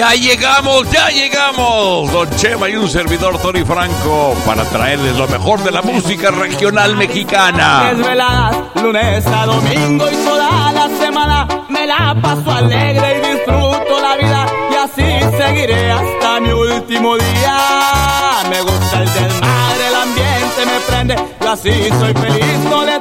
[0.00, 5.62] Ya llegamos, ya llegamos, Don Chema y un servidor Tony Franco para traerles lo mejor
[5.62, 7.92] de la música regional mexicana.
[7.92, 14.16] Desveladas, lunes a domingo y toda la semana me la paso alegre y disfruto la
[14.16, 17.58] vida y así seguiré hasta mi último día.
[18.48, 23.00] Me gusta el desmadre, el ambiente me prende, yo así soy feliz, no le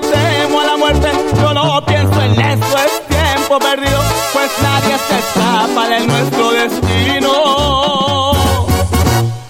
[0.91, 3.99] yo no pienso en eso, es tiempo perdido,
[4.33, 8.31] pues nadie se escapa de nuestro destino.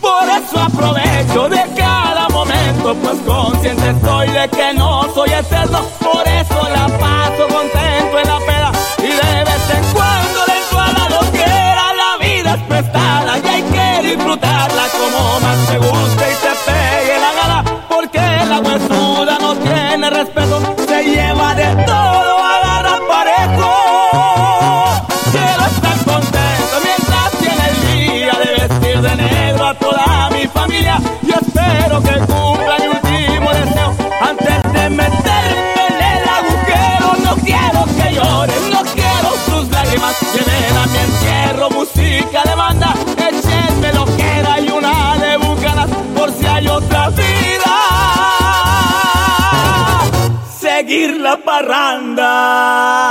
[0.01, 5.81] Por eso aprovecho de cada momento, pues consciente estoy de que no soy eterno.
[5.99, 10.91] Por eso la paso contento en la peda y de vez en cuando le a
[10.91, 11.93] la loquera.
[11.93, 13.28] La vida es prestada
[40.33, 45.89] lleven a mi entierro música de banda, échenme lo que da y una de bucanas
[46.15, 47.75] por si hay otra vida.
[50.59, 53.09] Seguir la parranda.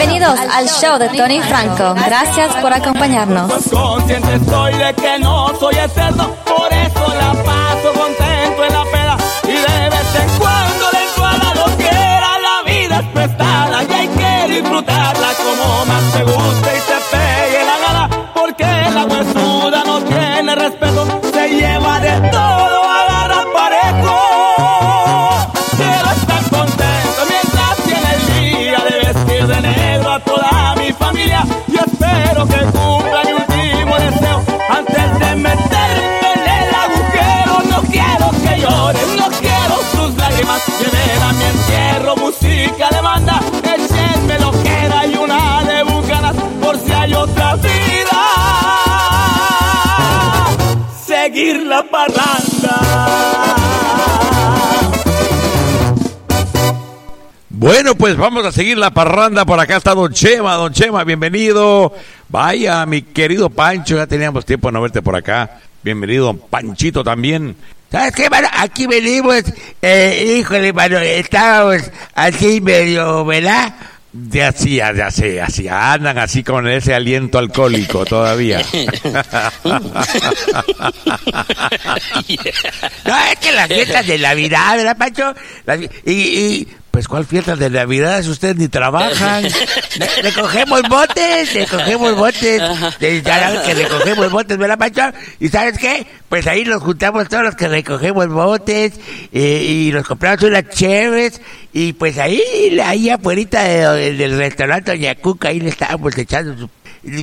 [0.00, 1.92] Bienvenidos al show de Tony Franco.
[1.92, 3.52] Gracias por acompañarnos.
[3.70, 9.18] Consciente estoy de que no soy eterno, por eso la paso contento en la peda
[9.44, 12.38] y de vez en cuando le entro a la loquera.
[12.38, 16.89] La vida es prestada y hay que disfrutarla como más te guste
[57.48, 59.44] Bueno, pues vamos a seguir la parranda.
[59.44, 60.54] Por acá está Don Chema.
[60.54, 61.92] Don Chema, bienvenido.
[62.28, 65.60] Vaya, mi querido Pancho, ya teníamos tiempo de no verte por acá.
[65.82, 67.56] Bienvenido, Don Panchito también.
[68.58, 69.42] Aquí venimos,
[69.82, 73.74] eh, híjole, mano, estábamos así medio, ¿verdad?
[74.12, 75.68] De así, de así, así.
[75.68, 78.60] Andan así con ese aliento alcohólico todavía.
[83.04, 85.34] No, es que las fiestas de Navidad, ¿verdad, Pancho?
[85.66, 88.20] Las- y, y, Pues, ¿cuál fiesta de Navidad?
[88.22, 89.42] Si ustedes ni trabajan.
[89.98, 92.60] le- recogemos botes, recogemos botes,
[92.98, 95.02] de- ya que recogemos botes, ¿verdad, Pancho?
[95.38, 96.06] ¿Y sabes qué?
[96.28, 98.94] Pues ahí nos juntamos todos los que recogemos botes
[99.32, 101.40] eh, y nos compramos unas cheves
[101.72, 102.42] y pues ahí,
[102.84, 106.68] ahí afuera de- del restaurante Doña Cuca, ahí le estábamos echando su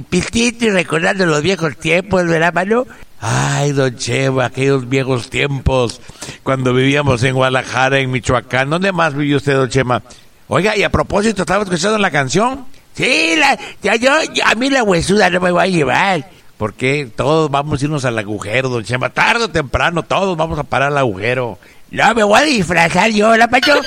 [0.10, 2.86] pistito y recordando los viejos tiempos, ¿verdad, mano?
[3.20, 6.02] Ay, don Cheva, aquellos viejos tiempos,
[6.44, 8.70] cuando vivíamos en Guadalajara, en Michoacán.
[8.70, 10.04] ¿Dónde más vivió usted, don Chema?
[10.48, 12.66] Oiga, y a propósito, ¿estaba escuchando la canción?
[12.94, 14.12] Sí, la, ya yo,
[14.44, 16.30] a mí la huesuda no me va a llevar.
[16.58, 19.10] Porque todos vamos a irnos al agujero, don Chema.
[19.10, 21.60] Tarde o temprano, todos vamos a parar al agujero.
[21.92, 23.74] No, me voy a disfrazar yo, ¿la Pancho?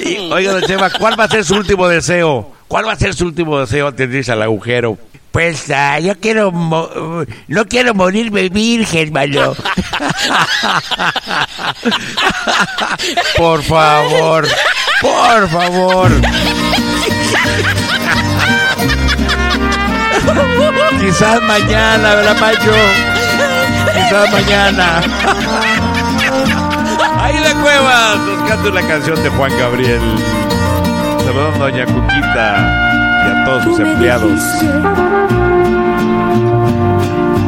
[0.00, 2.52] Y, oiga, don Chema, ¿cuál va a ser su último deseo?
[2.68, 4.98] ¿Cuál va a ser su último deseo antes de irse al agujero?
[6.02, 9.54] Yo quiero, no quiero morirme virgen, mano.
[13.36, 14.48] Por favor,
[15.02, 16.10] por favor.
[21.00, 22.72] Quizás mañana, ¿verdad, Macho?
[23.92, 25.02] Quizás mañana.
[27.42, 30.00] La cuevas, nos canta una canción de Juan Gabriel.
[31.18, 32.95] Saludando Doña Cuquita
[33.26, 34.40] a todos sus empleados.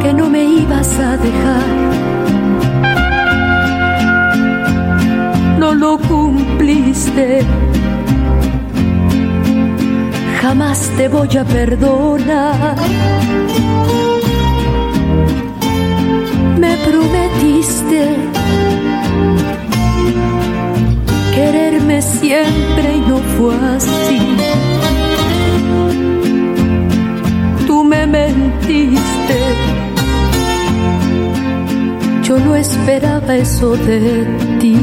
[0.02, 1.68] que no me ibas a dejar.
[5.58, 7.40] No lo cumpliste.
[10.40, 12.76] Jamás te voy a perdonar.
[16.58, 18.16] Me prometiste
[21.38, 24.67] quererme siempre y no fue así.
[28.10, 29.38] Mentiste.
[32.22, 34.24] Yo no esperaba eso de
[34.60, 34.78] ti.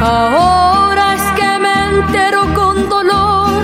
[0.00, 3.62] Ahora es que me entero con dolor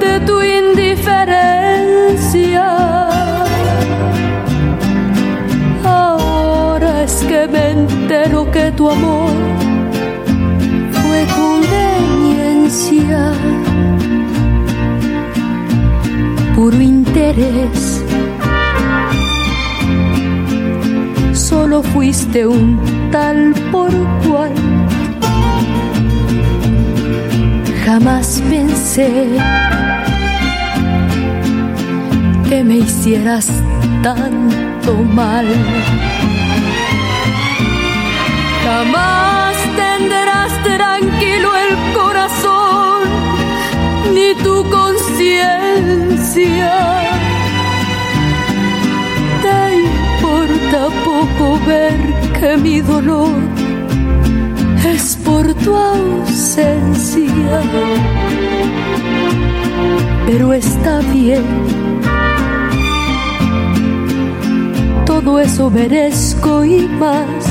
[0.00, 2.66] de tu indiferencia.
[5.84, 9.30] Ahora es que me entero que tu amor
[21.32, 22.78] Solo fuiste un
[23.10, 23.90] tal por
[24.26, 24.52] cual
[27.84, 29.10] Jamás pensé
[32.48, 33.48] que me hicieras
[34.02, 35.46] tanto mal.
[38.64, 43.02] Jamás tendrás tranquilo el corazón
[44.14, 45.42] ni tu conciencia.
[50.82, 51.94] Importa poco ver
[52.38, 53.34] que mi dolor
[54.84, 57.22] es por tu ausencia.
[60.26, 61.44] Pero está bien,
[65.04, 67.46] todo eso merezco y más.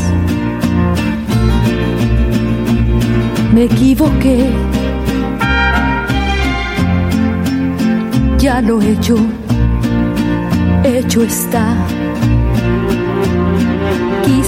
[3.54, 4.50] Me equivoqué,
[8.38, 9.18] ya lo he hecho,
[10.84, 11.76] hecho está.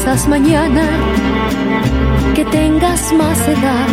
[0.04, 0.84] Quizás mañana
[2.36, 3.88] que tengas más edad.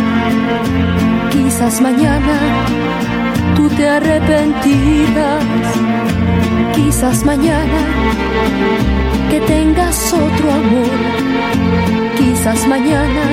[1.31, 2.37] Quizás mañana
[3.55, 5.45] tú te arrepentirás.
[6.75, 7.81] Quizás mañana
[9.29, 10.99] que tengas otro amor.
[12.17, 13.23] Quizás mañana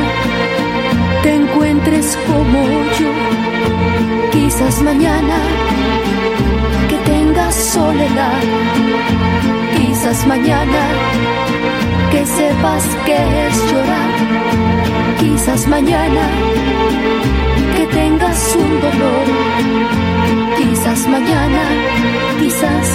[1.24, 2.62] te encuentres como
[3.00, 3.10] yo.
[4.30, 5.38] Quizás mañana
[6.88, 8.40] que tengas soledad.
[9.76, 11.37] Quizás mañana
[12.18, 13.16] que sepas que
[13.46, 14.10] es llorar.
[15.20, 16.24] Quizás mañana
[17.76, 19.26] que tengas un dolor.
[20.58, 21.62] Quizás mañana,
[22.40, 22.86] quizás,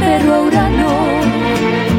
[0.00, 1.91] pero ahora no.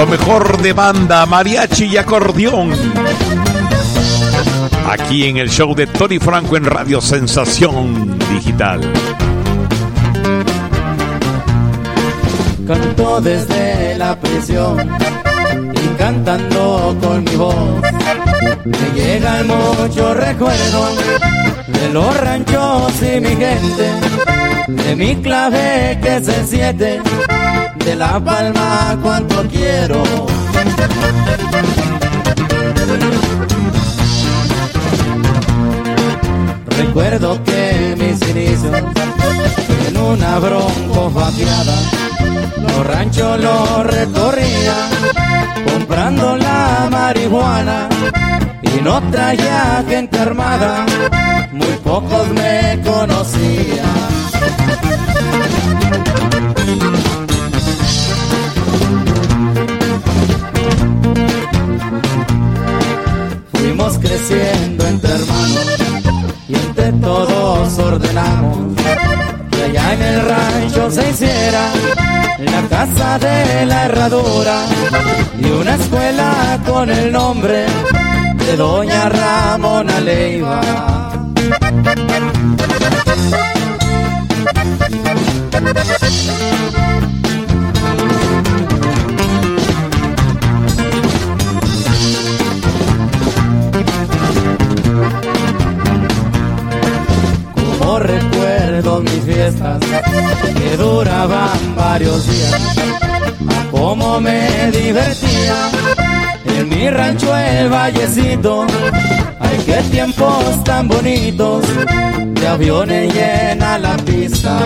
[0.00, 2.72] Lo mejor de banda, mariachi y acordeón.
[4.88, 8.80] Aquí en el show de Tony Franco en Radio Sensación Digital.
[12.66, 14.88] Canto desde la prisión
[15.74, 17.82] y cantando con mi voz.
[18.64, 20.96] Me llegan muchos recuerdos
[21.66, 23.90] de los ranchos y mi gente,
[24.66, 27.02] de mi clave que es el siete,
[27.84, 30.02] de la palma cuanto quiero.
[36.66, 38.72] Recuerdo que mis inicios
[39.88, 41.76] en una bronco vaqueada,
[42.62, 44.74] los ranchos los recorría
[45.70, 47.88] comprando la marihuana
[48.62, 50.86] y no traía gente armada,
[51.52, 54.20] muy pocos me conocían.
[64.90, 65.66] entre hermanos
[66.48, 68.74] y entre todos ordenamos
[69.50, 71.70] que allá en el rancho se hiciera
[72.38, 74.64] la casa de la herradura
[75.38, 77.66] y una escuela con el nombre
[78.38, 80.60] de Doña Ramona Leiva.
[99.56, 102.76] Que duraban varios días.
[103.70, 105.70] Cómo me divertía
[106.46, 108.66] en mi rancho el vallecito.
[109.40, 111.64] Ay, qué tiempos tan bonitos,
[112.34, 114.58] de aviones llena la pista.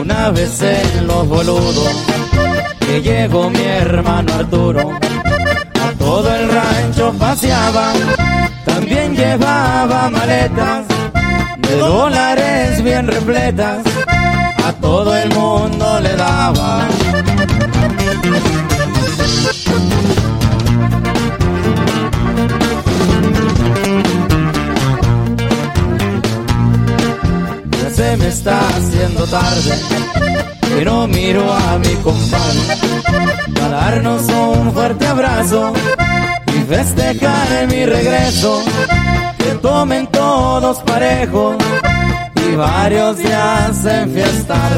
[0.00, 2.13] Una vez en los boludos,
[2.94, 7.92] que llegó mi hermano Arturo, a todo el rancho paseaba,
[8.64, 10.84] también llevaba maletas
[11.58, 13.78] de dólares bien repletas,
[14.64, 16.86] a todo el mundo le daba.
[27.70, 32.60] Ya se me está haciendo tarde, pero miro a mi compadre
[33.54, 35.72] para darnos un fuerte abrazo
[36.48, 38.62] y festejar mi regreso.
[39.38, 41.56] Que tomen todos parejos
[42.48, 44.72] y varios días en fiestar.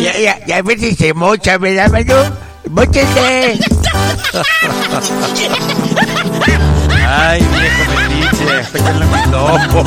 [0.00, 2.14] Ya, ya, ya si se mocha, ¿verdad, Manu?
[2.70, 3.58] ¡Móchese!
[7.12, 9.84] Ay, viejo metiche, péchale mi loco.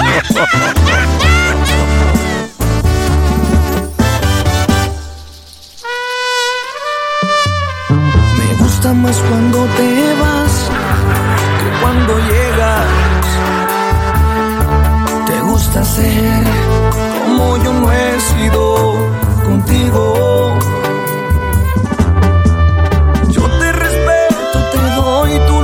[8.37, 10.69] Me gusta más cuando te vas
[11.59, 13.25] que cuando llegas.
[15.27, 16.43] Te gusta ser
[17.25, 18.95] como yo no he sido
[19.45, 20.59] contigo.
[23.29, 25.62] Yo te respeto, te doy tu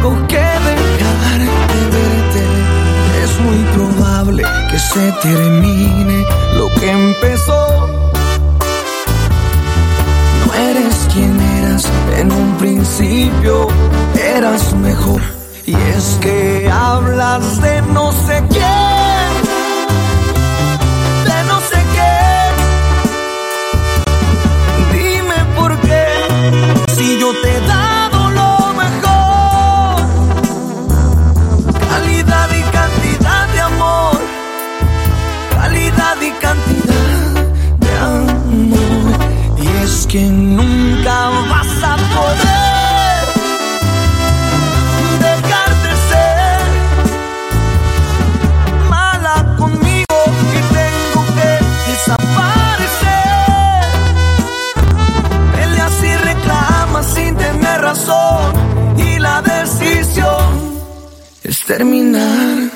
[0.00, 2.42] tengo que dejar de verte.
[3.22, 6.24] Es muy probable que se termine
[6.56, 7.86] lo que empezó.
[10.46, 11.84] No eres quien eras
[12.16, 13.68] en un principio,
[14.18, 15.20] eras mejor.
[15.66, 18.89] Y es que hablas de no sé quién,
[61.70, 62.68] terminar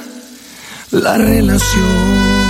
[0.92, 2.43] la relación.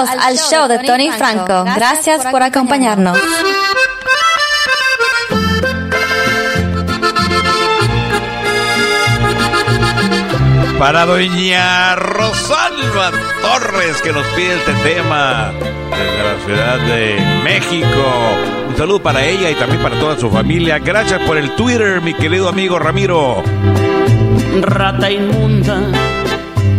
[0.00, 1.64] Bienvenidos al show de Tony Franco.
[1.64, 3.18] Gracias por acompañarnos.
[10.78, 13.10] Para doña Rosalba
[13.42, 15.52] Torres, que nos pide este tema
[15.90, 17.86] desde la Ciudad de México.
[18.70, 20.78] Un saludo para ella y también para toda su familia.
[20.78, 23.42] Gracias por el Twitter, mi querido amigo Ramiro.
[24.62, 25.82] Rata inmunda,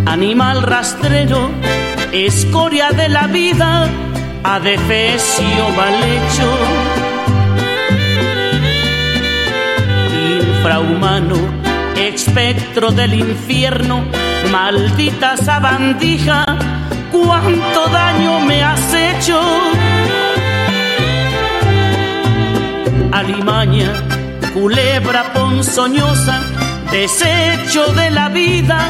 [0.08, 1.52] animal rastrero,
[2.12, 3.90] escoria de la vida,
[4.44, 6.50] adefesio mal hecho.
[10.40, 11.38] Infrahumano,
[11.96, 14.04] espectro del infierno,
[14.52, 16.46] maldita sabandija,
[17.12, 19.42] cuánto daño me has hecho.
[23.12, 23.92] Alimaña,
[24.54, 26.42] culebra ponzoñosa,
[26.92, 28.90] desecho de la vida,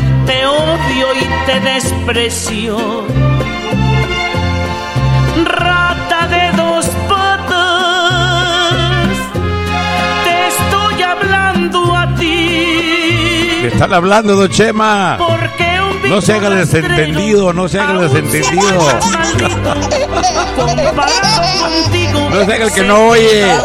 [0.25, 2.77] te odio y te desprecio.
[5.45, 7.57] Rata de dos patas,
[10.25, 13.59] te estoy hablando a ti.
[13.61, 15.15] Le están hablando, don Chema.
[15.17, 15.60] Porque
[16.11, 18.85] No se haga el desentendido, no se haga el desentendido.
[22.29, 23.55] No se haga el que no oye.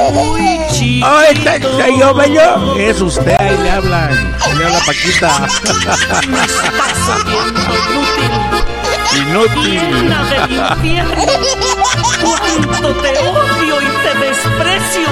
[1.03, 2.77] ¡Oh, está, yo, bello!
[2.79, 4.37] Es usted, ahí le hablan.
[4.59, 5.49] Le habla Paquita.
[9.17, 10.15] Inútil.
[12.23, 15.09] Cuánto te odio y te desprecio.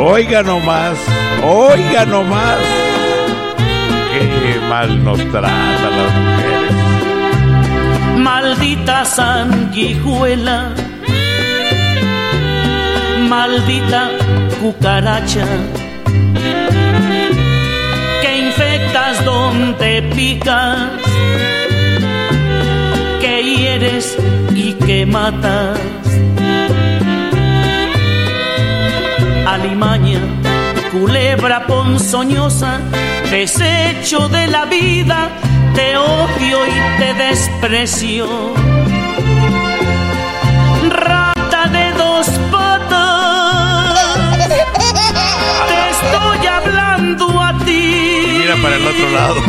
[0.00, 0.98] Oiga nomás,
[1.44, 2.58] oiga nomás.
[4.12, 6.72] Qué mal nos tratan las mujeres.
[8.16, 10.70] Maldita sanguijuela,
[13.28, 14.10] maldita
[14.60, 15.46] cucaracha,
[18.22, 20.78] que infectas donde picas,
[23.20, 24.16] que hieres
[24.54, 25.78] y que matas.
[29.46, 30.20] Alimaña,
[30.92, 32.80] culebra ponzoñosa,
[33.30, 35.30] desecho de la vida,
[35.74, 38.26] te odio y te desprecio.
[40.88, 43.98] Rata de dos patas,
[45.68, 48.38] te estoy hablando a ti.
[48.38, 49.42] Mira para el otro lado.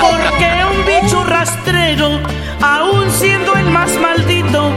[0.00, 2.20] Porque un bicho rastrero,
[2.60, 4.72] aun siendo el más maldito,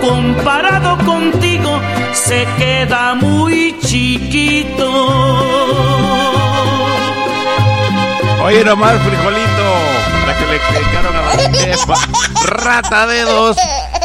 [0.00, 1.80] comparado contigo,
[2.12, 4.88] se queda muy chiquito.
[8.42, 9.74] Oye nomás, frijolito.
[10.26, 11.94] La que le dedicaron a la Chepa.
[12.44, 13.56] Rata de dos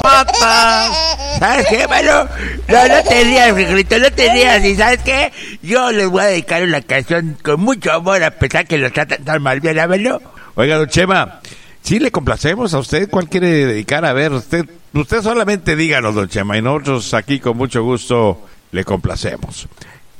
[0.02, 0.98] patas.
[1.40, 2.28] ¿Sabes qué, mano?
[2.68, 4.64] No, no te rías, frijolito, no te rías.
[4.66, 5.32] ¿Y sabes qué?
[5.62, 9.24] Yo les voy a dedicar una canción con mucho amor, a pesar que lo tratan
[9.24, 9.60] tan mal.
[9.60, 10.20] Bien, mano.
[10.56, 11.40] Oiga, don Chema,
[11.82, 13.10] sí le complacemos a usted.
[13.10, 14.06] ¿Cuál quiere dedicar?
[14.06, 18.42] A ver, usted, usted solamente díganos, don Chema, y nosotros aquí con mucho gusto
[18.72, 19.68] le complacemos.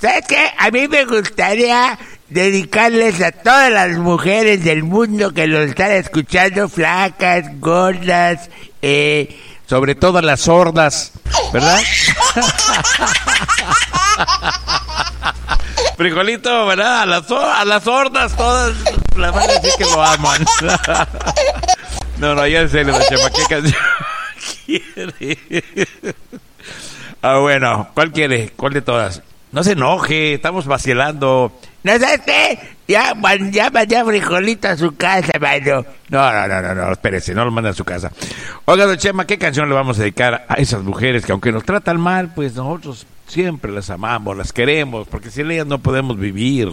[0.04, 0.52] ¿Sabes qué?
[0.60, 6.68] A mí me gustaría dedicarles a todas las mujeres del mundo que lo están escuchando,
[6.68, 8.50] flacas, gordas,
[8.82, 11.14] eh, Sobre todo las sordas,
[11.54, 11.80] ¿verdad?
[15.96, 17.04] Frijolito, ¿verdad?
[17.04, 18.74] A las, a las sordas todas
[19.16, 20.46] la van a decir que lo aman.
[22.18, 23.82] No, no, ya en serio, don Chema, ¿qué canción
[24.66, 25.38] quiere?
[27.22, 28.52] Ah, bueno, ¿cuál quiere?
[28.56, 29.22] ¿Cuál de todas?
[29.54, 31.52] No se enoje, estamos vacilando.
[31.84, 32.60] ¿No sabes qué?
[32.88, 35.86] Ya, man- ya mandé frijolito a su casa, mano.
[36.10, 38.12] No, no, no, no, no, espérese, no lo manda a su casa.
[38.66, 41.64] Oiga, don Chema, ¿qué canción le vamos a dedicar a esas mujeres que aunque nos
[41.64, 46.70] tratan mal, pues nosotros siempre las amamos, las queremos, porque sin ellas no podemos vivir.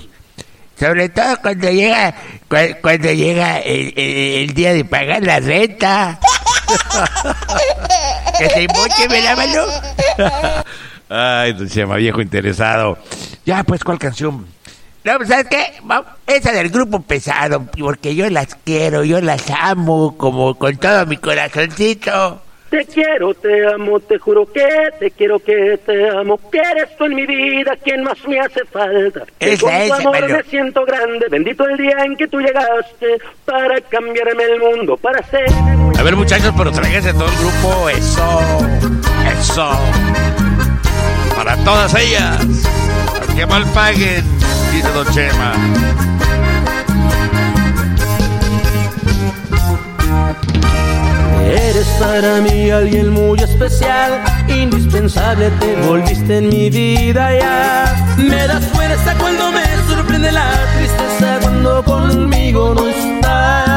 [0.79, 2.15] Sobre todo cuando llega,
[2.49, 6.19] cua- cuando llega el, el- el día de pagar la renta.
[8.39, 10.65] que se moche, ¿verdad, mano?
[11.11, 12.97] Ay, don Chema, viejo interesado.
[13.45, 14.47] Ya, pues, ¿cuál canción?
[15.03, 15.73] No, pues, ¿sabes qué?
[16.27, 21.17] Esa del grupo pesado, porque yo las quiero, yo las amo, como con todo mi
[21.17, 22.43] corazoncito.
[22.71, 24.65] Te quiero, te amo, te juro que
[25.01, 28.65] te quiero, que te amo, que eres tú en mi vida quien más me hace
[28.67, 29.25] falta.
[29.41, 30.37] Que Esa, con tu esa, amor Mario.
[30.37, 35.19] me siento grande, bendito el día en que tú llegaste para cambiarme el mundo, para
[35.19, 37.89] hacerme muy A ver, muchachos, pero tráiganse todo el grupo.
[37.89, 38.41] Eso.
[39.41, 39.79] Eso.
[41.43, 42.37] Para todas ellas.
[43.35, 44.23] Que mal paguen,
[44.73, 45.55] dice Don Chema.
[51.47, 58.15] Eres para mí alguien muy especial, indispensable, te volviste en mi vida ya.
[58.19, 63.70] Me das fuerza cuando me sorprende la tristeza, cuando conmigo no estás.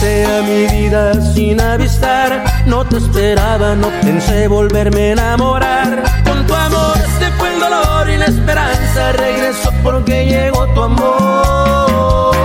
[0.00, 6.04] A mi vida sin avistar, no te esperaba, no pensé volverme a enamorar.
[6.24, 12.36] Con tu amor se fue el dolor y la esperanza, regresó porque llegó tu amor.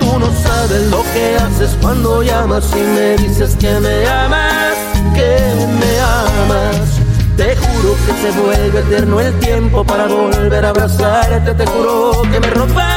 [0.00, 4.74] Tú no sabes lo que haces cuando llamas y me dices que me amas,
[5.14, 5.38] que
[5.78, 6.98] me amas.
[7.36, 11.54] Te juro que se vuelve eterno el tiempo para volver a abrazarte.
[11.54, 12.93] Te juro que me robas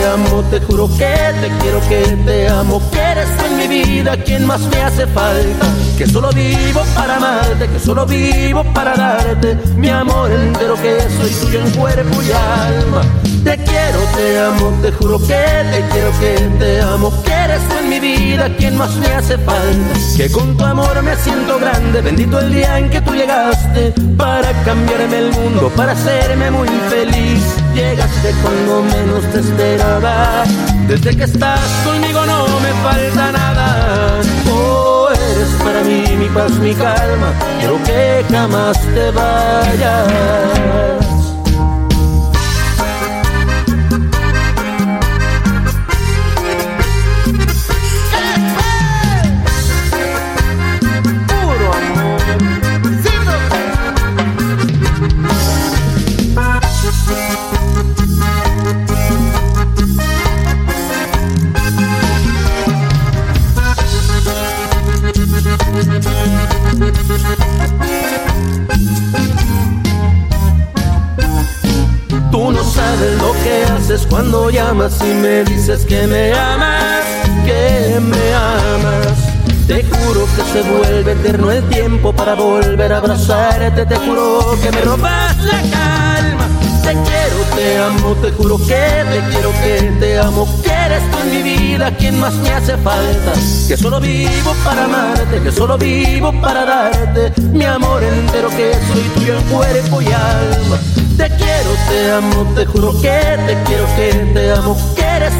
[0.00, 2.80] te amo, te juro que te quiero, que te amo.
[2.90, 5.66] Que eres en mi vida quien más me hace falta.
[5.98, 11.30] Que solo vivo para amarte, que solo vivo para darte mi amor entero, que soy
[11.42, 13.02] tuyo en cuerpo y alma.
[13.44, 17.12] Te quiero, te amo, te juro que te quiero, que te amo.
[17.22, 19.94] Que eres en mi vida quien más me hace falta.
[20.16, 22.00] Que con tu amor me siento grande.
[22.00, 27.59] Bendito el día en que tú llegaste para cambiarme el mundo, para hacerme muy feliz.
[27.80, 30.44] Llegaste cuando menos te esperaba.
[30.86, 34.20] Desde que estás conmigo no me falta nada.
[34.52, 37.32] Oh, eres para mí mi paz, mi calma.
[37.58, 41.09] Quiero que jamás te vayas.
[76.10, 77.04] Me amas,
[77.46, 79.16] que me amas.
[79.68, 83.86] Te juro que se vuelve eterno el tiempo para volver a abrazarte.
[83.86, 86.48] Te juro que me robas la calma.
[86.82, 90.48] Te quiero, te amo, te juro que te quiero, que te amo.
[90.64, 93.32] Que eres tú en mi vida quien más me hace falta.
[93.68, 99.02] Que solo vivo para amarte, que solo vivo para darte mi amor entero, que soy
[99.14, 100.78] tuyo en cuerpo y alma.
[101.16, 104.76] Te quiero, te amo, te juro que te quiero, que te amo.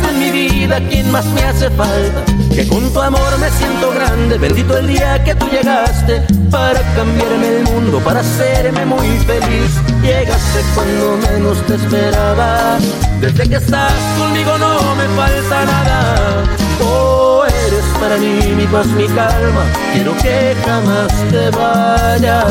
[0.09, 2.25] En mi vida quien más me hace falta.
[2.55, 4.39] Que con tu amor me siento grande.
[4.39, 9.73] Bendito el día que tú llegaste para cambiarme el mundo, para hacerme muy feliz.
[10.03, 12.79] Llegaste cuando menos te esperaba.
[13.21, 16.45] Desde que estás conmigo no me falta nada.
[16.83, 19.65] Oh, eres para mí mi paz, mi calma.
[19.93, 22.47] Quiero que jamás te vayas.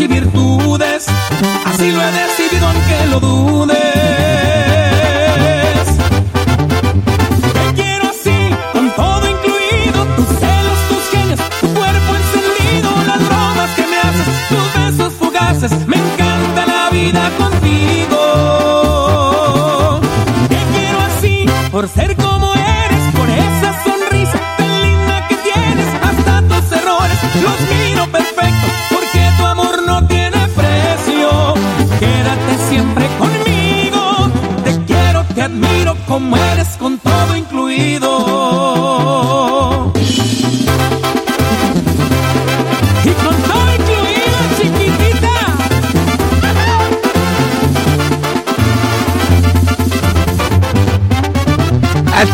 [0.00, 1.06] Y virtudes.
[1.64, 3.97] Así lo he decidido aunque lo dudes.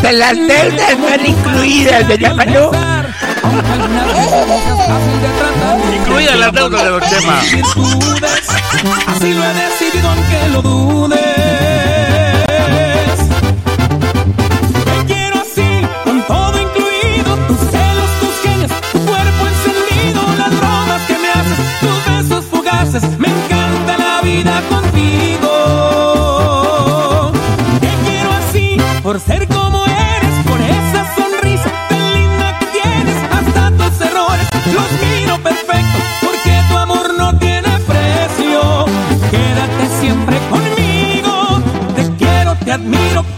[0.04, 2.04] Hasta las deudas van incluidas.
[2.04, 2.28] Algunas
[4.12, 5.94] veces no seas fácil de tratar.
[5.94, 7.40] Incluida las deudas de Chema.
[7.40, 8.48] Virtudes,
[9.06, 11.23] así lo he decidido aunque lo dudes.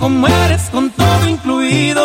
[0.06, 0.28] Como
[0.70, 2.02] con todo incluido.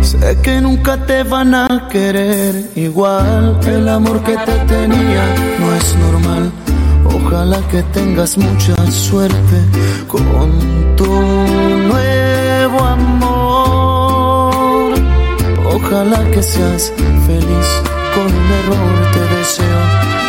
[0.00, 3.60] Sé que nunca te van a querer igual.
[3.66, 5.24] El amor que te tenía
[5.60, 6.50] no es normal.
[7.04, 9.56] Ojalá que tengas mucha suerte
[10.08, 10.83] con
[15.94, 16.92] Ojalá que seas
[17.24, 17.68] feliz
[18.14, 19.12] con un error.
[19.12, 19.80] Te deseo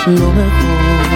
[0.06, 1.16] lo mejor.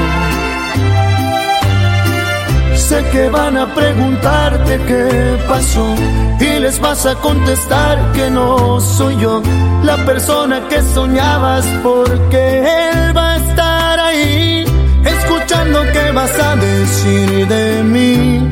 [2.75, 5.93] Sé que van a preguntarte qué pasó
[6.39, 9.43] y les vas a contestar que no soy yo
[9.83, 14.65] la persona que soñabas porque él va a estar ahí
[15.05, 18.48] escuchando qué vas a decir de mí,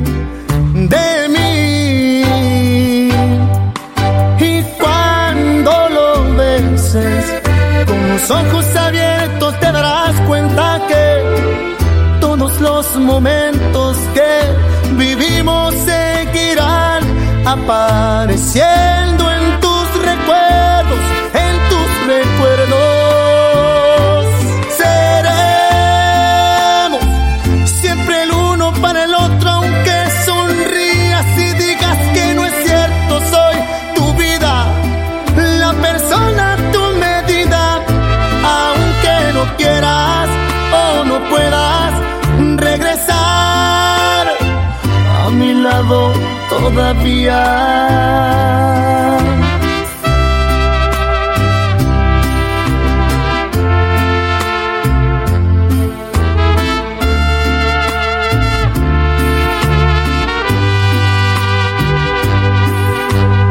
[8.17, 17.03] los ojos abiertos te darás cuenta que todos los momentos que vivimos seguirán
[17.45, 19.06] apareciendo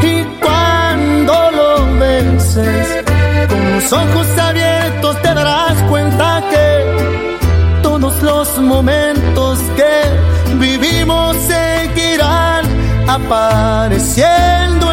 [0.03, 3.05] Y cuando lo beses
[3.49, 9.16] con los ojos abiertos te darás cuenta que todos los momentos
[13.17, 14.86] apareciendo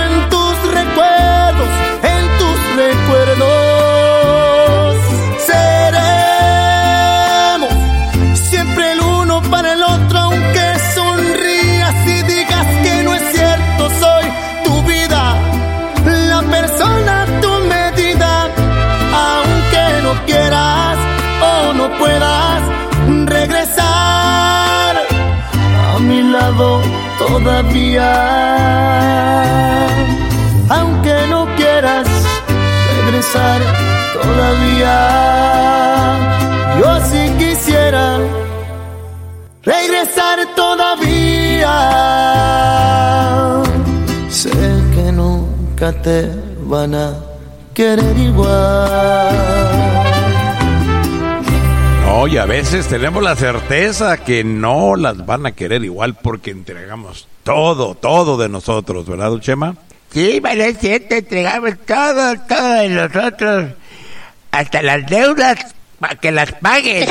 [30.69, 32.07] Aunque no quieras
[32.97, 33.61] regresar
[34.13, 34.95] todavía,
[36.79, 38.17] yo sí quisiera
[39.61, 41.73] regresar todavía.
[44.29, 44.49] Sé
[44.95, 46.29] que nunca te
[46.65, 47.13] van a
[47.75, 49.62] querer igual.
[52.13, 56.51] No, y a veces tenemos la certeza que no las van a querer igual porque
[56.51, 59.75] entregamos todo, todo de nosotros, ¿verdad, Chema?
[60.11, 63.71] Sí, es cierto, entregamos todo, todo de nosotros,
[64.51, 67.07] hasta las deudas, para que las paguen.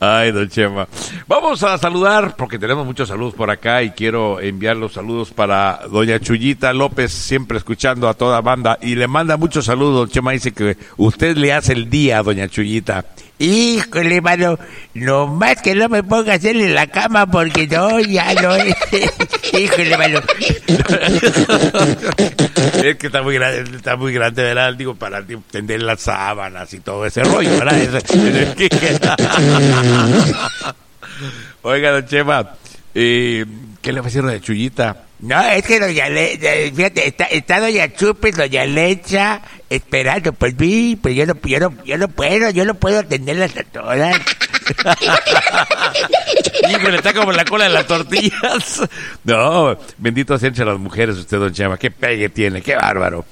[0.00, 0.88] Ay, don Chema.
[1.28, 5.82] Vamos a saludar, porque tenemos muchos saludos por acá y quiero enviar los saludos para
[5.90, 8.78] doña Chuyita López, siempre escuchando a toda banda.
[8.82, 12.48] Y le manda muchos saludos, don Chema dice que usted le hace el día doña
[12.48, 13.04] Chuyita.
[13.42, 14.56] Híjole, mano,
[14.94, 18.56] nomás que no me ponga a hacerle la cama porque no, ya no.
[19.58, 20.20] Híjole, mano.
[22.84, 24.74] es que está muy grande, está muy grande, ¿verdad?
[24.74, 27.82] Digo, para tender las sábanas y todo ese rollo, ¿verdad?
[31.62, 32.48] Oiga, don Chema,
[32.94, 33.44] eh,
[33.80, 35.06] ¿qué le va a decir de Chuyita?
[35.22, 40.52] No, es que doña Le, de- fíjate, está, está doña Chupes, doña Lecha, esperando por
[40.58, 44.16] mí, pero yo no, yo no, yo no puedo, yo no puedo atenderlas a todas.
[46.70, 48.82] Híjole, está como la cola de las tortillas.
[49.24, 51.76] No, bendito sean las mujeres usted, don Chema.
[51.78, 53.24] Qué pegue tiene, qué bárbaro.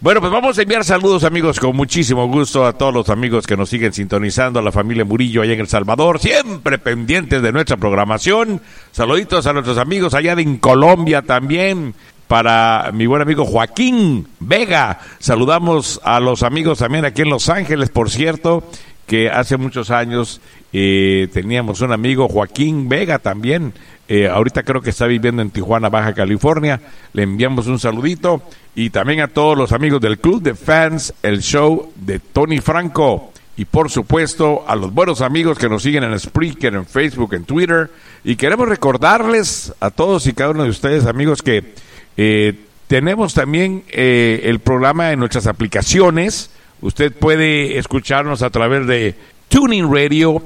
[0.00, 3.56] Bueno, pues vamos a enviar saludos, amigos, con muchísimo gusto a todos los amigos que
[3.56, 7.76] nos siguen sintonizando, a la familia Murillo allá en El Salvador, siempre pendientes de nuestra
[7.76, 8.60] programación.
[8.90, 11.94] Saluditos a nuestros amigos allá en Colombia también
[12.28, 15.00] para mi buen amigo Joaquín Vega.
[15.18, 18.62] Saludamos a los amigos también aquí en Los Ángeles, por cierto,
[19.06, 20.42] que hace muchos años
[20.74, 23.72] eh, teníamos un amigo, Joaquín Vega también.
[24.08, 26.82] Eh, ahorita creo que está viviendo en Tijuana, Baja California.
[27.14, 28.42] Le enviamos un saludito.
[28.74, 33.31] Y también a todos los amigos del Club de Fans, el show de Tony Franco.
[33.62, 37.44] Y por supuesto a los buenos amigos que nos siguen en Spreaker, en Facebook, en
[37.44, 37.92] Twitter.
[38.24, 41.72] Y queremos recordarles a todos y cada uno de ustedes, amigos, que
[42.16, 46.50] eh, tenemos también eh, el programa en nuestras aplicaciones.
[46.80, 49.14] Usted puede escucharnos a través de
[49.48, 50.42] Tuning Radio,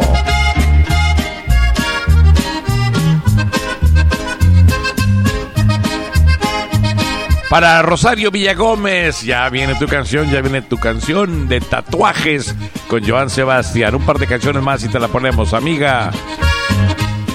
[7.49, 12.55] Para Rosario Villagómez, ya viene tu canción, ya viene tu canción de tatuajes
[12.87, 13.93] con Joan Sebastián.
[13.95, 16.09] Un par de canciones más y te la ponemos, amiga.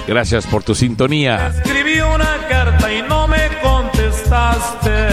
[0.08, 1.52] Gracias por tu sintonía.
[1.54, 5.08] Escribí una carta y no me contestaste.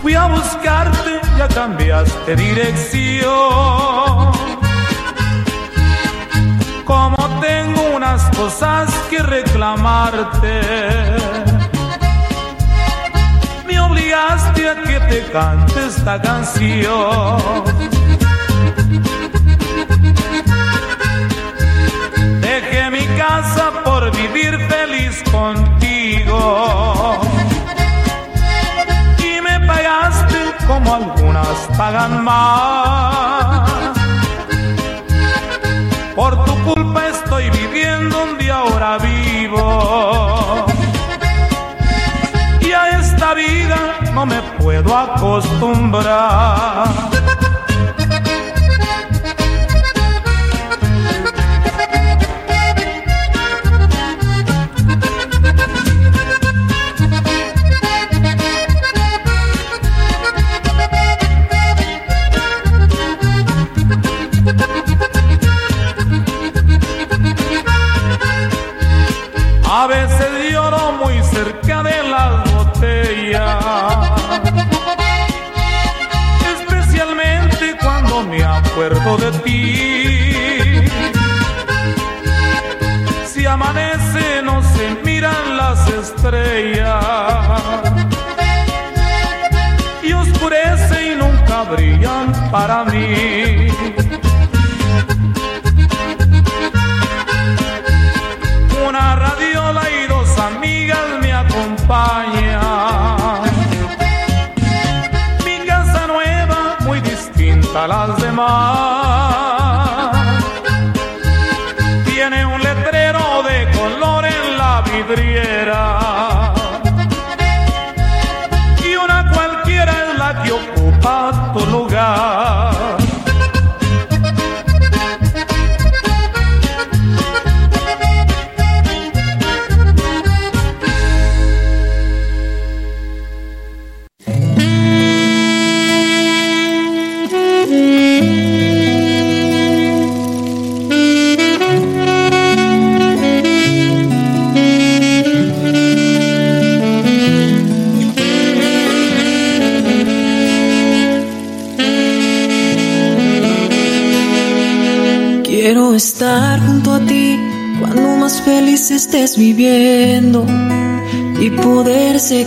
[0.00, 3.28] Fui a buscarte, ya cambiaste dirección.
[6.84, 11.17] Como tengo unas cosas que reclamarte
[14.08, 17.64] obligaste que te cante esta canción.
[22.40, 27.20] Dejé mi casa por vivir feliz contigo.
[29.18, 33.77] Y me pagaste como algunas pagan más.
[44.28, 47.17] Me puedo acostumbrar.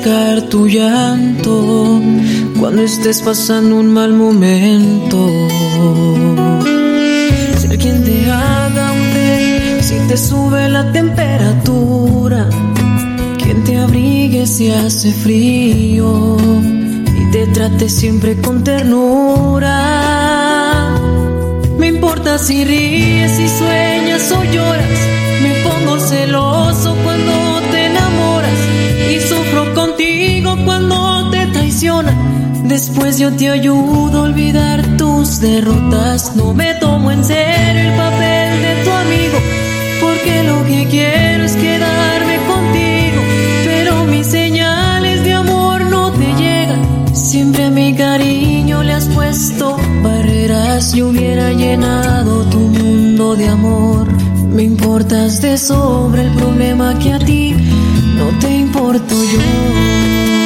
[0.01, 2.01] Secar tu llanto
[2.59, 5.47] cuando estés pasando un mal momento.
[7.59, 8.17] Ser quien te
[8.95, 12.49] un té si te sube la temperatura,
[13.37, 16.37] quien te abrigue si hace frío
[17.21, 19.75] y te trate siempre con ternura.
[21.77, 24.99] Me importa si ríes, si sueñas o lloras,
[25.43, 26.95] me pongo celoso
[32.71, 36.37] Después yo te ayudo a olvidar tus derrotas.
[36.37, 39.37] No me tomo en serio el papel de tu amigo,
[39.99, 43.21] porque lo que quiero es quedarme contigo.
[43.65, 47.13] Pero mis señales de amor no te llegan.
[47.13, 50.93] Siempre a mi cariño le has puesto barreras.
[50.93, 54.07] Yo hubiera llenado tu mundo de amor.
[54.55, 57.53] Me importas de sobre el problema que a ti
[58.15, 60.40] no te importo yo.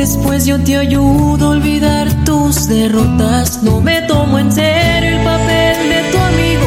[0.00, 3.62] Después yo te ayudo a olvidar tus derrotas.
[3.62, 6.66] No me tomo en serio el papel de tu amigo,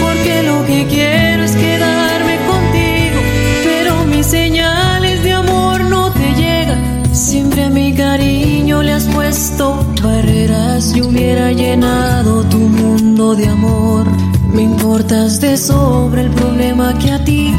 [0.00, 3.20] porque lo que quiero es quedarme contigo.
[3.62, 7.14] Pero mis señales de amor no te llegan.
[7.14, 10.94] Siempre a mi cariño le has puesto barreras.
[10.94, 14.06] Yo hubiera llenado tu mundo de amor.
[14.50, 17.54] Me importas de sobre el problema que a ti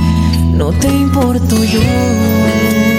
[0.55, 2.92] no te importo yo.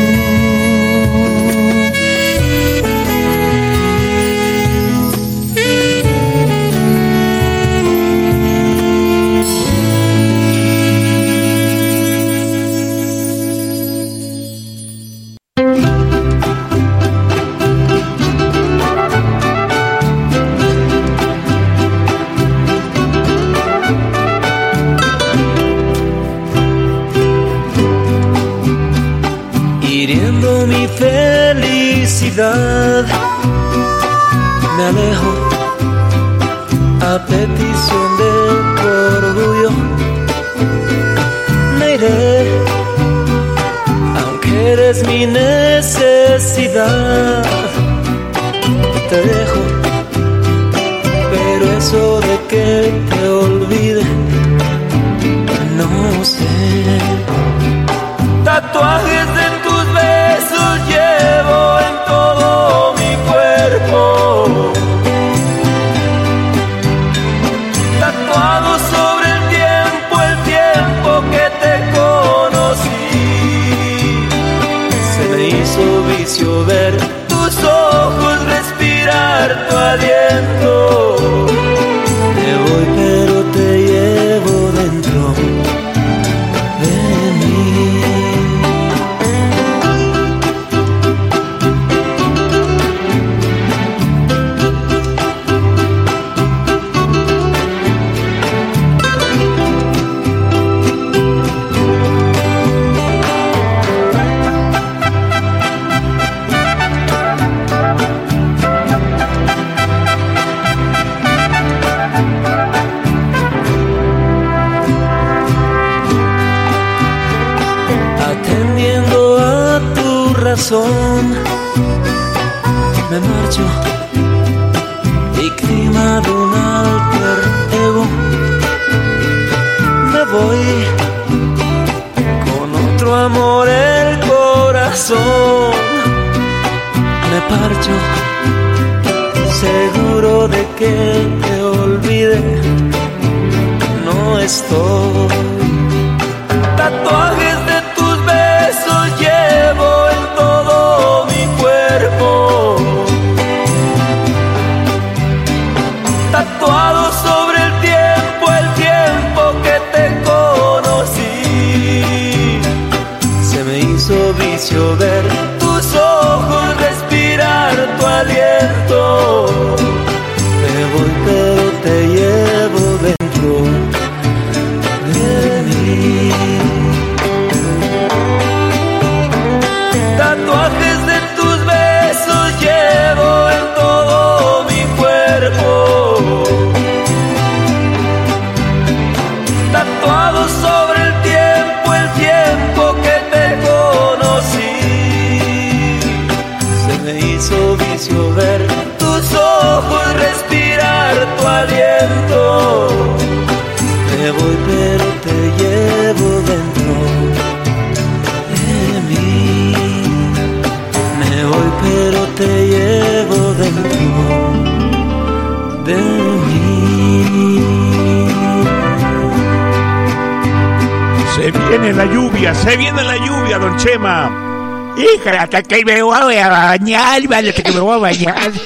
[225.76, 228.52] Que me voy a bañar, vale, hasta que me voy a bañar.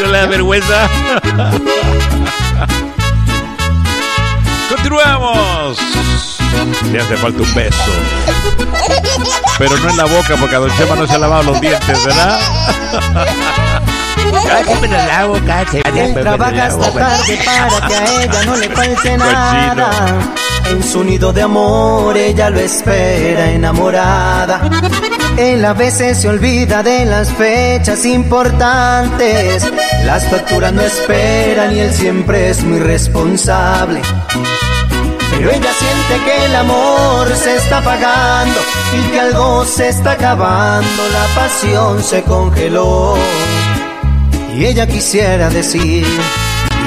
[0.00, 0.88] No le da vergüenza.
[4.68, 5.78] Continuamos.
[6.92, 7.92] Le hace falta un beso.
[9.58, 12.04] Pero no en la boca, porque a Don Chema no se ha lavado los dientes,
[12.04, 12.38] ¿verdad?
[14.26, 15.36] Yo siempre lo lavo.
[15.36, 20.20] Él trabaja hasta tarde para que a ella no le falte nada.
[20.70, 24.68] En su nido de amor ella lo espera enamorada.
[25.36, 29.70] Él a veces se olvida de las fechas importantes.
[30.04, 34.00] Las facturas no esperan y él siempre es muy responsable.
[35.30, 38.58] Pero ella siente que el amor se está apagando
[38.98, 41.02] y que algo se está acabando.
[41.12, 43.14] La pasión se congeló.
[44.56, 46.06] Y ella quisiera decir,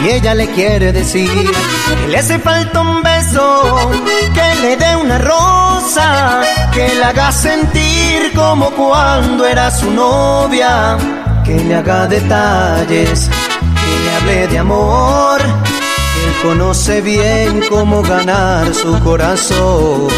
[0.04, 3.90] y ella le quiere decir, que le hace falta un beso,
[4.34, 6.42] que le dé una rosa,
[6.72, 10.98] que le haga sentir como cuando era su novia,
[11.44, 18.74] que le haga detalles, que le hable de amor, que él conoce bien cómo ganar
[18.74, 20.10] su corazón.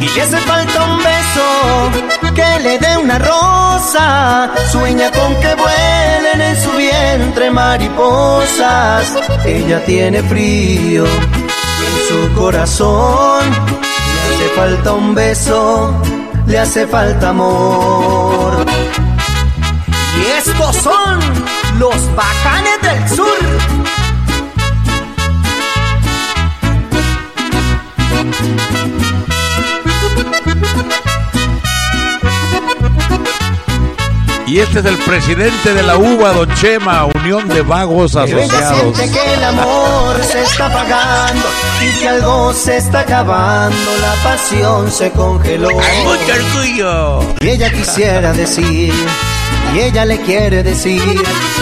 [0.00, 6.40] Y le hace falta un beso, que le dé una rosa, sueña con que vuelen
[6.40, 9.04] en su vientre mariposas.
[9.44, 13.42] Ella tiene frío en su corazón,
[14.14, 16.00] le hace falta un beso,
[16.46, 18.64] le hace falta amor.
[20.18, 21.18] Y estos son
[21.78, 23.77] los bacanes del sur.
[34.48, 38.96] Y este es el presidente de la UBA, Don Chema, Unión de Vagos Asociados.
[38.96, 41.46] siente que el amor se está apagando
[41.82, 45.68] y que algo se está acabando, la pasión se congeló.
[45.68, 47.36] Hay mucho orgullo.
[47.40, 48.94] Y ella quisiera decir,
[49.74, 51.02] y ella le quiere decir,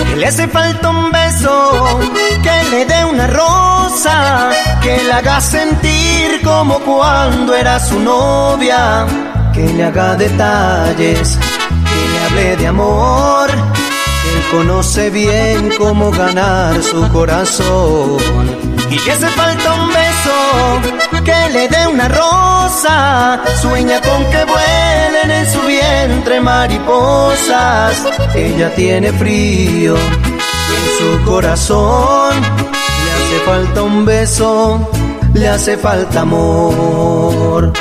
[0.08, 2.00] que le hace falta un beso,
[2.40, 9.06] que le dé una rosa, que le haga sentir como cuando era su novia,
[9.52, 11.36] que le haga detalles,
[12.36, 18.18] de amor, que él conoce bien cómo ganar su corazón.
[18.90, 25.30] Y le hace falta un beso, que le dé una rosa, sueña con que vuelen
[25.30, 28.06] en su vientre mariposas.
[28.34, 34.90] Ella tiene frío en su corazón, le hace falta un beso,
[35.32, 37.72] le hace falta amor.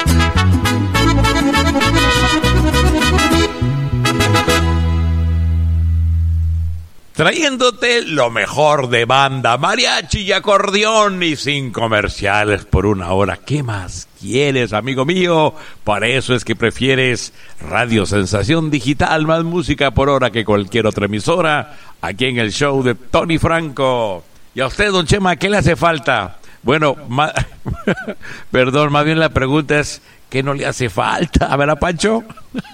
[7.15, 13.37] Trayéndote lo mejor de banda, mariachi y acordeón y sin comerciales por una hora.
[13.37, 15.55] ¿Qué más quieres, amigo mío?
[15.85, 21.05] Para eso es que prefieres Radio Sensación Digital, más música por hora que cualquier otra
[21.05, 24.25] emisora, aquí en el show de Tony Franco.
[24.53, 26.39] Y a usted, don Chema, ¿qué le hace falta?
[26.63, 26.97] Bueno,
[28.51, 31.45] perdón, más bien la pregunta es, ¿qué no le hace falta?
[31.45, 32.25] A ver, a Pancho.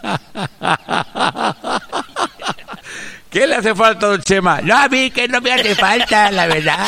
[3.32, 4.60] ¿Qué le hace falta, don Chema?
[4.62, 6.86] No, a mí que no me hace falta, la verdad.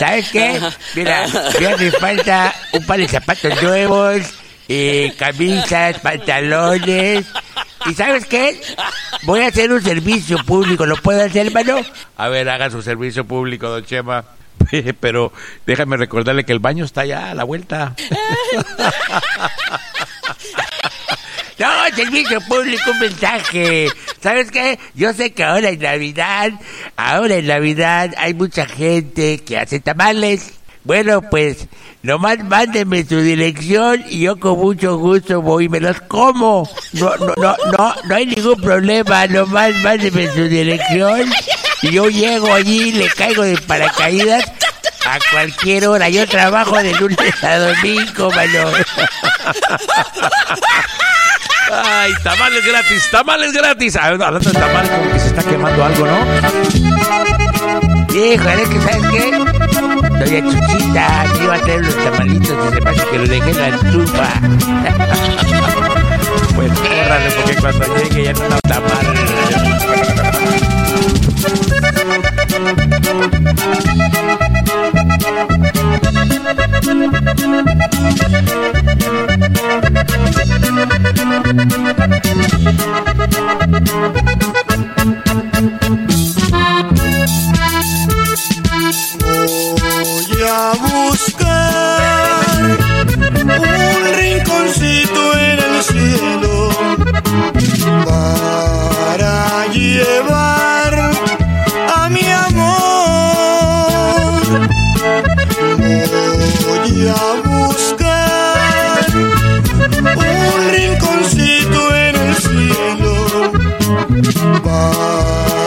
[0.00, 0.60] ¿Sabes qué?
[0.96, 1.26] Mira,
[1.60, 4.20] me hace falta un par de zapatos nuevos,
[4.68, 7.24] eh, camisas, pantalones.
[7.86, 8.60] ¿Y sabes qué?
[9.22, 10.84] Voy a hacer un servicio público.
[10.86, 11.80] ¿Lo puedo hacer, hermano?
[12.16, 14.24] A ver, haga su servicio público, don Chema.
[15.00, 15.32] Pero
[15.66, 17.94] déjame recordarle que el baño está allá a la vuelta.
[21.60, 23.88] No, servicio público, un mensaje.
[24.22, 24.78] ¿Sabes qué?
[24.94, 26.52] Yo sé que ahora en Navidad,
[26.96, 30.52] ahora en Navidad hay mucha gente que hace tamales.
[30.84, 31.68] Bueno, pues
[32.02, 36.66] nomás mándenme su dirección y yo con mucho gusto voy y me los como.
[36.94, 39.26] No, no, no, no, no hay ningún problema.
[39.26, 41.30] Nomás mándenme su dirección
[41.82, 44.50] y yo llego allí, le caigo de paracaídas
[45.04, 46.08] a cualquier hora.
[46.08, 48.70] Yo trabajo de lunes a domingo, mano.
[51.72, 53.96] Ay, tamales gratis, tamales gratis.
[53.96, 56.18] Hablando de tamales, como que se está quemando algo, ¿no?
[58.14, 59.30] Híjole, que ¿sabes qué?
[60.18, 63.58] Doña Chuchita me iba a traer los tamalitos y se pasa que lo dejé en
[63.58, 64.28] la estufa.
[66.54, 69.06] Pues córrale, porque cuando llegue ya no la tamal.
[90.02, 90.72] Voy a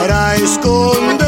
[0.00, 1.23] para esconder.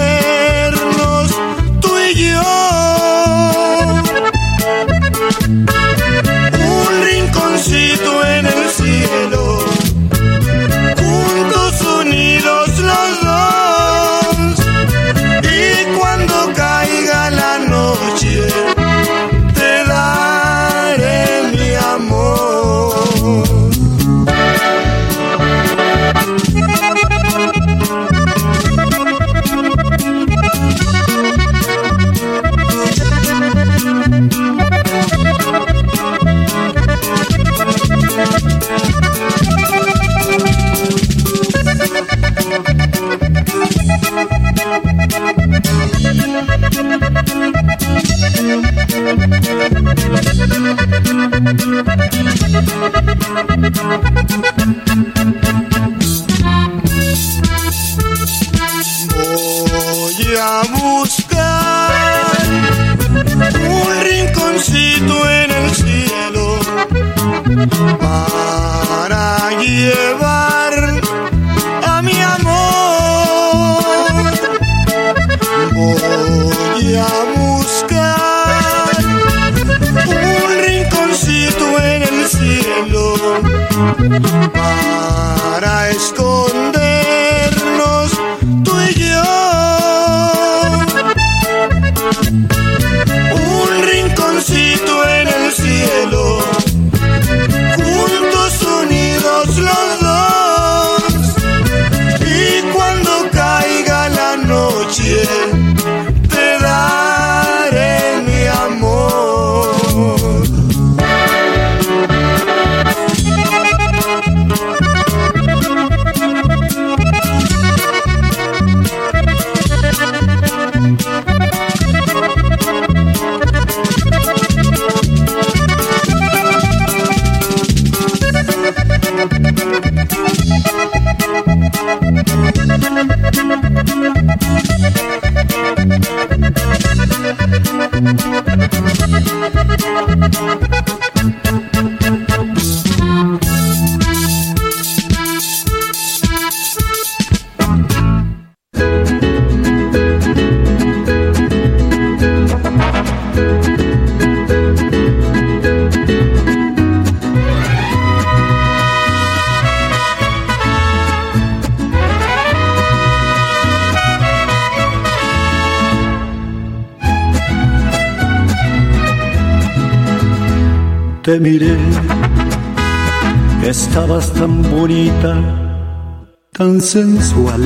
[176.86, 177.62] Sensual.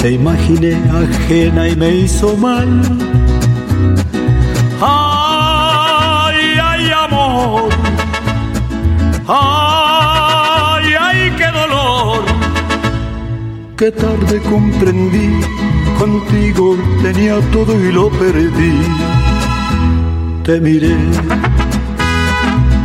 [0.00, 2.68] Te imaginé ajena y me hizo mal.
[4.80, 6.40] Ay,
[6.70, 7.70] ay, amor.
[9.26, 12.20] Ay, ay, qué dolor.
[13.76, 15.28] Qué tarde comprendí,
[15.98, 18.74] contigo tenía todo y lo perdí.
[20.44, 20.96] Te miré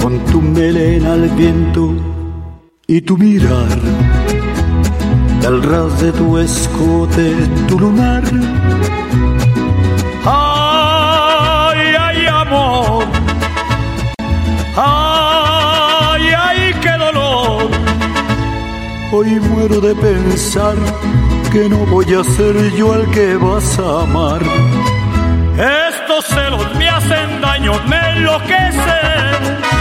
[0.01, 1.93] con tu melena al viento
[2.87, 3.69] y tu mirar,
[5.41, 7.33] del ras de tu escote,
[7.67, 8.23] tu lunar.
[10.25, 13.05] Ay, ay, amor.
[14.75, 17.69] Ay, ay, qué dolor.
[19.11, 20.75] Hoy muero de pensar
[21.51, 24.41] que no voy a ser yo el que vas a amar.
[25.57, 29.80] Estos celos me hacen daño, me enloquecen.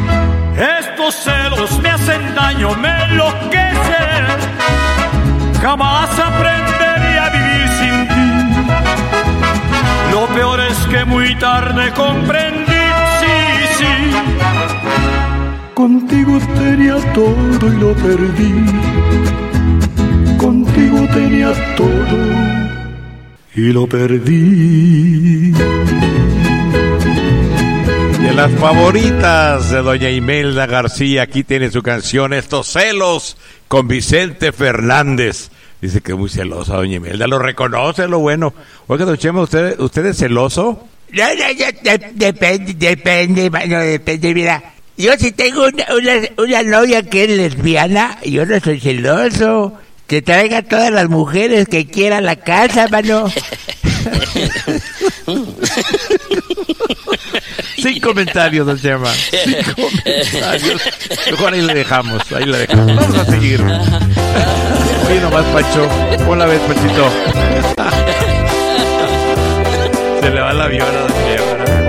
[2.61, 4.25] Me enloquecen.
[5.61, 8.29] Jamás aprenderé a vivir sin ti.
[10.11, 12.85] Lo peor es que muy tarde comprendí,
[13.19, 13.37] sí,
[13.79, 13.93] sí.
[15.73, 18.53] Contigo tenía todo y lo perdí.
[20.37, 22.17] Contigo tenía todo
[23.55, 25.50] y lo perdí.
[28.41, 33.37] Las favoritas de doña Imelda García, aquí tiene su canción Estos celos
[33.67, 35.51] con Vicente Fernández.
[35.79, 38.51] Dice que es muy celosa doña Imelda, lo reconoce, lo bueno.
[38.87, 40.87] Oiga, don Chema, ¿usted, usted es celoso?
[41.11, 44.73] No, no, no, de- depende, depende, mano, depende, mira.
[44.97, 49.75] yo si tengo una, una, una novia que es lesbiana, yo no soy celoso.
[50.07, 53.31] Que traiga todas las mujeres que quiera a la casa, mano.
[57.81, 59.11] Sin comentarios, don Chema.
[59.11, 60.81] Sin comentarios.
[61.31, 62.95] Mejor ahí le dejamos, ahí le dejamos.
[62.95, 63.61] Vamos a seguir.
[63.61, 65.87] Oye, nomás, Pancho.
[66.27, 67.09] Hola, vez, Panchito.
[70.21, 71.80] Se le va la viola, don Chema.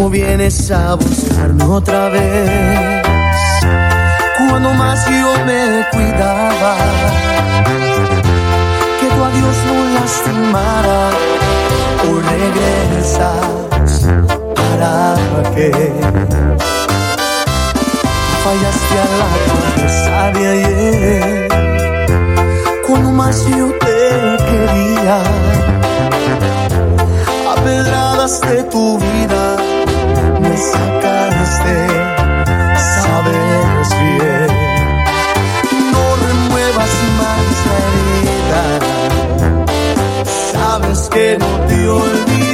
[0.00, 3.02] ¿Cómo vienes a buscarme otra vez?
[4.48, 6.74] Cuando más yo me cuidaba,
[8.98, 11.10] que tu adiós no lastimara,
[12.08, 14.08] o regresas
[14.54, 15.16] para
[15.54, 15.70] qué?
[18.42, 21.48] Fallaste a la promesa de ayer,
[22.86, 23.98] cuando más yo te
[24.48, 25.16] quería,
[27.62, 29.56] pedradas de tu vida
[30.50, 31.78] me sacaste,
[32.94, 34.48] sabes bien.
[35.92, 38.62] No remuevas más la herida,
[40.52, 42.49] sabes que no te olvidé.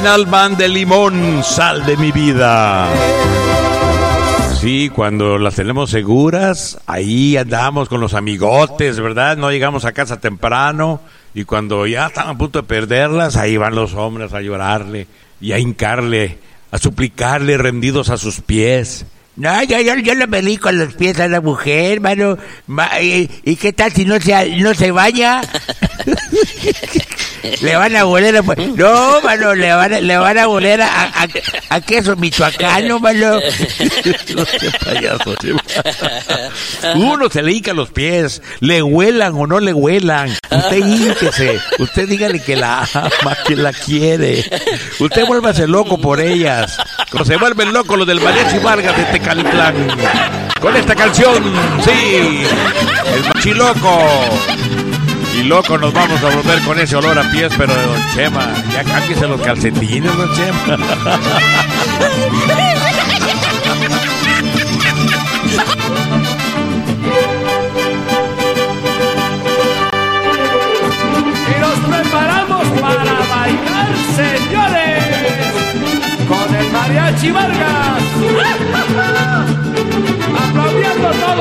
[0.00, 2.88] Original van de limón, sal de mi vida.
[4.58, 9.36] Sí, cuando las tenemos seguras, ahí andamos con los amigotes, ¿verdad?
[9.36, 11.02] No llegamos a casa temprano
[11.34, 15.06] y cuando ya están a punto de perderlas, ahí van los hombres a llorarle
[15.38, 16.38] y a hincarle,
[16.70, 19.04] a suplicarle rendidos a sus pies.
[19.36, 22.36] No, yo, yo, yo no me di con los pies a la mujer, mano.
[22.66, 25.40] Ma- ¿y, qué tal si no se, no se baña?
[27.62, 28.42] le van a voler a...
[28.42, 31.26] No, mano, le van a, le van a voler a, a,
[31.70, 33.38] a queso michoacano, mano.
[36.94, 40.36] Uno se le hinca los pies, le huelan o no le huelan.
[40.50, 44.44] Usted hínquese, usted dígale que la ama, que la quiere.
[44.98, 46.76] Usted vuélvase loco por ellas.
[47.10, 49.74] Como se vuelven locos los del Mariachi Vargas de Tecalitlán.
[50.60, 51.42] Con esta canción,
[51.84, 53.98] sí, el machiloco.
[55.38, 58.48] Y loco, nos vamos a volver con ese olor a pies, pero de Don Chema.
[58.72, 60.78] Ya cámbiese los calcetines, Don Chema.
[71.46, 75.04] Y nos preparamos para bailar, señores,
[76.28, 78.69] con el mariachi Vargas.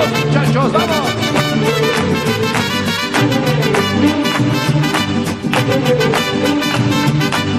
[0.08, 1.10] Muchachos, vamos.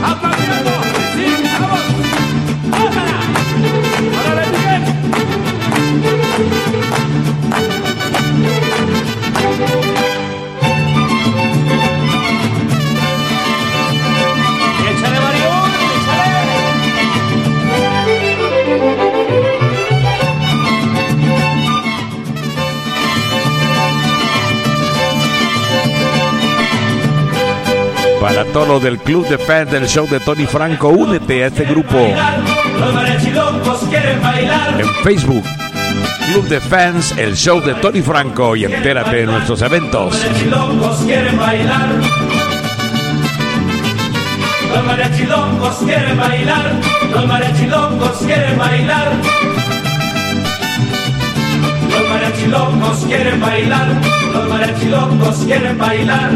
[0.02, 0.74] Aplaudiendo,
[1.14, 1.26] sí,
[1.60, 1.80] vamos.
[2.72, 3.18] ¡Ópera!
[4.20, 4.82] ¡Órale, Miguel!
[28.20, 31.64] Para todos los del club de fans del show de Tony Franco, únete a este
[31.64, 32.14] grupo en
[35.02, 35.42] Facebook.
[36.30, 40.14] Club de fans, el show de Tony Franco y entérate de nuestros eventos.
[44.70, 46.72] Los mariachilocos quieren bailar.
[47.12, 49.12] Los mariachilocos quieren bailar.
[51.90, 53.88] Los mariachilocos quieren bailar.
[54.32, 56.30] Los mariachilocos quieren bailar.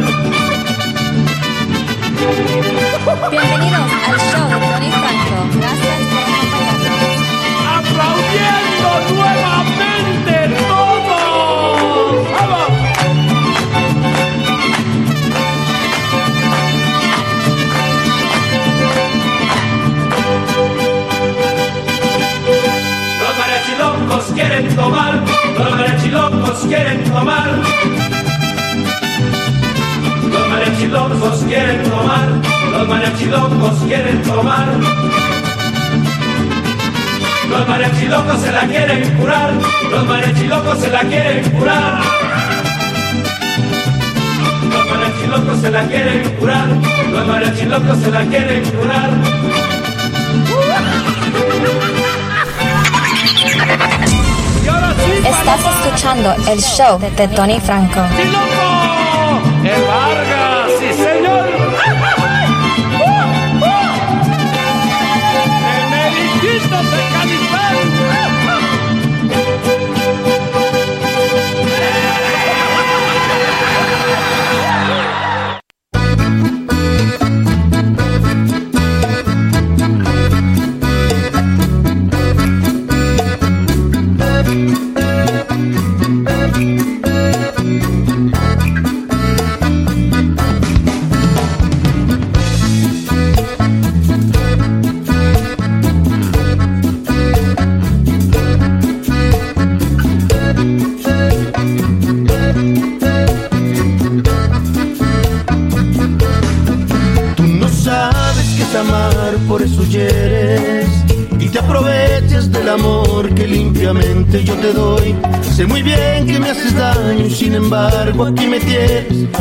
[2.24, 5.36] Bienvenidos al show de Tony Franco.
[5.60, 7.12] Gracias por acompañarnos.
[7.76, 10.34] ¡Aplaudiendo nuevamente
[10.66, 12.26] todos!
[12.32, 12.70] ¡Vamos!
[23.20, 25.12] Los mariachilocos quieren tomar.
[25.58, 27.50] Los mariachilocos quieren tomar.
[30.34, 32.28] Los mariachilocos quieren tomar.
[32.72, 34.66] Los mariachilocos quieren tomar.
[37.48, 39.52] Los mariachilocos se la quieren curar.
[39.90, 42.00] Los mariachilocos se la quieren curar.
[44.72, 46.68] Los mariachilocos se la quieren curar.
[47.12, 49.10] Los mariachilocos se la quieren curar.
[55.24, 58.00] Estás escuchando el show de Tony Franco.
[59.64, 60.72] ¡El Vargas!
[60.78, 61.48] ¡Sí, señor!
[65.74, 67.13] ¡El Meriquito de Califán!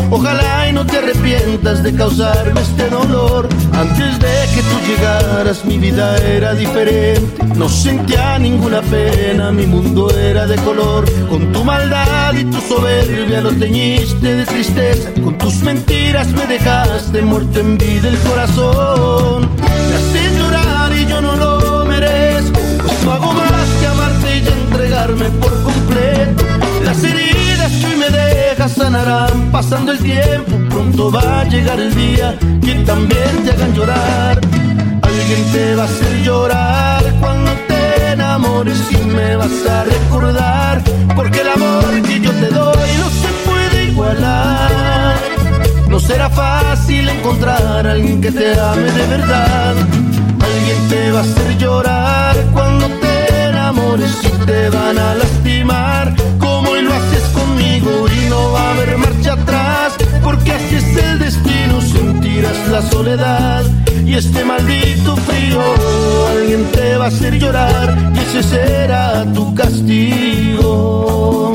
[0.10, 3.50] Ojalá y no te arrepientas de causarme este dolor.
[3.74, 7.44] Antes de que tú llegaras mi vida era diferente.
[7.56, 11.06] No sentía ninguna pena, mi mundo era de color.
[11.30, 15.10] Con tu maldad y tu soberbia lo teñiste de tristeza.
[15.24, 19.50] Con tus mentiras me dejaste muerto en vida el corazón.
[19.58, 22.60] Me haces llorar y yo no lo merezco.
[22.86, 26.44] Pues no hago más que amarte y entregarme por completo.
[26.84, 28.10] Las heridas que me
[28.56, 30.52] dejas sanarán pasando el tiempo.
[30.70, 34.40] Pronto va a llegar el día que también te hagan llorar.
[35.02, 40.84] Alguien te va a hacer llorar cuando te enamores y me vas a recordar.
[41.16, 45.16] Porque el amor que yo te doy no se puede igualar.
[45.90, 49.76] No será fácil encontrar a alguien que te ame de verdad.
[50.50, 56.43] Alguien te va a hacer llorar cuando te enamores y te van a lastimar.
[58.54, 59.94] Va a haber marcha atrás.
[60.24, 63.64] Porque así es el destino, sentirás la soledad
[64.06, 65.62] y este maldito frío.
[66.32, 71.54] Alguien te va a hacer llorar y ese será tu castigo.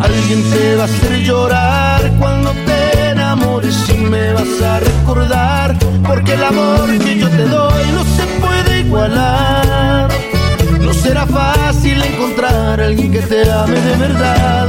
[0.00, 5.76] Alguien te va a hacer llorar cuando te enamores y me vas a recordar.
[6.06, 10.08] Porque el amor que yo te doy no se puede igualar.
[10.80, 14.68] No será fácil encontrar a alguien que te ame de verdad.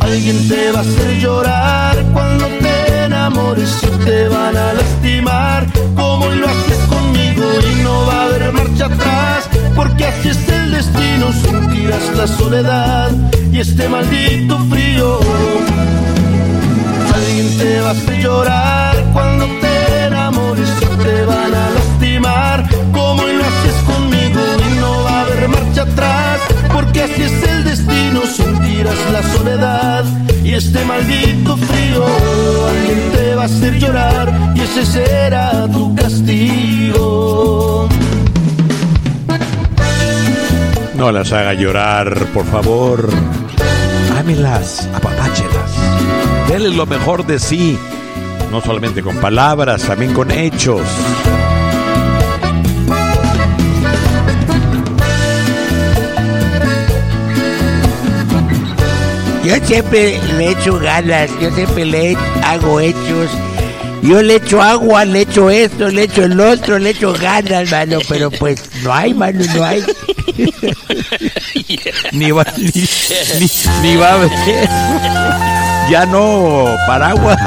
[0.00, 5.66] Alguien te va a hacer llorar cuando te enamores y te van a lastimar
[5.96, 10.70] como lo haces conmigo y no va a haber marcha atrás porque así es el
[10.72, 13.10] destino, sentirás la soledad
[13.52, 15.18] y este maldito frío.
[17.14, 20.68] Alguien te va a hacer llorar cuando te enamores
[21.04, 26.40] te van a lastimar como lo haces conmigo y no va a haber marcha atrás
[26.72, 30.04] porque así es el destino, sentirás la soledad
[30.42, 32.04] y este maldito frío.
[32.68, 37.88] Alguien te va a hacer llorar y ese será tu castigo.
[40.96, 43.08] No las haga llorar, por favor.
[44.16, 45.72] Ámelas, apapáchelas.
[46.48, 47.78] Denles lo mejor de sí.
[48.50, 50.82] No solamente con palabras, también con hechos.
[59.44, 63.30] Yo siempre le echo ganas, yo siempre le hago hechos.
[64.02, 67.98] Yo le echo agua, le echo esto, le echo el otro, le echo ganas, mano,
[68.08, 69.82] pero pues no hay, mano, no hay.
[72.12, 72.70] ni va, ni,
[73.40, 73.50] ni,
[73.82, 74.30] ni va a ver.
[75.90, 77.38] Ya no, paraguas.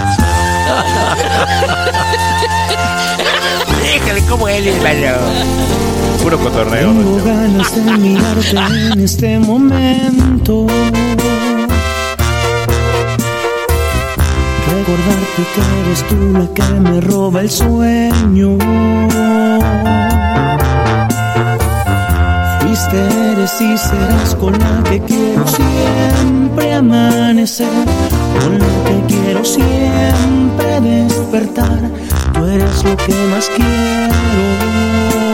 [3.83, 5.17] Déjale como él, hermano.
[6.21, 6.91] Puro cotorreo.
[6.91, 8.57] Tengo ganas de mirarte
[8.93, 10.67] en este momento.
[14.67, 18.57] Recordarte que eres tú la que me roba el sueño.
[22.59, 27.67] Fuiste, y serás con la que quiero siempre amanecer.
[28.41, 31.79] Con la que quiero siempre despertar.
[32.33, 35.26] Tú eres lo que más quiero.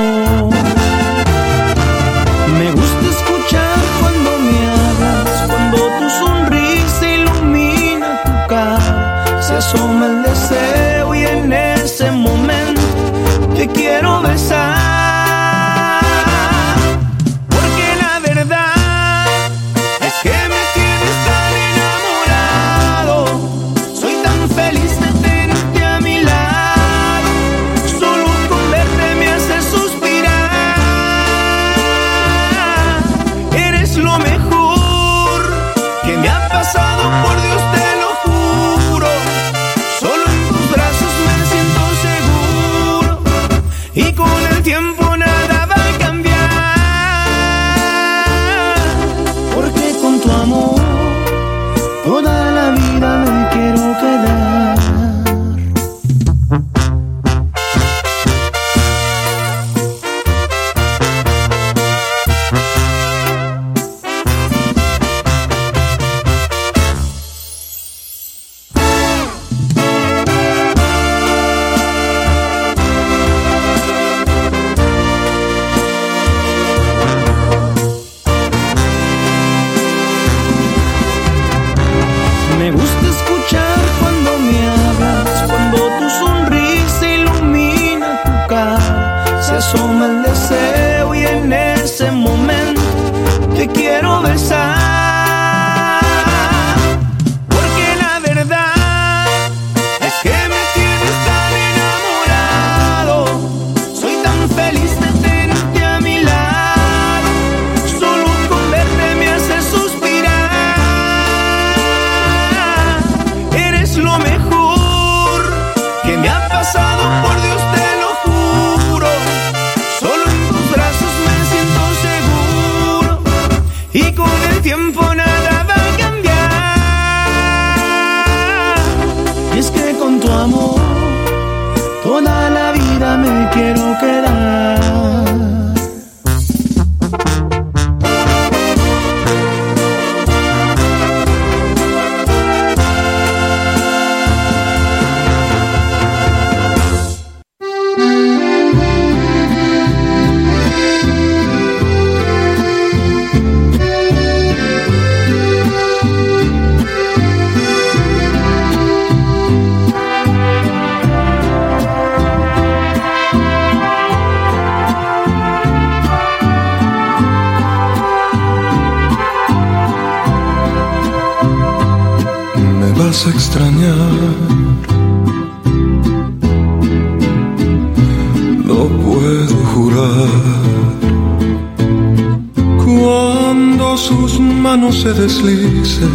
[185.03, 186.07] se deslice,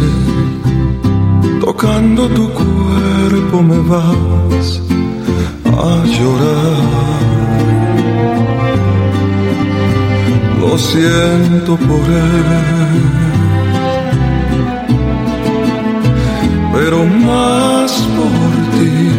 [1.61, 4.81] tocando tu cuerpo me vas
[5.65, 7.19] a llorar.
[10.59, 13.01] Lo siento por él,
[16.73, 19.09] pero más por ti.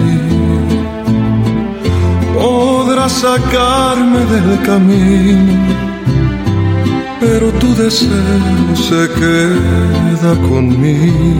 [2.34, 5.80] Podrás sacarme del camino
[7.20, 9.49] pero tu deseo sé que
[10.36, 11.39] conmigo.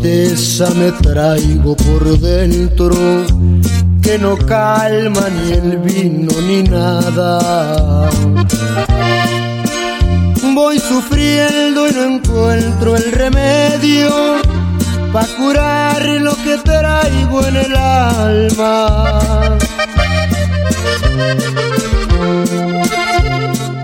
[0.00, 2.94] tristeza me traigo por dentro
[4.02, 8.08] que no calma ni el vino ni nada.
[10.54, 14.10] Voy sufriendo y no encuentro el remedio
[15.12, 19.58] para curar lo que traigo en el alma.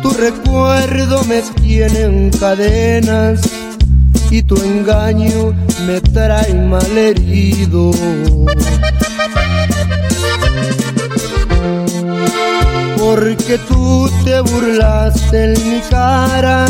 [0.02, 3.40] Tu recuerdo me tiene en cadenas
[4.32, 5.52] y tu engaño
[5.86, 7.90] me trae malherido.
[12.98, 16.64] Porque tú te burlaste en mi cara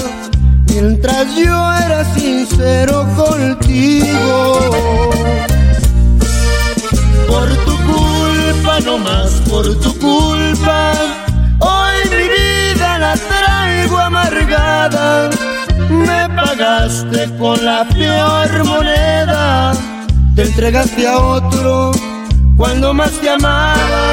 [0.67, 4.71] mientras yo era sincero contigo.
[7.29, 10.95] Por tu culpa, no más por tu culpa,
[11.61, 15.31] hoy mi vida la traigo amargada
[16.63, 19.73] Pagaste con la peor moneda,
[20.37, 21.91] te entregaste a otro
[22.57, 24.05] cuando más te amaba.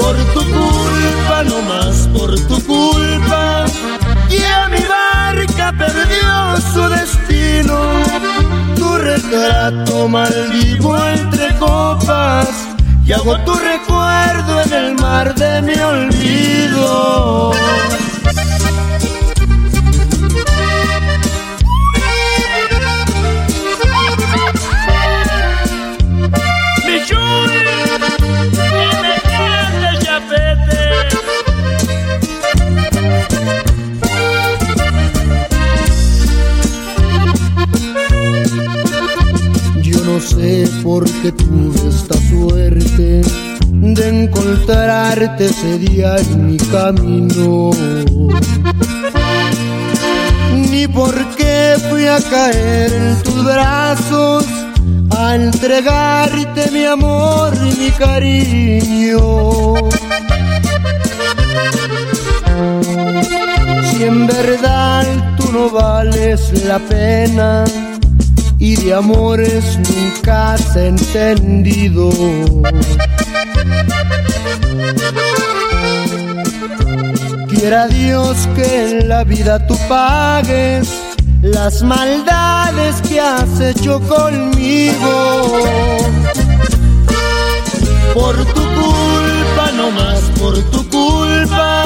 [0.00, 3.66] Por tu culpa, no más por tu culpa,
[4.30, 7.78] y a mi barca perdió su destino.
[8.74, 12.48] Tu retrato maldigo entre copas
[13.04, 17.52] y hago tu recuerdo en el mar de mi olvido.
[40.26, 43.22] Sé por qué tuve esta suerte
[43.70, 47.70] de encontrarte ese día en mi camino.
[50.70, 54.44] Ni por qué fui a caer en tus brazos
[55.16, 59.74] a entregarte mi amor y mi cariño.
[63.90, 67.64] Si en verdad tú no vales la pena
[68.66, 72.10] y de amores nunca has entendido.
[77.48, 80.88] Quiera Dios que en la vida tú pagues
[81.42, 85.48] las maldades que has hecho conmigo.
[88.14, 91.84] Por tu culpa, no más por tu culpa,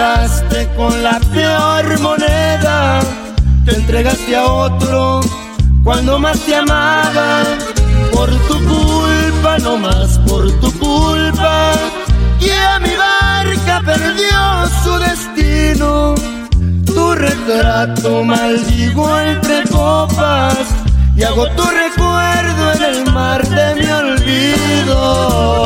[0.00, 3.00] pagaste con la peor moneda,
[3.66, 5.20] te entregaste a otro
[5.84, 7.44] cuando más te amaba.
[8.10, 11.72] Por tu culpa, no más por tu culpa,
[12.40, 16.14] y a mi barca perdió su destino.
[16.86, 20.56] Tu retrato maldigo entre copas
[21.14, 25.60] y hago tu recuerdo en el mar de mi olvido.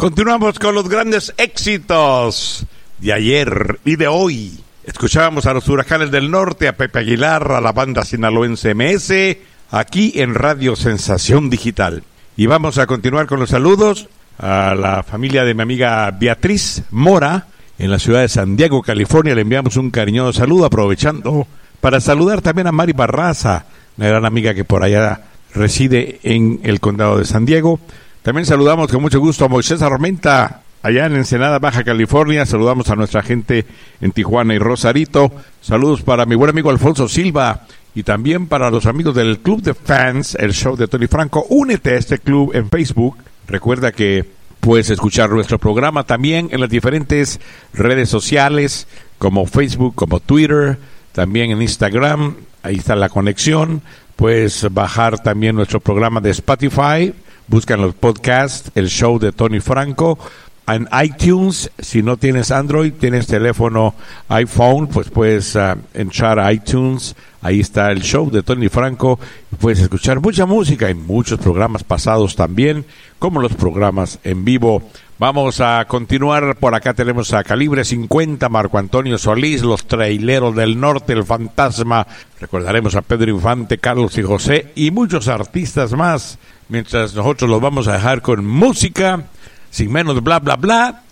[0.00, 2.64] Continuamos con los grandes éxitos
[3.00, 4.58] de ayer y de hoy.
[4.82, 9.36] Escuchábamos a los huracanes del norte, a Pepe Aguilar, a la banda sinaloense MS,
[9.70, 12.02] aquí en Radio Sensación Digital.
[12.34, 14.08] Y vamos a continuar con los saludos
[14.38, 17.48] a la familia de mi amiga Beatriz Mora,
[17.78, 19.34] en la ciudad de San Diego, California.
[19.34, 21.46] Le enviamos un cariñoso saludo, aprovechando
[21.82, 23.66] para saludar también a Mari Barraza,
[23.98, 25.24] una gran amiga que por allá
[25.54, 27.78] reside en el condado de San Diego.
[28.22, 32.44] También saludamos con mucho gusto a Moisés Armenta, allá en Ensenada, Baja California.
[32.44, 33.64] Saludamos a nuestra gente
[34.02, 35.32] en Tijuana y Rosarito.
[35.62, 37.62] Saludos para mi buen amigo Alfonso Silva
[37.94, 41.46] y también para los amigos del Club de Fans, el show de Tony Franco.
[41.48, 43.16] Únete a este club en Facebook.
[43.48, 44.26] Recuerda que
[44.60, 47.40] puedes escuchar nuestro programa también en las diferentes
[47.72, 48.86] redes sociales
[49.16, 50.76] como Facebook, como Twitter,
[51.12, 52.36] también en Instagram.
[52.62, 53.80] Ahí está la conexión.
[54.16, 57.14] Puedes bajar también nuestro programa de Spotify.
[57.50, 60.20] Buscan los podcasts, el show de Tony Franco.
[60.68, 63.96] En iTunes, si no tienes Android, tienes teléfono
[64.28, 67.16] iPhone, pues puedes uh, entrar a iTunes.
[67.42, 69.18] Ahí está el show de Tony Franco.
[69.58, 72.84] Puedes escuchar mucha música y muchos programas pasados también,
[73.18, 74.84] como los programas en vivo.
[75.20, 76.56] Vamos a continuar.
[76.56, 82.06] Por acá tenemos a Calibre 50, Marco Antonio Solís, los traileros del norte, el fantasma.
[82.40, 86.38] Recordaremos a Pedro Infante, Carlos y José y muchos artistas más.
[86.70, 89.24] Mientras nosotros los vamos a dejar con música,
[89.70, 91.02] sin menos bla bla bla.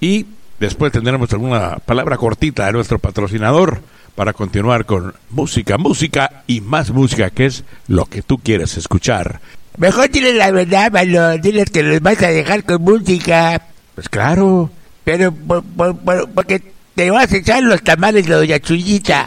[0.00, 0.24] Y
[0.58, 3.82] después tendremos alguna palabra cortita de nuestro patrocinador
[4.14, 9.42] para continuar con música, música y más música, que es lo que tú quieres escuchar.
[9.78, 11.38] Mejor diles la verdad, Malo.
[11.38, 13.62] Diles que los vas a dejar con música.
[13.94, 14.70] Pues claro.
[15.04, 16.62] Pero por, por, por, porque
[16.98, 19.24] te vas a echar los tamales de Doña Chuyita.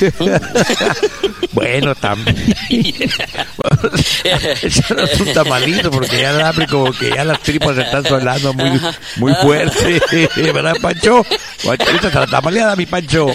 [1.52, 2.54] bueno, también.
[4.62, 8.54] Échanos un tamalito porque ya da hambre como que ya las tripas se están sonando
[8.54, 8.80] muy,
[9.16, 10.00] muy fuerte.
[10.36, 11.26] ¿Verdad, Pancho?
[11.64, 13.26] Ahorita la tamaleada, mi Pancho.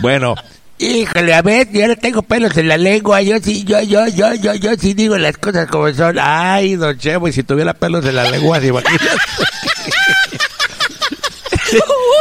[0.00, 0.34] bueno.
[0.82, 4.32] Híjole, a ver, yo no tengo pelos en la lengua, yo sí, yo, yo, yo,
[4.32, 6.18] yo, yo sí digo las cosas como son.
[6.18, 8.82] Ay, don Chevo, y si tuviera pelos en la lengua, ¿se?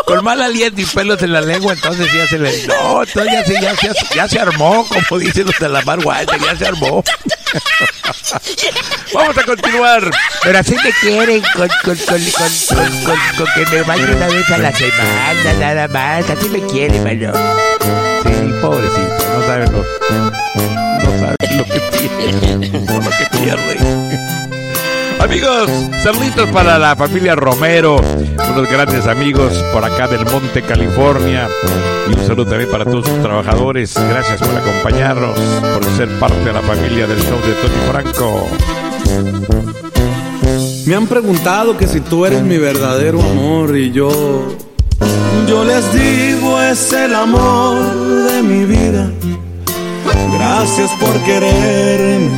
[0.05, 2.67] Con mal aliento y pelos en la lengua, entonces ya se le...
[2.67, 5.99] No, entonces ya se, ya, se, ya se armó, como dicen los de la mar
[6.37, 7.01] ya se armó.
[9.13, 10.11] Vamos a continuar.
[10.43, 12.19] Pero así me quieren con, con, con,
[13.37, 16.29] con, que me bañe una vez a la semana, nada más.
[16.29, 17.31] Así me quieren, mano.
[18.61, 24.19] Pobrecito, no saben lo, no saben lo que pierden, por lo que pierden.
[25.19, 25.69] Amigos,
[26.01, 31.47] saluditos para la familia Romero, unos grandes amigos por acá del Monte, California.
[32.09, 33.93] Y un saludo también para todos sus trabajadores.
[33.95, 38.47] Gracias por acompañarnos, por ser parte de la familia del show de Tony Franco.
[40.85, 44.68] Me han preguntado que si tú eres mi verdadero amor y yo...
[45.47, 47.77] Yo les digo es el amor
[48.29, 49.11] de mi vida.
[50.33, 52.29] Gracias por quererme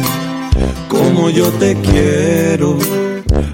[0.87, 2.77] como yo te quiero.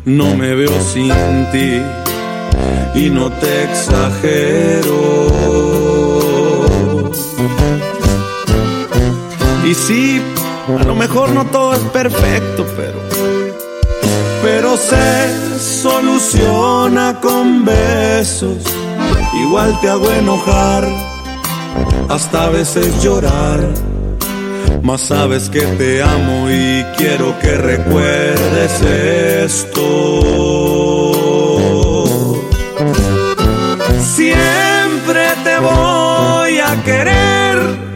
[0.06, 1.12] No me veo sin
[1.52, 1.82] ti
[2.96, 5.28] y no te exagero.
[9.66, 10.22] Y sí,
[10.80, 13.00] a lo mejor no todo es perfecto, pero
[14.42, 18.64] Pero se soluciona con besos.
[19.34, 20.88] Igual te hago enojar,
[22.10, 23.60] hasta a veces llorar.
[24.82, 29.84] más sabes que te amo y quiero que recuerdes esto.
[34.16, 37.88] Siempre te voy a querer.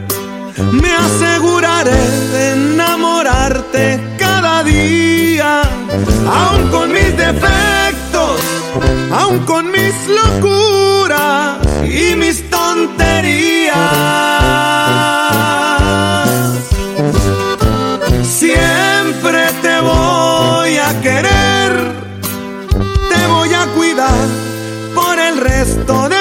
[0.71, 2.01] Me aseguraré
[2.33, 5.61] de enamorarte cada día,
[6.27, 7.70] aun con mis defectos,
[9.11, 13.75] aun con mis locuras y mis tonterías.
[18.23, 21.91] Siempre te voy a querer,
[23.09, 24.27] te voy a cuidar
[24.95, 26.20] por el resto de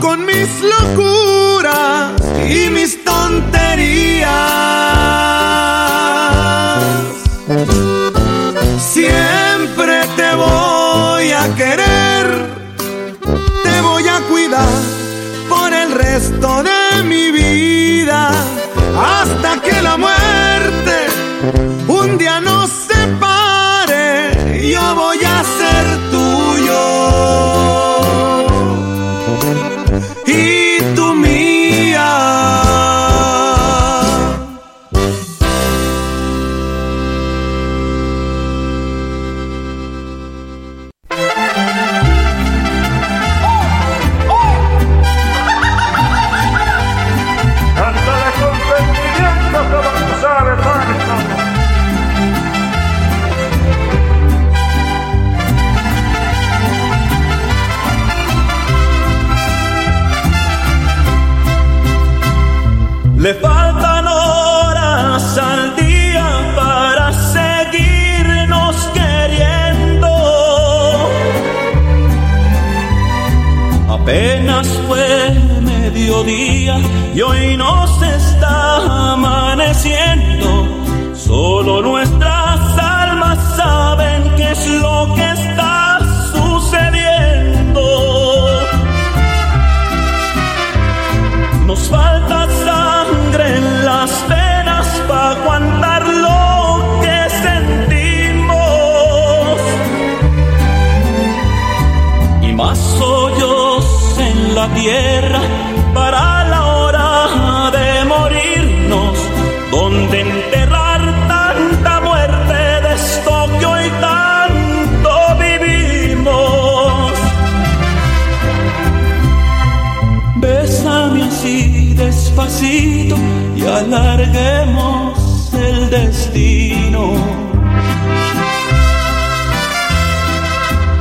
[0.00, 2.12] Con mis locuras
[2.48, 3.65] y mis tonterías.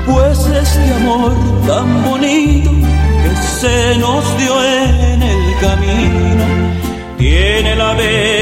[0.06, 1.34] Pues este amor
[1.68, 6.46] tan bonito que se nos dio en el camino
[7.18, 8.35] tiene la venia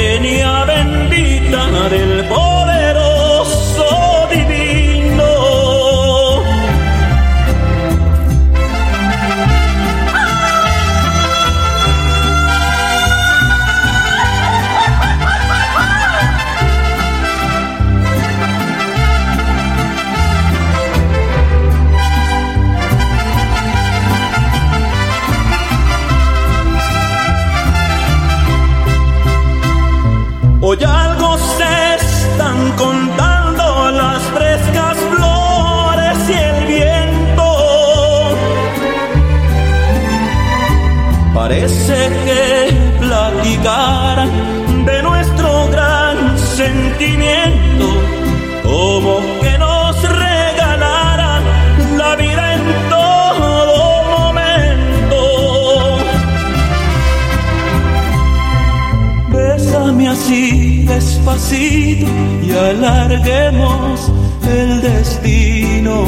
[61.24, 62.08] despacito
[62.44, 64.12] y alarguemos
[64.46, 66.04] el destino.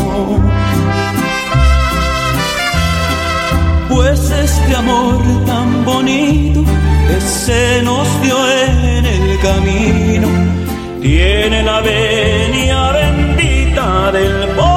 [3.90, 6.64] Pues este amor tan bonito
[7.08, 10.28] que se nos dio en el camino
[11.02, 14.75] tiene la venia bendita del poderoso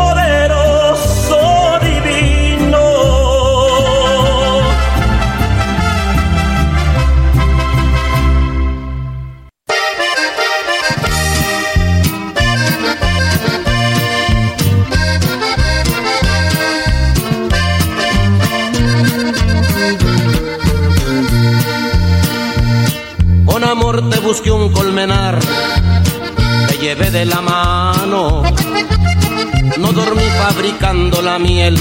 [31.38, 31.78] miel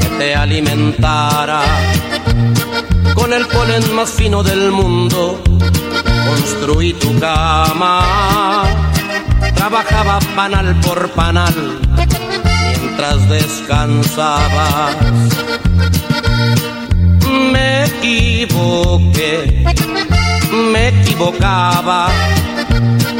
[0.00, 1.62] que te alimentara.
[3.14, 5.42] Con el polen más fino del mundo
[6.26, 8.64] construí tu cama.
[9.54, 11.54] Trabajaba panal por panal
[12.80, 14.96] mientras descansabas.
[17.52, 19.64] Me equivoqué,
[20.72, 22.08] me equivocaba.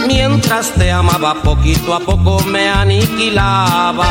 [0.06, 4.06] Mientras te amaba poquito a poco me aniquilaba.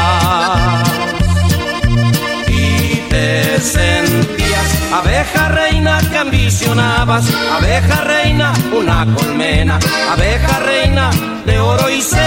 [2.47, 7.26] Y te sentías abeja reina que ambicionabas,
[7.57, 9.80] abeja reina, una colmena,
[10.11, 11.09] abeja reina
[11.45, 12.24] de oro y seda.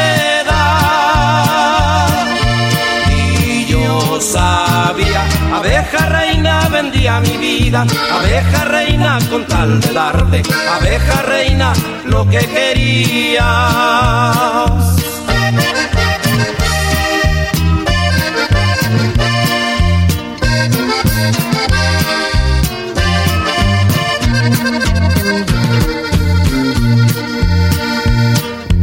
[5.69, 11.73] Abeja reina vendía mi vida, abeja reina con tal de darte, abeja reina
[12.07, 13.45] lo que querías.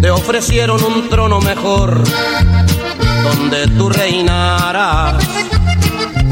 [0.01, 2.03] Te ofrecieron un trono mejor
[3.23, 5.44] donde tú reinarás.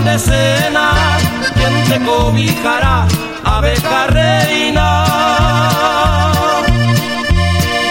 [0.00, 0.90] ¿Qué te darán de cena?
[1.54, 3.06] ¿Quién te cobijará,
[3.44, 5.04] abeja reina?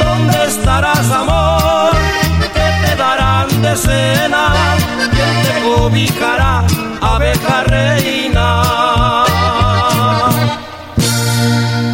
[0.03, 1.91] ¿Dónde estarás, amor?
[2.53, 4.53] ¿Qué te darán de cena?
[5.11, 6.63] ¿Quién te cobijará,
[7.01, 8.63] abeja reina?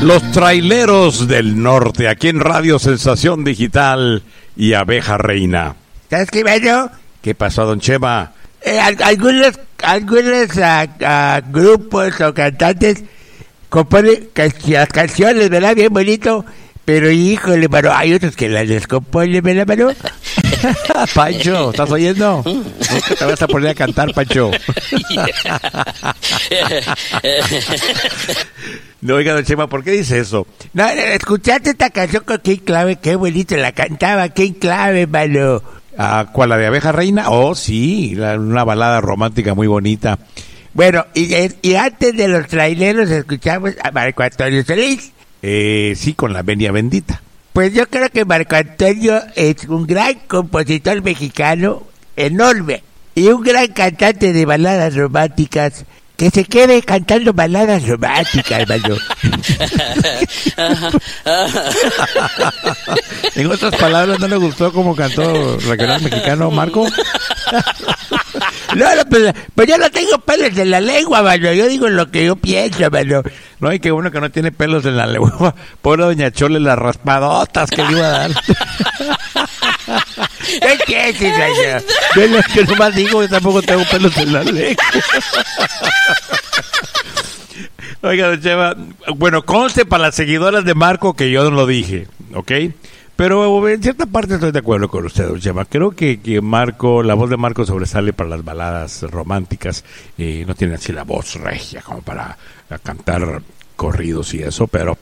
[0.01, 4.23] Los traileros del norte, aquí en Radio Sensación Digital
[4.55, 5.75] y Abeja Reina.
[6.09, 6.91] ¿Sabes qué, Mano?
[7.21, 8.31] ¿Qué pasó, don Chema?
[8.65, 13.03] Eh, al- algunos algunos ah, ah, grupos o cantantes
[13.69, 15.75] componen can- las canciones, ¿verdad?
[15.75, 16.43] Bien bonito.
[16.83, 19.91] Pero híjole, mano, hay otros que las descomponen, ¿verdad, mano?
[21.15, 22.43] Pancho, ¿estás oyendo?
[22.45, 24.51] Nunca te vas a poner a cantar, Pancho.
[29.01, 30.47] No, oiga, don Chema, ¿por qué dice eso?
[30.73, 35.61] No, no, escuchaste esta canción con King Clave, qué bonito la cantaba King Clave, mano.
[35.97, 37.29] Ah, ¿Cuál, la de Abeja Reina?
[37.29, 40.19] Oh, sí, una balada romántica muy bonita.
[40.73, 45.13] Bueno, y, y antes de los traileros escuchamos a Marco Antonio Solís.
[45.41, 47.21] Eh, sí, con la venia bendita.
[47.53, 51.83] Pues yo creo que Marco Antonio es un gran compositor mexicano,
[52.17, 52.83] enorme,
[53.15, 55.85] y un gran cantante de baladas románticas.
[56.17, 58.95] Que se quede cantando baladas románticas, hermano.
[63.35, 66.87] En otras palabras, ¿no le gustó cómo cantó regional mexicano Marco?
[68.75, 71.53] No, no, pues, pues yo no tengo pelos en la lengua, mano.
[71.53, 73.23] Yo digo lo que yo pienso, mano.
[73.61, 75.55] No, y qué bueno que no tiene pelos en la lengua.
[75.81, 78.31] Pobre doña Chole, las raspadotas que le iba a dar.
[80.59, 81.83] ¿Qué quieres, señor?
[82.15, 84.83] Yo es que nomás digo que tampoco tengo pelos en la lengua.
[88.01, 88.75] Oiga, don Cheva,
[89.15, 92.51] bueno, conste para las seguidoras de Marco que yo no lo dije, ¿ok?
[93.15, 95.65] Pero en cierta parte estoy de acuerdo con usted, don Chema.
[95.65, 99.85] Creo que, que Marco, la voz de Marco sobresale para las baladas románticas.
[100.17, 102.37] Eh, no tiene así la voz regia como para
[102.83, 103.41] cantar
[103.75, 104.97] corridos y eso, pero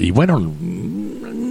[0.00, 0.54] y bueno,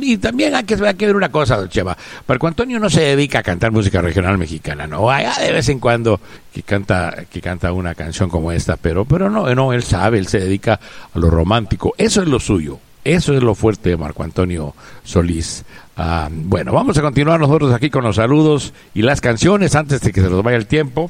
[0.02, 1.96] y también hay que, hay que ver una cosa, don Chema.
[2.28, 5.10] Marco Antonio no se dedica a cantar música regional mexicana, no.
[5.10, 6.20] Hay de vez en cuando
[6.52, 10.28] que canta, que canta una canción como esta, pero, pero no, no, él sabe, él
[10.28, 10.80] se dedica
[11.14, 11.94] a lo romántico.
[11.98, 12.80] Eso es lo suyo.
[13.04, 15.64] Eso es lo fuerte de Marco Antonio Solís.
[15.96, 20.12] Ah, bueno, vamos a continuar nosotros aquí con los saludos y las canciones antes de
[20.12, 21.10] que se nos vaya el tiempo.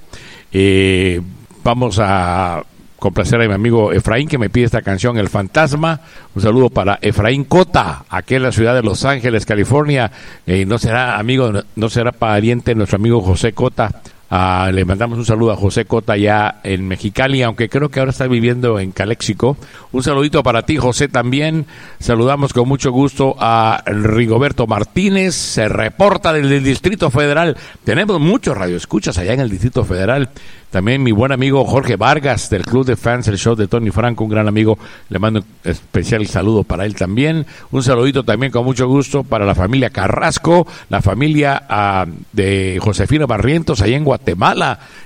[0.51, 1.21] Eh,
[1.63, 2.63] vamos a
[2.99, 6.01] complacer a mi amigo Efraín que me pide esta canción El Fantasma.
[6.35, 10.11] Un saludo para Efraín Cota, aquí en la ciudad de Los Ángeles, California.
[10.45, 14.01] Eh, no será amigo, no será pariente nuestro amigo José Cota.
[14.31, 18.11] Ah, le mandamos un saludo a José Cota ya en Mexicali, aunque creo que ahora
[18.11, 19.57] está viviendo en Caléxico.
[19.91, 21.65] Un saludito para ti, José, también.
[21.99, 27.57] Saludamos con mucho gusto a Rigoberto Martínez, se reporta desde el Distrito Federal.
[27.83, 30.29] Tenemos muchos radioescuchas allá en el Distrito Federal.
[30.69, 34.23] También mi buen amigo Jorge Vargas del Club de Fans, el show de Tony Franco,
[34.23, 34.77] un gran amigo.
[35.09, 37.47] Le mando un especial saludo para él también.
[37.71, 43.25] Un saludito también con mucho gusto para la familia Carrasco, la familia ah, de Josefina
[43.25, 44.18] Barrientos allá en Guatemala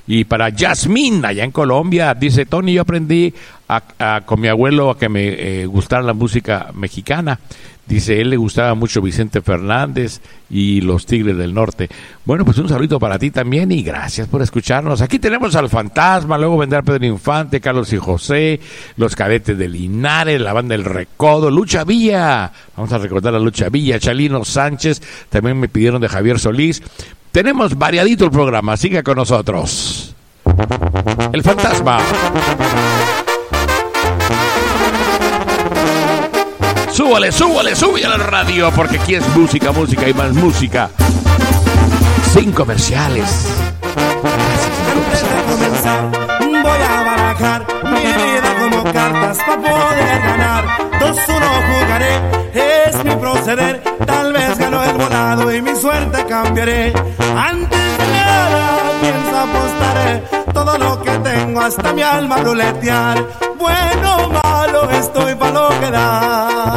[0.07, 2.13] y para Yasmín allá en Colombia.
[2.13, 3.33] Dice Tony, yo aprendí
[3.69, 7.39] a- con mi abuelo a que me eh, gustara la música mexicana.
[7.85, 11.89] Dice, él le gustaba mucho Vicente Fernández y los Tigres del Norte.
[12.23, 15.01] Bueno, pues un saludito para ti también y gracias por escucharnos.
[15.01, 18.61] Aquí tenemos al Fantasma, luego vendrá Pedro Infante, Carlos y José,
[18.95, 22.53] los cadetes de Linares, la banda El Recodo, Lucha Villa.
[22.77, 26.81] Vamos a recordar a Lucha Villa, Chalino Sánchez, también me pidieron de Javier Solís.
[27.33, 30.13] Tenemos variadito el programa, siga con nosotros.
[31.33, 31.97] El Fantasma.
[36.91, 40.91] Súbale, súbale, súbale a la radio, porque aquí es música, música y más música.
[42.31, 43.47] Sin comerciales.
[46.39, 50.65] Voy a barajar mi vida como cartas para poder ganar.
[50.99, 52.21] Dos uno jugaré,
[52.53, 53.81] es mi proceder.
[54.05, 54.52] Tal vez
[55.55, 56.93] y mi suerte cambiaré.
[57.37, 60.23] Antes de nada pienso apostaré
[60.53, 63.23] todo lo que tengo hasta mi alma ruletear.
[63.57, 66.75] Bueno malo estoy para lo que da.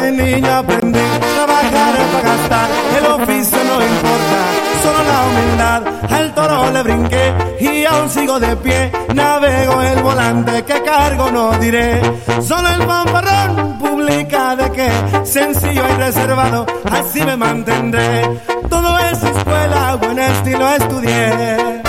[0.00, 2.70] Desde niño aprendí a trabajar para gastar.
[2.98, 4.40] El oficio no importa,
[4.82, 5.82] solo la humildad.
[6.10, 8.92] Al toro le brinqué y aún sigo de pie.
[9.14, 12.00] Navego el volante que cargo, no diré.
[12.40, 14.90] Solo el fanfarrón publica de que
[15.26, 18.40] sencillo y reservado, así me mantendré.
[18.70, 21.82] Todo es escuela, buen estilo estudié.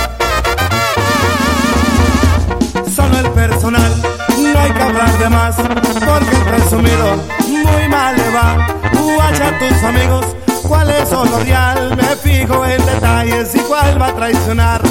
[2.94, 3.94] Solo el personal,
[4.38, 8.68] no hay que hablar de más, porque el presumido, muy mal le va.
[8.94, 10.26] Guacha a tus amigos,
[10.68, 11.96] cuál es lo real.
[11.96, 14.82] Me fijo en detalles y cuál va a traicionar.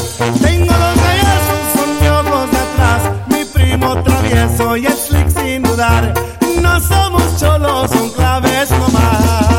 [0.42, 1.42] Tengo los gallos,
[1.74, 3.02] son ojos de atrás.
[3.28, 6.14] Mi primo travieso y es slick sin dudar.
[6.60, 9.49] No somos cholos, son claves nomás.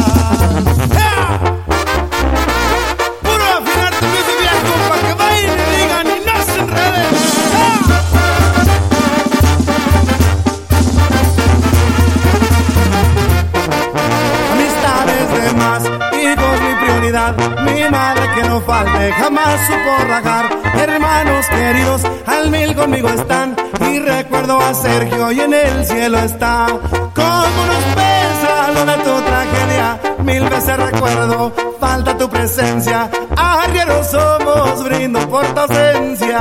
[17.12, 20.46] Mi madre que no falte, jamás supo rajar.
[20.76, 23.54] Hermanos queridos, al mil conmigo están.
[23.82, 26.68] Y recuerdo a Sergio y en el cielo está.
[26.68, 30.00] Como nos pesa lo de tu tragedia.
[30.24, 33.10] Mil veces recuerdo, falta tu presencia.
[33.36, 36.40] Arrieros somos, brindo por tu ausencia.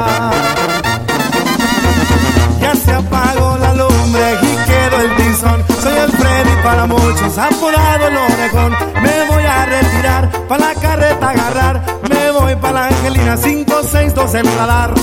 [2.61, 5.65] Ya se apagó la lumbre y quedó el tizón.
[5.83, 8.77] Soy el Freddy para muchos, apodado el orejón.
[9.61, 11.83] A retirar, para la carreta agarrar.
[12.09, 14.95] Me voy para la Angelina, 562 el radar.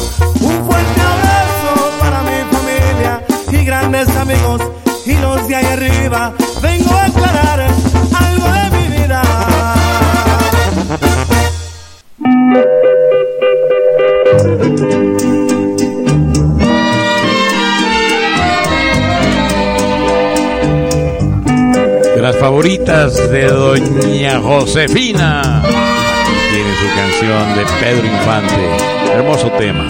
[0.42, 4.62] Un fuerte abrazo para mi familia y grandes amigos.
[5.06, 7.68] Y los de ahí arriba, vengo a aclarar
[8.26, 9.22] algo de mi vida.
[22.28, 25.62] las favoritas de Doña Josefina.
[26.52, 28.64] Tiene su canción de Pedro Infante.
[29.14, 29.88] Hermoso tema.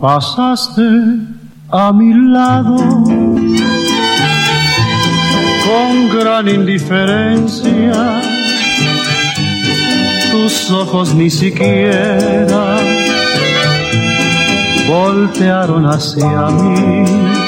[0.00, 0.82] Pasaste
[1.70, 2.76] a mi lado
[5.64, 8.20] con gran indiferencia.
[10.32, 12.78] Tus ojos ni siquiera
[14.88, 17.47] voltearon hacia mí.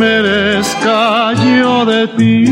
[0.00, 2.44] merezca yo de ti.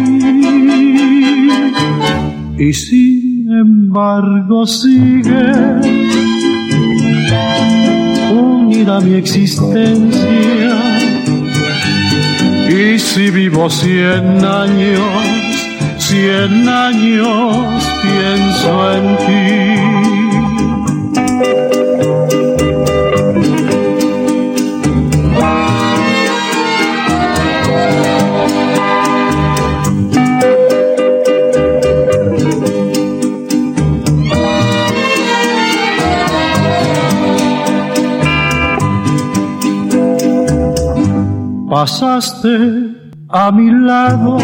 [2.58, 5.48] Y sin embargo sigue
[8.30, 10.74] unida mi existencia.
[12.68, 15.10] Y si vivo cien años,
[15.96, 17.56] cien años
[18.02, 20.27] pienso en ti.
[41.80, 42.58] Pasaste
[43.28, 44.38] a mi lado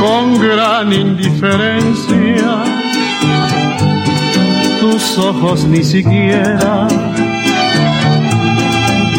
[0.00, 2.64] con gran indiferencia.
[4.80, 6.88] Tus ojos ni siquiera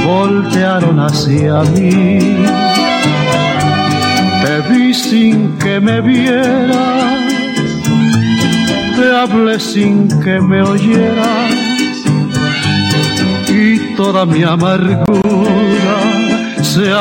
[0.07, 2.18] voltearon hacia mí.
[4.41, 7.14] Te vi sin que me vieras,
[8.95, 11.68] te hablé sin que me oyeras
[13.57, 15.27] y toda mi amargura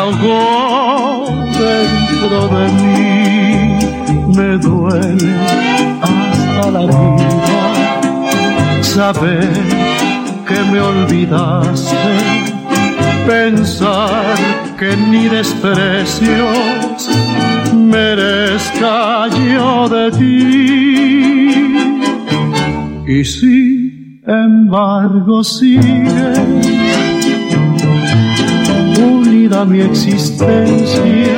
[0.06, 1.26] ahogó
[1.58, 2.96] dentro de mí.
[4.36, 5.34] Me duele
[6.02, 7.36] hasta la vida
[8.82, 9.50] saber
[10.46, 11.96] que me olvidaste,
[13.26, 14.36] pensar
[14.78, 17.10] que ni desprecios
[17.74, 21.56] merezca yo de ti.
[23.08, 26.85] Y sin embargo sigue
[29.56, 31.36] unida mi existencia.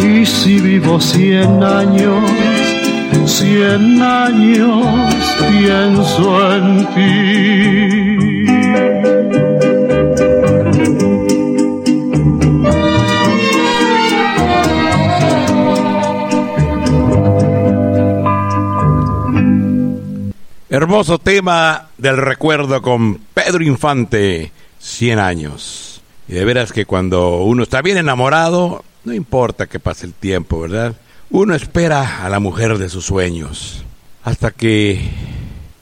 [0.00, 2.30] Y si vivo cien años,
[3.24, 4.86] cien años
[5.50, 8.16] pienso en ti.
[20.68, 25.95] Hermoso tema del recuerdo con Pedro Infante, 100 años.
[26.28, 30.60] Y de veras que cuando uno está bien enamorado, no importa que pase el tiempo,
[30.60, 30.94] ¿verdad?
[31.30, 33.84] Uno espera a la mujer de sus sueños
[34.24, 35.00] hasta que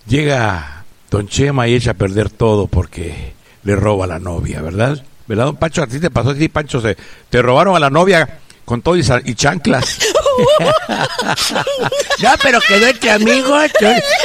[0.07, 5.03] llega Don Chema y echa a perder todo porque le roba a la novia, ¿verdad?
[5.27, 5.83] ¿Verdad, don Pancho?
[5.83, 6.97] A ti te pasó así, Pancho, se,
[7.31, 9.03] te robaron a la novia con todo y,
[9.35, 9.99] chanclas.
[12.23, 13.71] No, pero quedó entre amigos.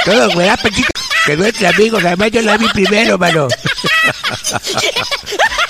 [0.06, 0.42] Todo, todo.
[1.30, 2.04] Quedó entre amigos.
[2.04, 3.48] Además, yo la vi primero, mano.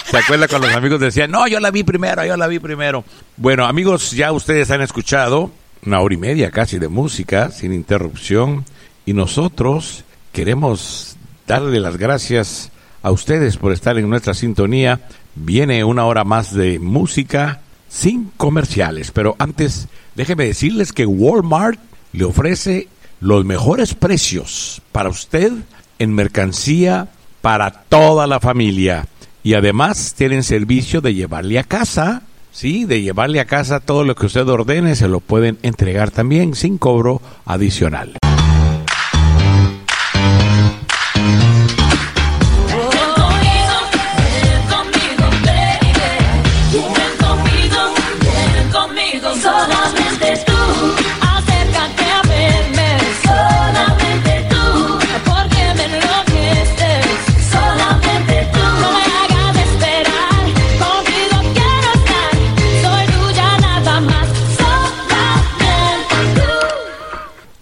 [0.09, 3.03] ¿Se acuerda cuando los amigos decían, no, yo la vi primero, yo la vi primero?
[3.35, 5.51] Bueno, amigos, ya ustedes han escuchado
[5.85, 8.63] una hora y media casi de música, sin interrupción,
[9.05, 12.71] y nosotros queremos darle las gracias
[13.01, 15.01] a ustedes por estar en nuestra sintonía.
[15.35, 17.59] Viene una hora más de música
[17.89, 21.81] sin comerciales, pero antes déjenme decirles que Walmart
[22.13, 22.87] le ofrece
[23.19, 25.51] los mejores precios para usted
[25.99, 27.09] en mercancía
[27.41, 29.07] para toda la familia.
[29.43, 34.15] Y además tienen servicio de llevarle a casa, sí, de llevarle a casa todo lo
[34.15, 38.19] que usted ordene, se lo pueden entregar también sin cobro adicional.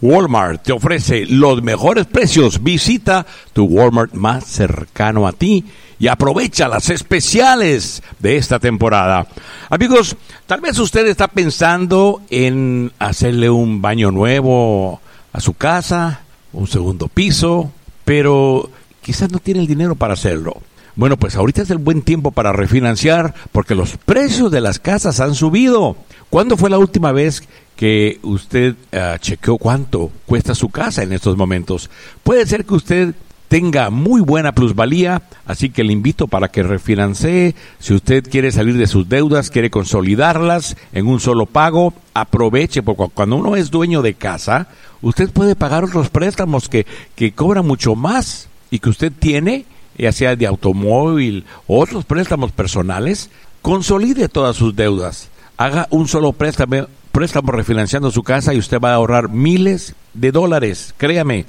[0.02, 2.62] Walmart te ofrece los mejores precios.
[2.64, 5.66] Visita tu Walmart más cercano a ti
[6.00, 9.28] y aprovecha las especiales de esta temporada.
[9.70, 10.16] Amigos,
[10.46, 15.02] tal vez usted está pensando en hacerle un baño nuevo
[15.34, 16.22] a su casa,
[16.54, 17.72] un segundo piso,
[18.06, 18.70] pero
[19.02, 20.62] quizás no tiene el dinero para hacerlo.
[20.96, 25.20] Bueno, pues ahorita es el buen tiempo para refinanciar porque los precios de las casas
[25.20, 25.96] han subido.
[26.30, 27.44] ¿Cuándo fue la última vez
[27.78, 31.90] que usted ah, chequeó cuánto cuesta su casa en estos momentos?
[32.24, 33.16] Puede ser que usted
[33.48, 37.56] tenga muy buena plusvalía, así que le invito para que refinancie.
[37.80, 43.04] Si usted quiere salir de sus deudas, quiere consolidarlas en un solo pago, aproveche, porque
[43.04, 44.68] cu- cuando uno es dueño de casa,
[45.02, 46.86] usted puede pagar otros préstamos que,
[47.16, 49.64] que cobran mucho más y que usted tiene,
[49.98, 53.30] ya sea de automóvil o otros préstamos personales,
[53.62, 55.30] consolide todas sus deudas.
[55.56, 56.88] Haga un solo préstamo,
[57.18, 61.46] préstamo refinanciando su casa y usted va a ahorrar miles de dólares, créame.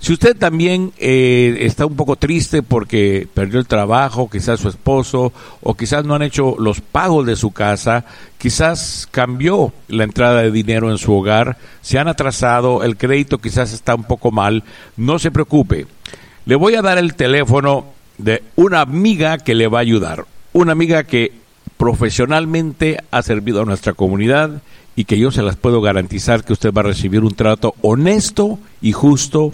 [0.00, 5.32] Si usted también eh, está un poco triste porque perdió el trabajo, quizás su esposo,
[5.60, 8.04] o quizás no han hecho los pagos de su casa,
[8.36, 13.72] quizás cambió la entrada de dinero en su hogar, se han atrasado, el crédito quizás
[13.72, 14.64] está un poco mal,
[14.96, 15.86] no se preocupe.
[16.46, 17.86] Le voy a dar el teléfono
[18.18, 21.30] de una amiga que le va a ayudar, una amiga que
[21.76, 24.62] profesionalmente ha servido a nuestra comunidad
[24.96, 28.58] y que yo se las puedo garantizar que usted va a recibir un trato honesto
[28.80, 29.52] y justo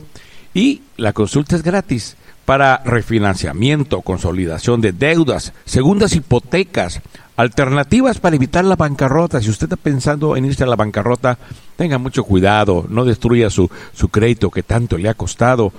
[0.55, 7.03] y la consulta es gratis para refinanciamiento, consolidación de deudas, segundas hipotecas,
[7.37, 9.43] alternativas para evitar la bancarrota.
[9.43, 11.39] Si usted está pensando en irse a la bancarrota,
[11.77, 15.73] tenga mucho cuidado, no destruya su, su crédito que tanto le ha costado.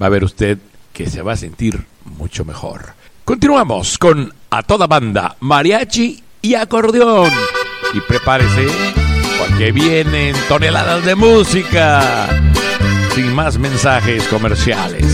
[0.02, 0.58] Va a ver usted
[0.94, 1.86] que se va a sentir
[2.18, 2.94] mucho mejor.
[3.24, 7.30] Continuamos con A Toda Banda, Mariachi y Acordeón.
[7.94, 8.68] Y prepárese
[9.40, 12.51] porque vienen toneladas de música.
[13.14, 15.11] Sin más mensajes comerciales.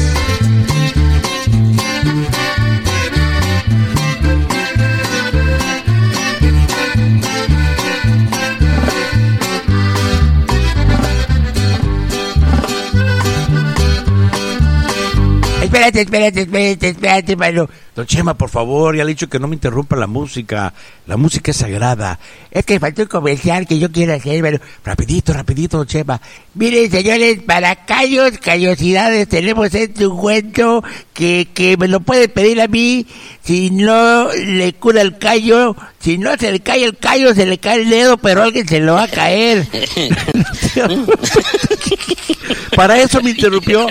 [15.78, 17.70] Espérate, espérate, espérate, espérate, mano.
[17.95, 20.74] Don Chema, por favor, ya le he dicho que no me interrumpa la música.
[21.06, 22.20] La música es sagrada.
[22.52, 24.60] Es que faltó un comercial que yo quiero hacer, mano.
[24.84, 26.22] Rapidito, rapidito, don Chema.
[26.56, 30.84] Miren, señores, para callos, callosidades, tenemos este ungüento
[31.14, 33.06] que, que me lo puede pedir a mí.
[33.44, 37.60] Si no le cura el callo, si no se le cae el callo, se le
[37.60, 39.68] cae el dedo, pero alguien se lo va a caer.
[42.76, 43.88] Para eso me interrumpió.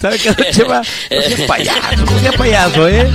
[0.00, 0.78] ¿Sabe qué, don Chema?
[0.78, 3.10] No seas payaso, no seas payaso, ¿eh?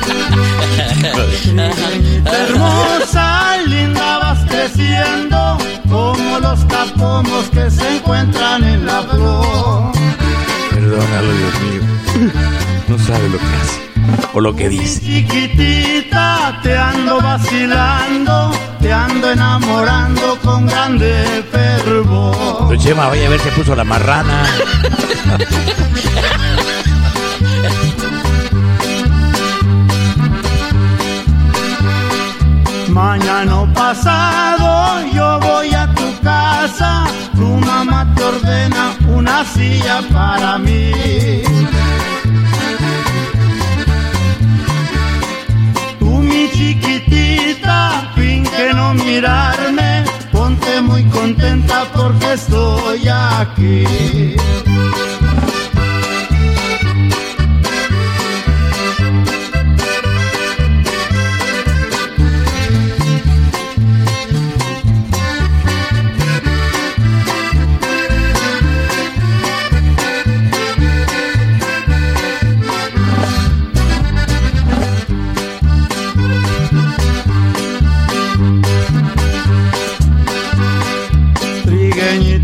[2.26, 5.58] Hermosa, linda vas creciendo
[5.90, 9.92] como los tapomos que se encuentran en la flor.
[10.72, 11.82] Perdónalo, Dios mío.
[12.88, 13.87] No sabe lo que hace.
[14.34, 15.02] O lo que dice.
[15.02, 22.68] Chiquitita, te ando vacilando, te ando enamorando con grande fervor.
[22.68, 24.44] Don Chema, vaya a ver, se puso la marrana.
[32.90, 37.06] Mañana pasado yo voy a tu casa,
[37.36, 40.92] tu mamá te ordena una silla para mí.
[46.58, 54.36] Chiquitita, finge no mirarme, ponte muy contenta porque estoy aquí.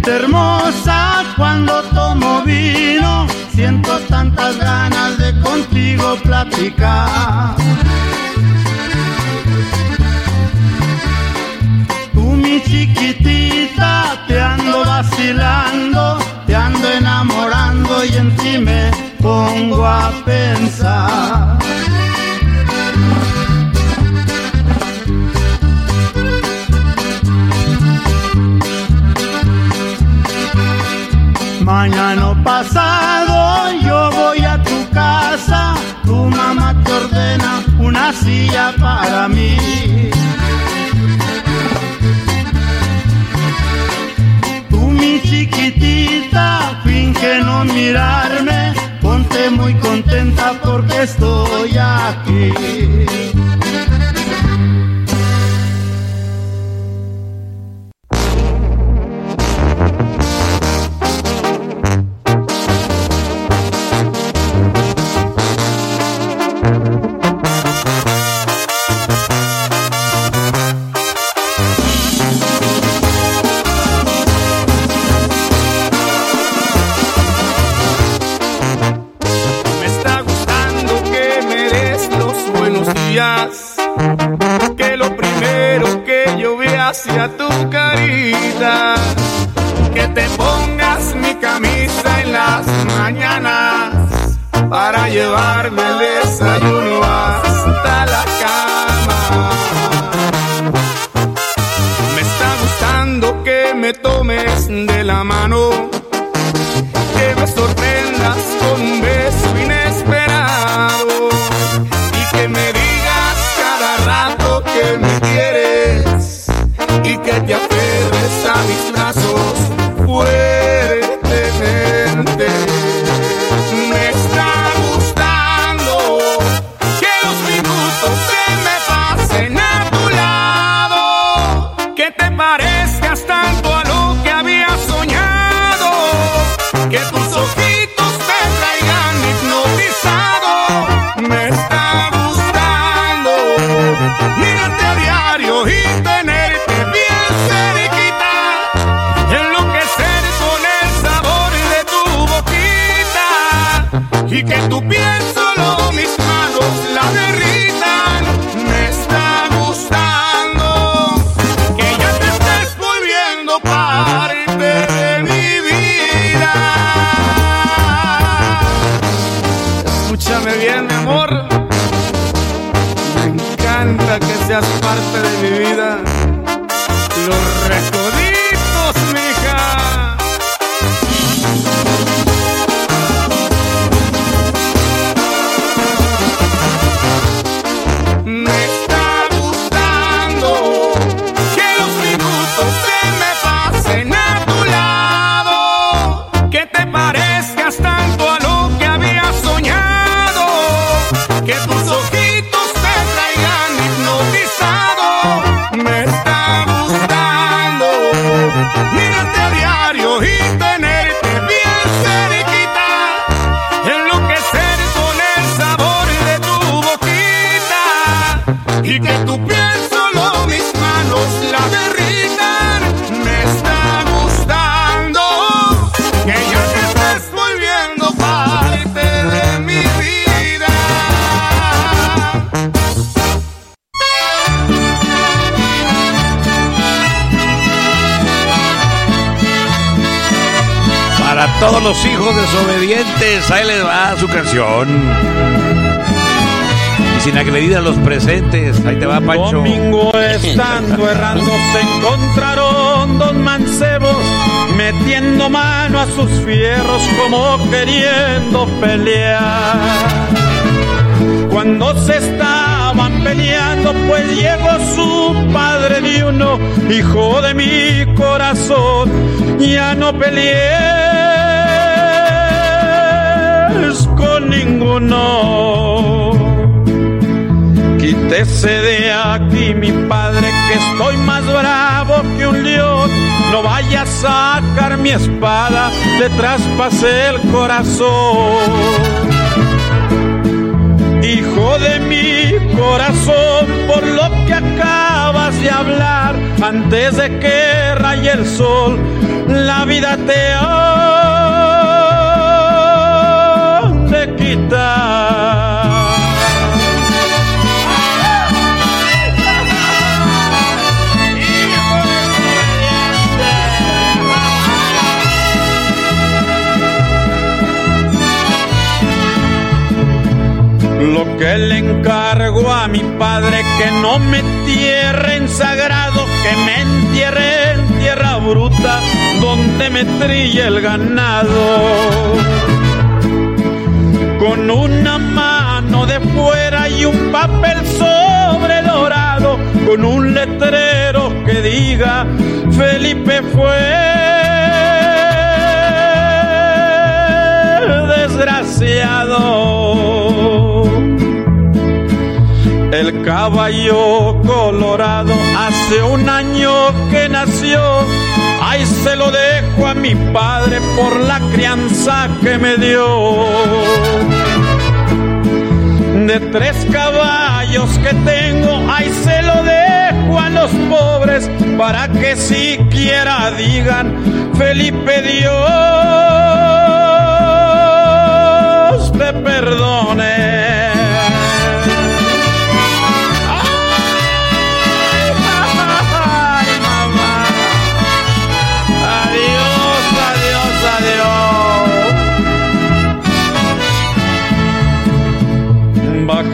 [0.08, 7.56] Hermosa, cuando tomo vino, siento tantas ganas de contigo platicar.
[12.14, 20.12] Tú mi chiquitita, te ando vacilando, te ando enamorando y en ti me pongo a
[20.26, 21.58] pensar.
[31.64, 35.74] Mañana pasado yo voy a tu casa,
[36.04, 39.56] tu mamá te ordena una silla para mí.
[44.70, 53.43] Tú mi chiquitita, finge no mirarme, ponte muy contenta porque estoy aquí.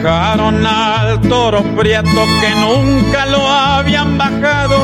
[0.02, 4.78] bajaron al toro prieto que nunca lo habían bajado,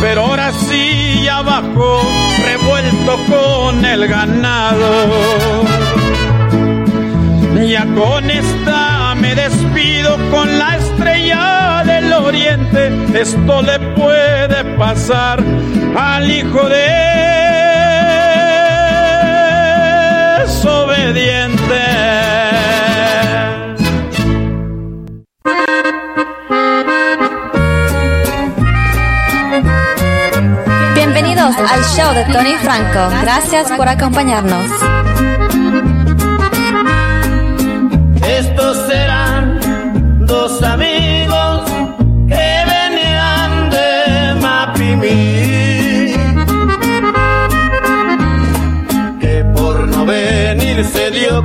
[0.00, 2.00] pero ahora sí ya bajó,
[2.44, 5.64] revuelto con el ganado.
[7.66, 15.42] Ya con esta me despido con la estrella del oriente, esto le puede pasar
[15.96, 16.88] al hijo de
[20.40, 21.87] desobediente.
[31.70, 33.10] al show de Tony Franco.
[33.22, 34.70] Gracias por acompañarnos.
[38.26, 39.60] Estos serán
[40.26, 41.62] dos amigos
[42.28, 46.12] que venían de Mapimí.
[49.20, 51.42] Que por no venir se dio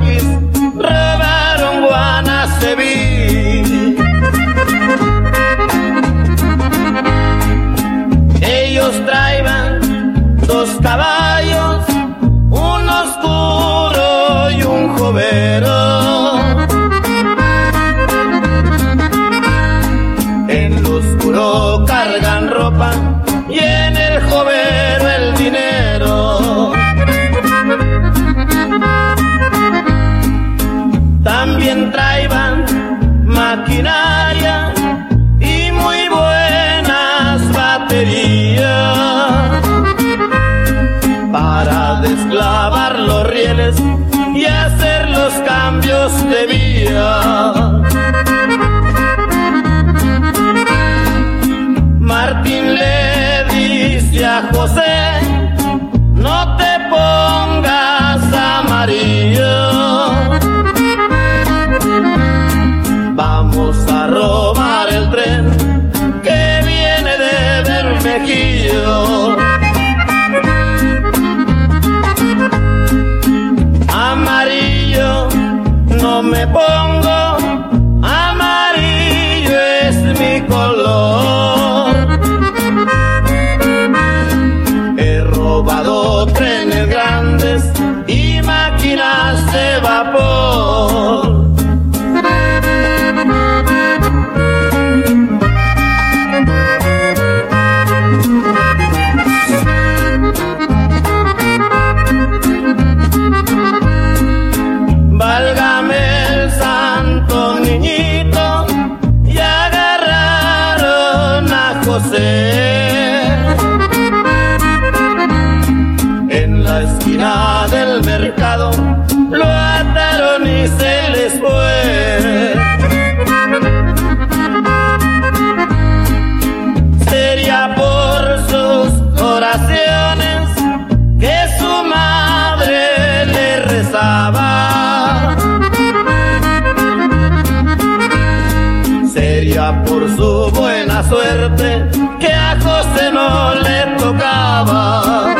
[141.14, 141.86] suerte
[142.18, 145.34] que a José no le tocaba.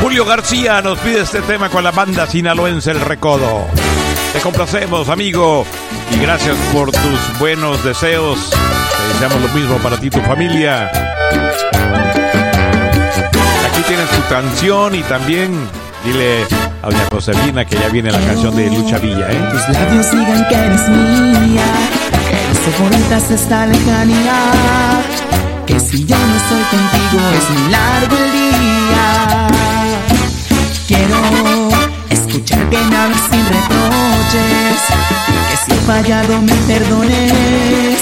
[0.00, 3.66] Julio García nos pide este tema con la banda sinaloense El Recodo.
[4.32, 5.66] Te complacemos, amigo,
[6.10, 8.50] y gracias por tus buenos deseos.
[8.50, 10.90] Te deseamos lo mismo para ti y tu familia.
[13.66, 15.52] Aquí tienes tu canción y también
[16.04, 16.44] dile
[16.82, 19.48] a doña Josefina que ya viene la canción de Lucha Villa, ¿eh?
[19.50, 21.64] Tus labios digan que eres mía,
[22.28, 24.36] que no soportas esta lejanía,
[25.66, 29.48] que si yo no estoy contigo es muy largo el día.
[30.86, 31.18] Quiero
[32.10, 33.83] escuchar me hables sin reproches, que si he
[35.86, 37.98] fallado me perdones,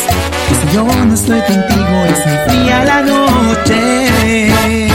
[0.49, 4.92] que si yo no estoy contigo es fría la noche.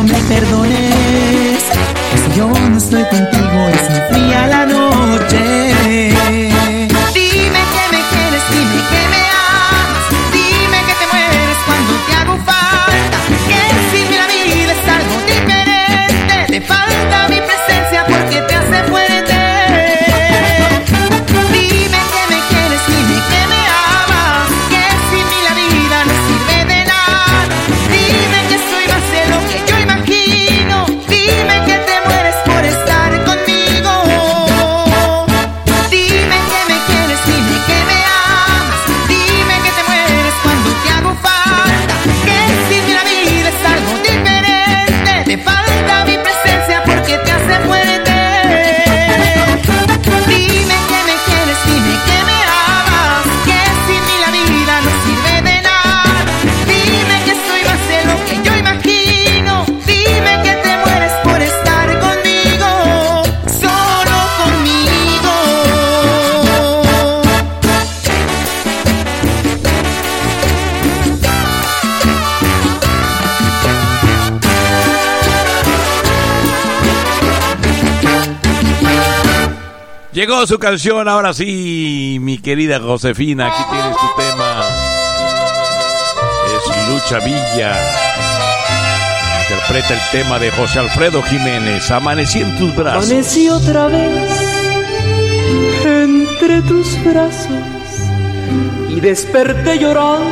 [0.00, 0.81] Me perdones,
[80.46, 84.60] Su canción, ahora sí, mi querida Josefina, aquí tienes tu tema.
[86.56, 87.76] Es Lucha Villa.
[89.42, 93.04] Interpreta el tema de José Alfredo Jiménez, Amanecí en tus brazos.
[93.04, 94.30] Amanecí otra vez
[95.84, 97.48] entre tus brazos
[98.88, 100.28] y desperté llorando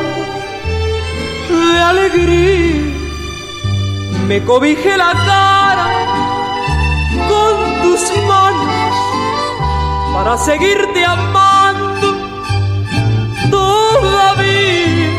[1.49, 2.93] de alegría.
[4.27, 5.50] Me cobijé la cara
[10.13, 12.07] para seguirte amando.
[13.49, 15.09] Todavía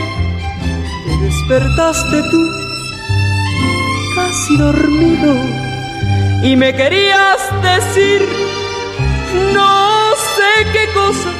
[1.04, 2.42] te despertaste tú,
[4.14, 5.34] casi dormido,
[6.42, 8.28] y me querías decir
[9.54, 11.30] no sé qué cosa,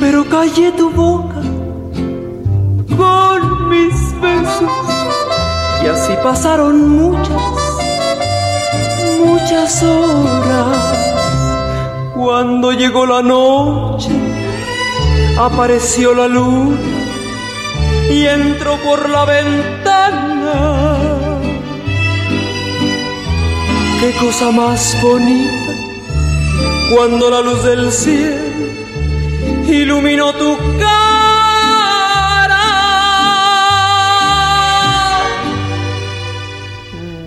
[0.00, 1.40] pero callé tu boca
[2.96, 4.70] con mis besos.
[5.84, 7.42] Y así pasaron muchas,
[9.24, 11.05] muchas horas.
[12.26, 14.10] Cuando llegó la noche,
[15.38, 16.76] apareció la luna
[18.10, 20.88] y entró por la ventana.
[24.00, 25.72] Qué cosa más bonita
[26.92, 28.42] cuando la luz del cielo
[29.68, 30.98] iluminó tu cara.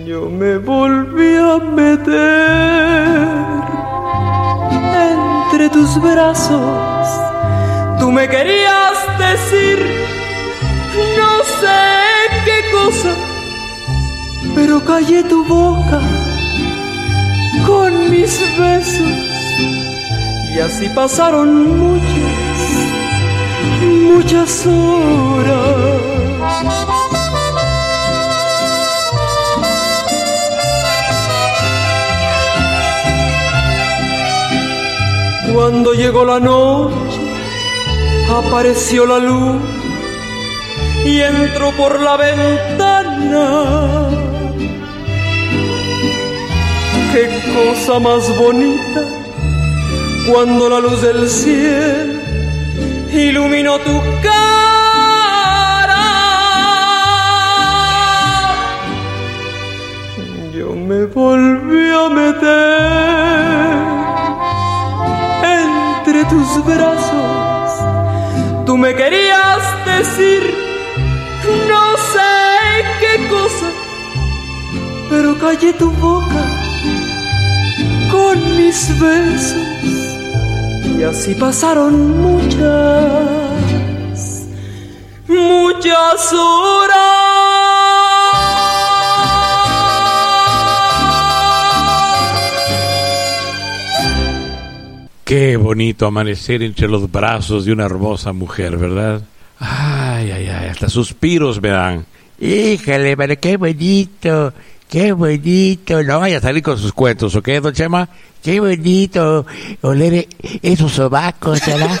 [0.04, 2.89] Yo me volví a meter
[5.80, 7.08] tus brazos.
[7.98, 9.78] Tú me querías decir
[11.20, 11.80] no sé
[12.46, 13.12] qué cosa,
[14.54, 16.00] pero callé tu boca
[17.66, 19.14] con mis besos.
[20.54, 21.48] Y así pasaron
[21.78, 22.62] muchas,
[24.12, 26.09] muchas horas.
[35.52, 37.20] Cuando llegó la noche,
[38.30, 39.60] apareció la luz
[41.04, 44.08] y entró por la ventana.
[47.12, 49.02] Qué cosa más bonita
[50.30, 52.20] cuando la luz del cielo
[53.12, 54.40] iluminó tu cara.
[60.54, 61.79] Yo me volví
[75.60, 76.46] callé tu boca
[78.10, 79.56] con mis besos.
[80.98, 83.28] Y así pasaron muchas,
[85.28, 86.96] muchas horas.
[95.24, 99.22] Qué bonito amanecer entre los brazos de una hermosa mujer, ¿verdad?
[99.60, 102.04] Ay, ay, ay, hasta suspiros me dan.
[102.40, 104.52] Híjole, pero qué bonito,
[104.90, 106.02] qué bonito.
[106.02, 108.08] No vaya a salir con sus cuentos, ¿ok, don Chema?
[108.42, 109.46] Qué bonito
[109.82, 110.26] oler
[110.62, 111.98] esos sobacos, ¿verdad?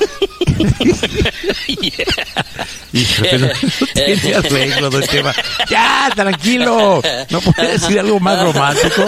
[2.92, 3.54] Hijo, no, no
[3.94, 5.32] tiene arreglo, don Chema.
[5.68, 7.00] Ya, tranquilo.
[7.30, 9.06] ¿No puede decir algo más romántico?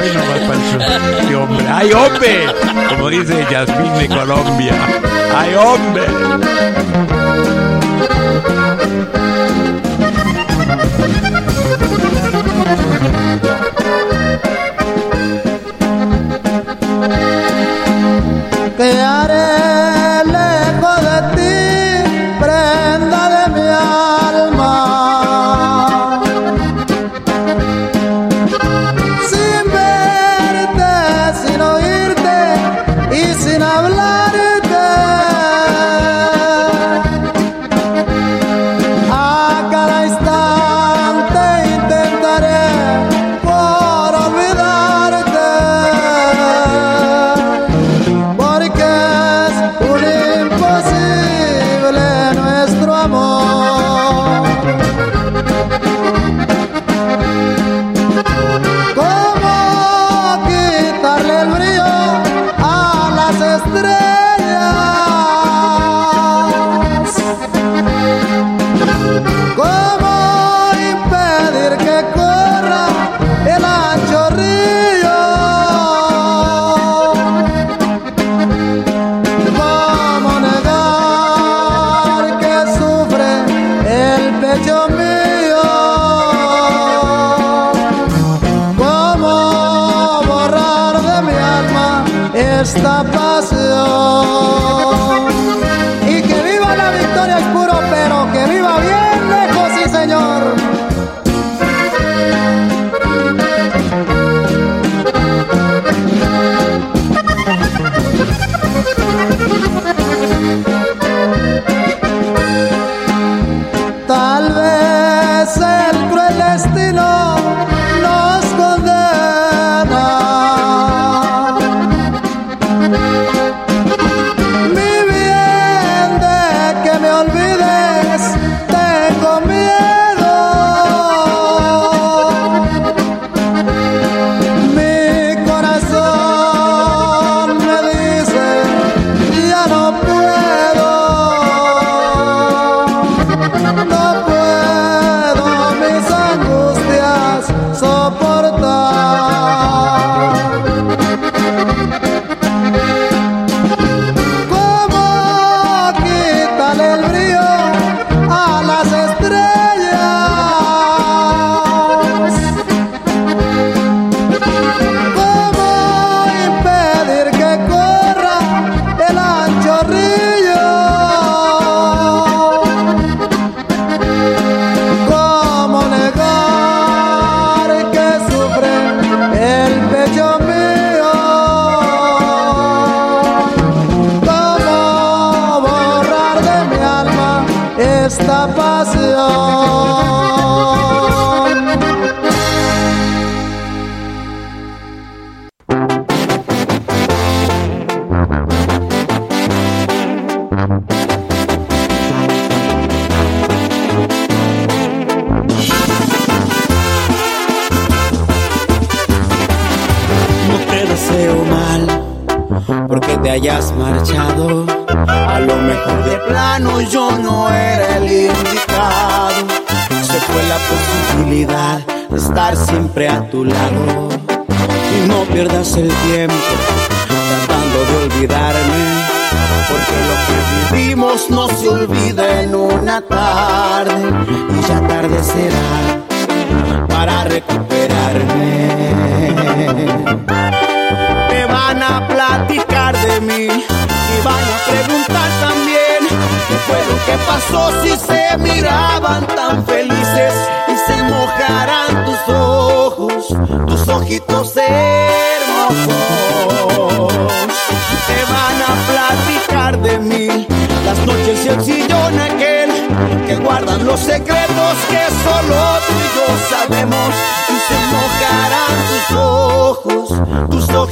[0.00, 0.78] Ay, no más, Pancho.
[0.80, 1.66] ¡Ay, hombre!
[1.68, 2.46] ¡Ay, hombre!
[2.88, 4.74] Como dice Yasmín de Colombia.
[5.34, 6.02] ¡Ay, hombre!
[11.04, 11.33] Te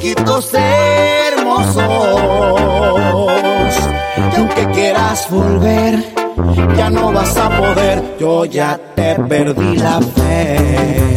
[0.02, 1.84] ojitos hermosos.
[4.32, 6.04] Y aunque quieras volver,
[6.76, 11.11] ya no vas a poder, yo ya te perdí la fe.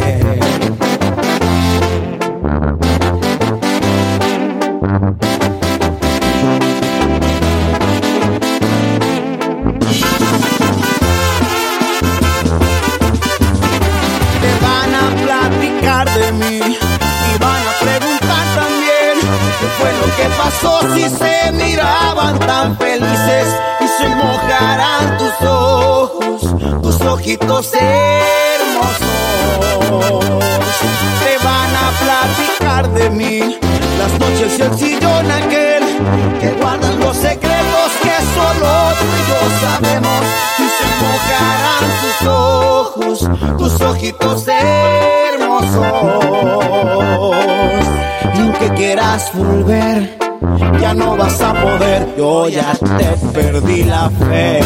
[52.16, 54.60] Yo ya te perdí la fe.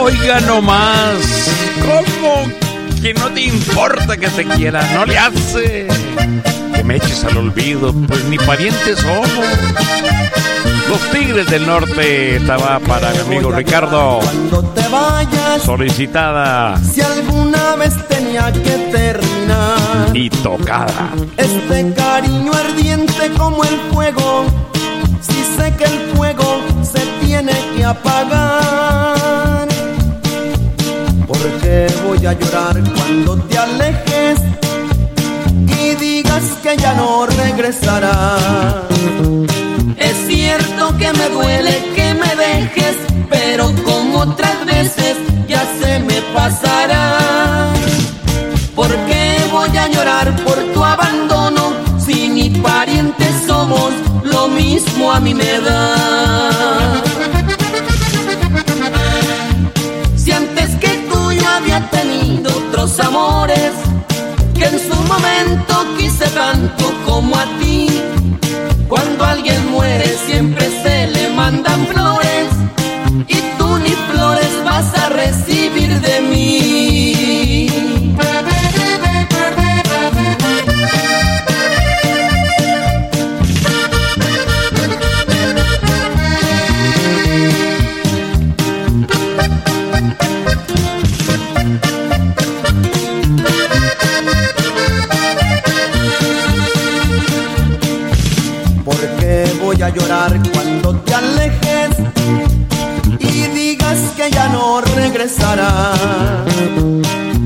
[0.00, 1.16] Oiga nomás,
[1.86, 2.46] ¿cómo
[3.00, 4.82] que no te importa que te quiera?
[4.92, 5.86] No le hace
[6.84, 9.28] que me eches al olvido, pues ni parientes somos.
[10.88, 14.20] Los Tigres del Norte estaba para mi amigo Ricardo.
[14.74, 21.10] te vayas, Solicitada si alguna vez tenía que terminar y tocada.
[21.36, 24.44] este cariño ardiente como el fuego,
[25.20, 29.68] si sé que el fuego se tiene que apagar.
[31.26, 34.40] Porque voy a llorar cuando te alejes
[36.76, 38.84] ya no regresarás.
[39.96, 42.96] Es cierto que me duele que me dejes,
[43.30, 45.16] pero como otras veces
[45.48, 47.18] ya se me pasará.
[48.74, 53.92] ¿Por qué voy a llorar por tu abandono si ni parientes somos?
[54.24, 57.02] Lo mismo a mí me da.
[60.16, 63.72] Si antes que tú yo había tenido otros amores,
[64.54, 65.83] que en su momento
[68.88, 69.70] Cuando alguien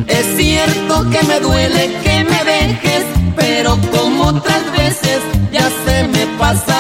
[0.07, 3.05] Es cierto que me duele que me dejes,
[3.37, 5.21] pero como otras veces
[5.53, 6.78] ya se me pasará.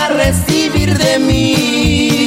[0.00, 2.23] A recibir de mí.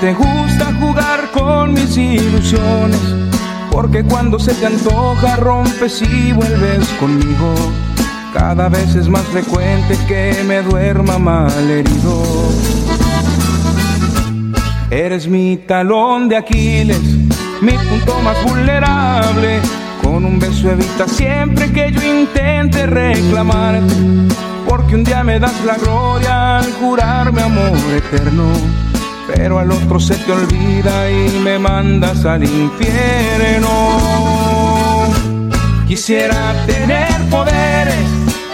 [0.00, 3.00] Te gusta jugar con mis ilusiones.
[3.70, 7.54] Porque cuando se te antoja rompes y vuelves conmigo.
[8.32, 12.22] Cada vez es más frecuente que me duerma mal herido.
[14.90, 17.00] Eres mi talón de Aquiles,
[17.60, 19.60] mi punto más vulnerable.
[20.02, 23.94] Con un beso evita siempre que yo intente reclamarte.
[24.68, 28.77] Porque un día me das la gloria al jurarme amor eterno.
[29.34, 33.68] Pero al otro se te olvida y me mandas al infierno.
[35.86, 38.08] Quisiera tener poderes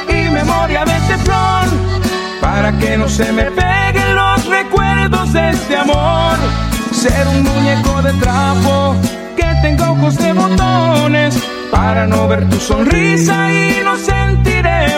[0.08, 1.68] y memoria de teflón
[2.40, 6.36] para que no se me peguen los recuerdos de este amor.
[6.92, 8.96] Ser un muñeco de trapo
[9.36, 11.38] que tenga ojos de botones
[11.70, 14.13] para no ver tu sonrisa y no sentir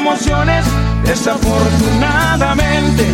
[0.07, 0.65] emociones.
[1.05, 3.05] Desafortunadamente,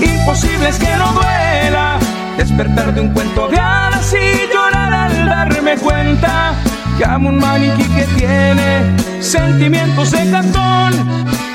[0.00, 1.98] imposible es que no duela
[2.36, 6.54] despertar de un cuento de hadas y llorar al darme cuenta
[6.98, 10.92] que amo un maniquí que tiene sentimientos de cartón.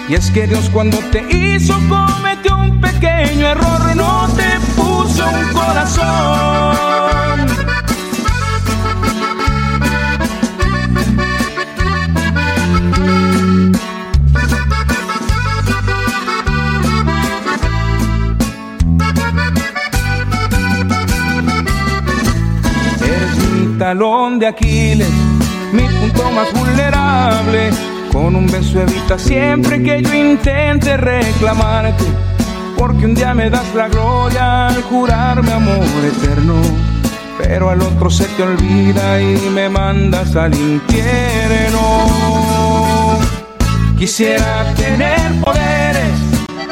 [0.09, 5.53] Y es que Dios cuando te hizo cometió un pequeño error, no te puso un
[5.53, 7.30] corazón.
[23.91, 25.09] Talón de Aquiles,
[25.73, 27.71] mi punto más vulnerable.
[28.09, 32.05] Con un beso evita siempre que yo intente reclamarte.
[32.77, 36.55] Porque un día me das la gloria al jurarme amor eterno.
[37.37, 41.81] Pero al otro se te olvida y me mandas al infierno.
[43.99, 46.17] Quisiera tener poderes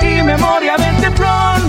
[0.01, 1.61] y memoria de teflón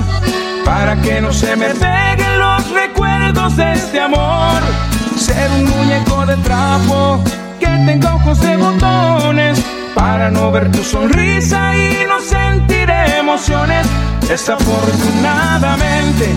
[0.64, 4.89] para que no se me peguen los recuerdos de este amor.
[5.30, 7.22] Ser un muñeco de trapo
[7.60, 13.86] que tenga ojos de botones para no ver tu sonrisa y no sentir emociones.
[14.26, 16.34] Desafortunadamente,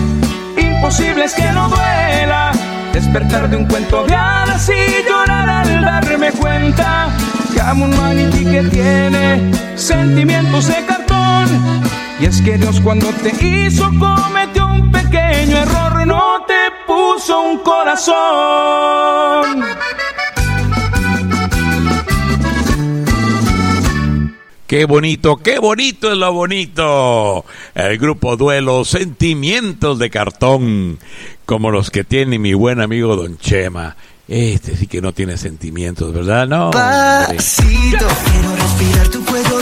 [0.56, 2.52] imposible es que no duela
[2.92, 7.08] despertar de un cuento de hadas y llorar al darme cuenta
[7.52, 11.48] que amo un maniquí que tiene sentimientos de cartón.
[12.20, 15.93] Y es que Dios cuando te hizo cometió un pequeño error,
[17.24, 18.14] puso un corazón.
[24.66, 27.44] Qué bonito, qué bonito es lo bonito.
[27.74, 30.98] El grupo Duelo, sentimientos de cartón,
[31.46, 33.96] como los que tiene mi buen amigo Don Chema.
[34.26, 36.48] Este sí que no tiene sentimientos, ¿verdad?
[36.48, 36.70] No.
[38.24, 39.58] quiero respirar tu cuello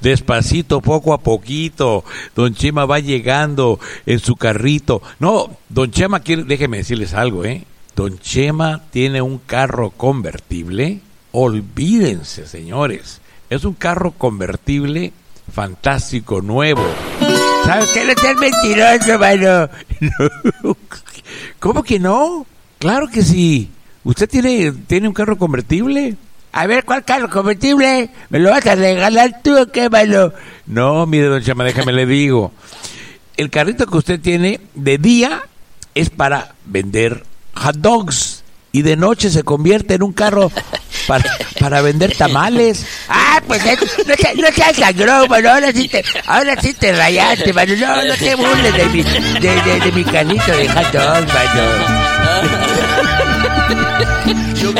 [0.00, 0.80] despacito.
[0.80, 2.04] Poco a poquito.
[2.34, 5.02] Don Chema va llegando en su carrito.
[5.18, 7.64] No, Don Chema quiere, déjeme decirles algo, ¿eh?
[7.96, 11.00] Don Chema tiene un carro convertible.
[11.32, 13.20] Olvídense, señores.
[13.50, 15.12] Es un carro convertible
[15.52, 16.82] fantástico, nuevo.
[17.64, 18.04] ¿Sabes qué?
[18.04, 19.68] No seas mentiroso, mano.
[21.58, 22.46] ¿Cómo que no?
[22.78, 23.70] Claro que sí.
[24.04, 26.16] ¿Usted tiene, tiene un carro convertible?
[26.56, 28.10] A ver, ¿cuál carro convertible?
[28.30, 30.32] ¿Me lo vas a regalar tú o qué, mano?
[30.66, 32.52] No, mire, don Chama, déjame le digo.
[33.36, 35.42] El carrito que usted tiene de día
[35.96, 37.24] es para vender
[37.56, 40.52] hot dogs y de noche se convierte en un carro
[41.08, 41.24] para,
[41.58, 42.86] para vender tamales.
[43.08, 43.76] Ah, pues eh,
[44.06, 45.50] no, seas- no seas sangrón, mano.
[45.50, 47.74] Ahora sí te, ahora sí te rayaste, mano.
[47.76, 52.74] No, no te burles de mi, de, de, de mi carrito de hot dogs, mano.
[54.54, 54.72] Yo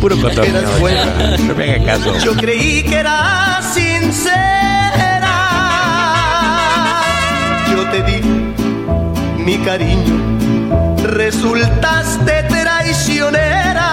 [0.00, 0.42] Puro cotorreo.
[0.44, 1.04] que eras buena.
[1.38, 2.18] No me haga caso.
[2.18, 5.34] Yo creí que eras sincera.
[7.70, 8.20] Yo te di
[9.44, 10.16] mi cariño.
[11.04, 13.88] Resultaste traicionera.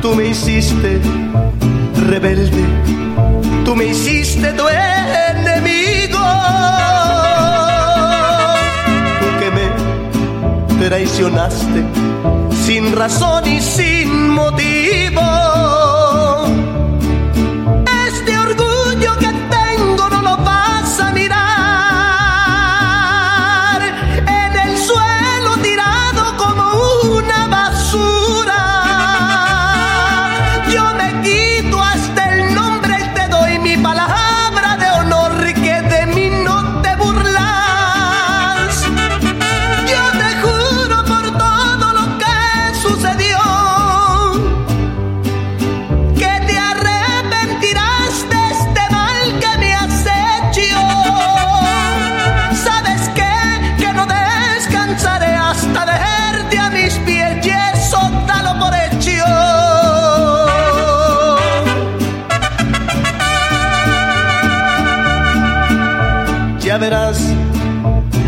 [0.00, 1.00] Tú me hiciste
[2.08, 2.64] rebelde.
[3.64, 6.18] Tú me hiciste tu enemigo.
[9.20, 11.82] Tú que me traicionaste
[12.62, 15.91] sin razón y sin motivo.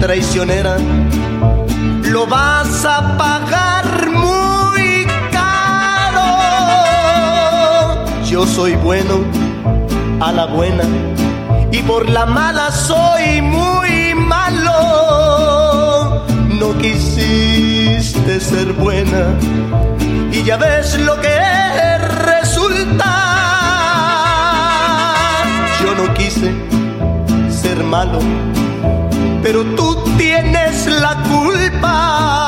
[0.05, 0.77] Traicionera,
[2.13, 6.29] lo vas a pagar muy caro.
[8.27, 9.21] Yo soy bueno
[10.21, 10.85] a la buena
[11.73, 14.73] y por la mala soy muy malo.
[16.61, 19.39] No quisiste ser buena
[20.31, 21.39] y ya ves lo que
[22.29, 23.11] resulta.
[25.83, 26.53] Yo no quise
[27.49, 28.19] ser malo,
[29.45, 32.44] pero tú tienes la culpa.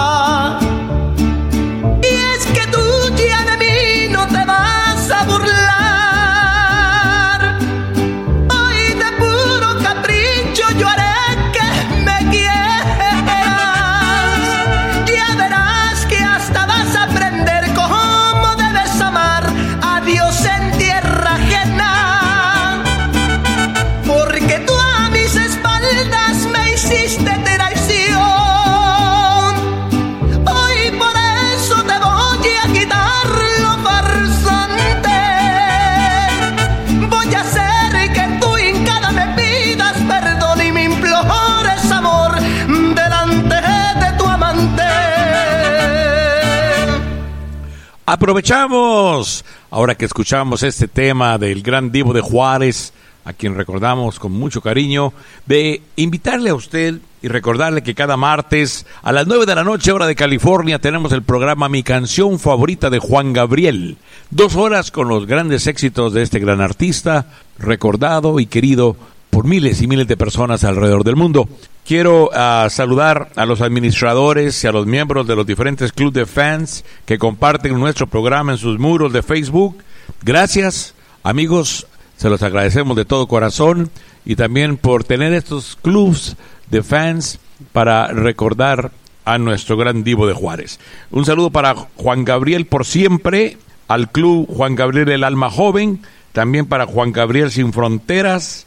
[48.16, 52.94] Aprovechamos, ahora que escuchamos este tema del gran divo de Juárez,
[53.26, 55.12] a quien recordamos con mucho cariño,
[55.44, 59.92] de invitarle a usted y recordarle que cada martes a las 9 de la noche,
[59.92, 63.98] hora de California, tenemos el programa Mi canción favorita de Juan Gabriel.
[64.30, 67.26] Dos horas con los grandes éxitos de este gran artista,
[67.58, 68.96] recordado y querido
[69.36, 71.46] por miles y miles de personas alrededor del mundo.
[71.84, 76.24] Quiero ah, saludar a los administradores y a los miembros de los diferentes clubes de
[76.24, 79.76] fans que comparten nuestro programa en sus muros de Facebook.
[80.22, 83.90] Gracias, amigos, se los agradecemos de todo corazón
[84.24, 86.36] y también por tener estos clubs
[86.70, 87.38] de fans
[87.72, 88.90] para recordar
[89.26, 90.80] a nuestro gran divo de Juárez.
[91.10, 96.00] Un saludo para Juan Gabriel por siempre, al club Juan Gabriel el Alma Joven,
[96.32, 98.65] también para Juan Gabriel Sin Fronteras,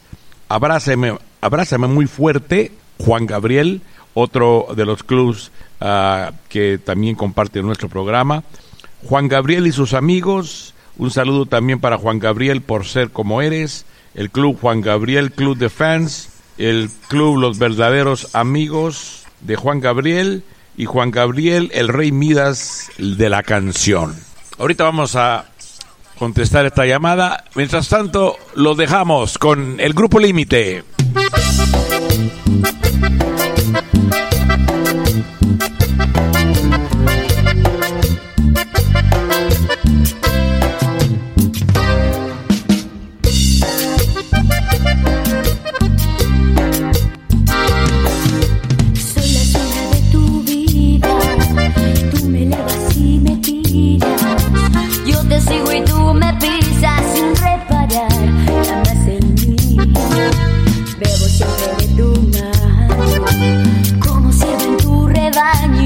[0.50, 3.82] abrázame, muy fuerte, Juan Gabriel,
[4.14, 8.44] otro de los clubs ah, que también comparte nuestro programa.
[9.08, 13.86] Juan Gabriel y sus amigos, un saludo también para Juan Gabriel por ser como eres,
[14.16, 20.44] el club Juan Gabriel Club de Fans, el club Los Verdaderos Amigos de Juan Gabriel
[20.76, 24.16] y Juan Gabriel, el Rey Midas de la canción.
[24.58, 25.46] Ahorita vamos a
[26.20, 27.46] contestar esta llamada.
[27.56, 30.84] Mientras tanto, lo dejamos con el Grupo Límite.
[65.54, 65.79] daño.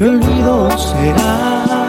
[0.00, 1.79] Mi olvido será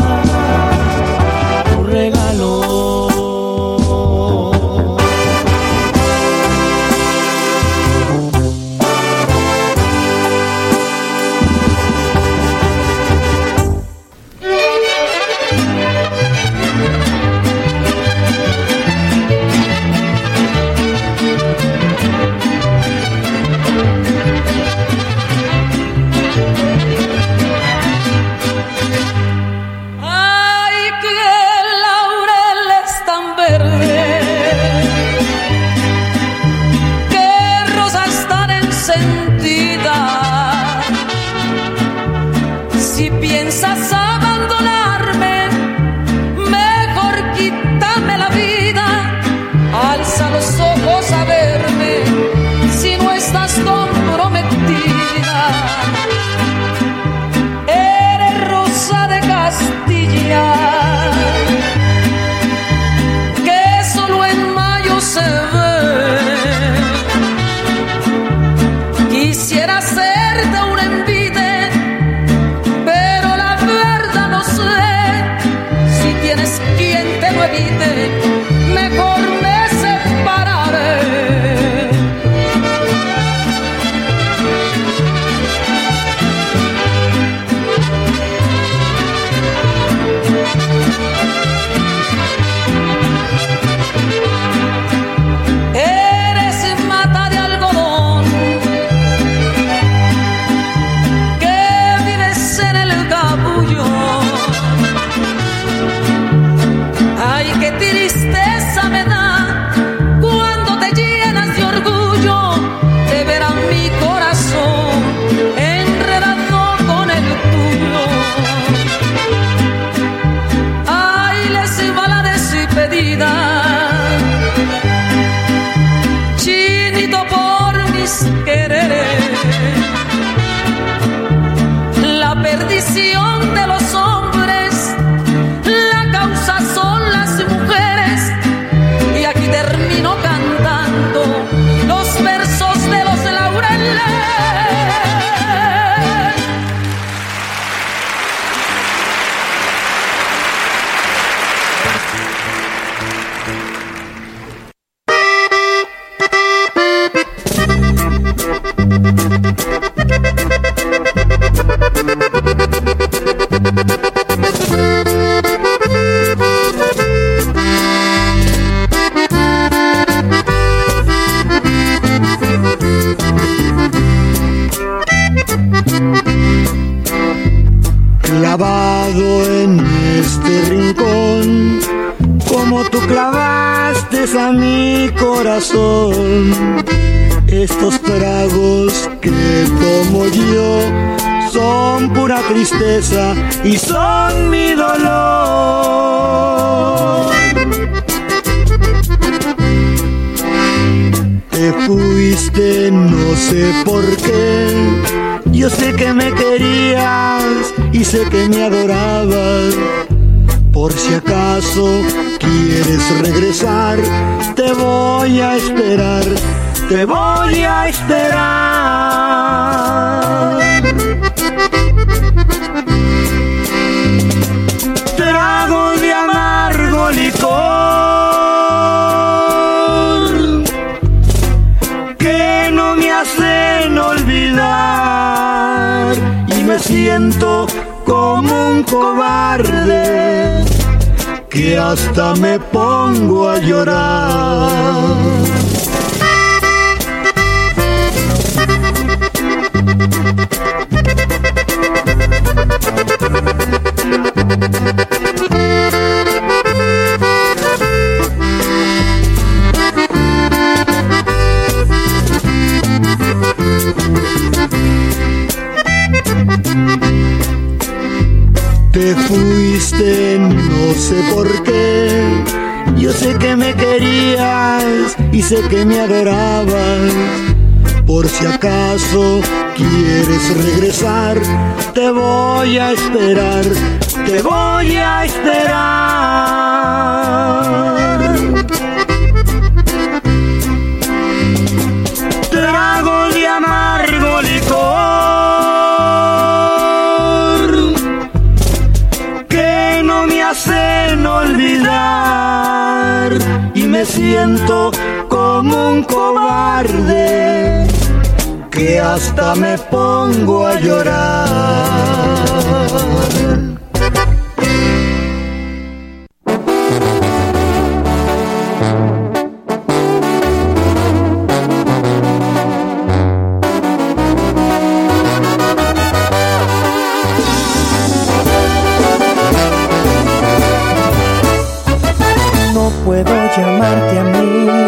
[333.06, 334.88] puedo llamarte amiga,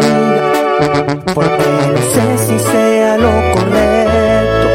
[1.34, 4.68] porque no sé si sea lo correcto.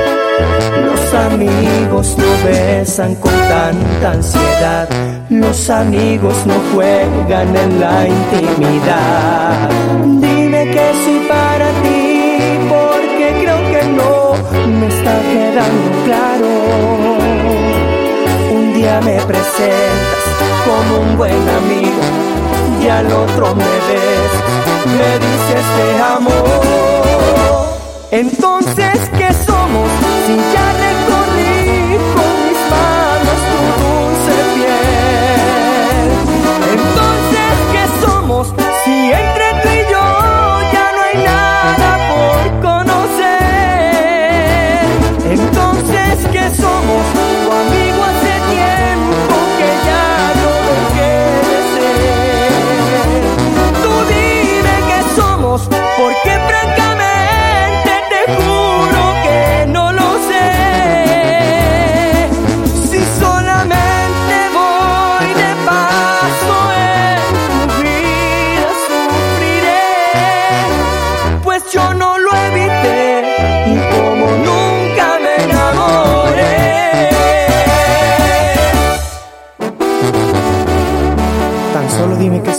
[0.85, 4.89] Los amigos no besan con tanta ansiedad,
[5.29, 9.69] los amigos no juegan en la intimidad.
[10.03, 12.37] Dime que soy para ti,
[12.67, 16.47] porque creo que no me está quedando claro.
[18.53, 20.23] Un día me presentas
[20.65, 22.28] como un buen amigo
[22.89, 24.31] al otro me ves,
[24.85, 26.31] me dices te amo.
[28.11, 29.89] Entonces, ¿qué somos?
[30.25, 30.68] Si ya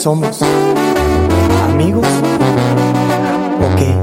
[0.01, 0.41] somos?
[1.65, 2.07] ¿Amigos?
[3.61, 3.95] ¿O qué?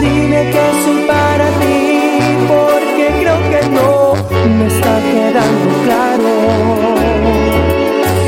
[0.00, 4.14] Dime que soy para ti, porque creo que no
[4.58, 6.30] me está quedando claro.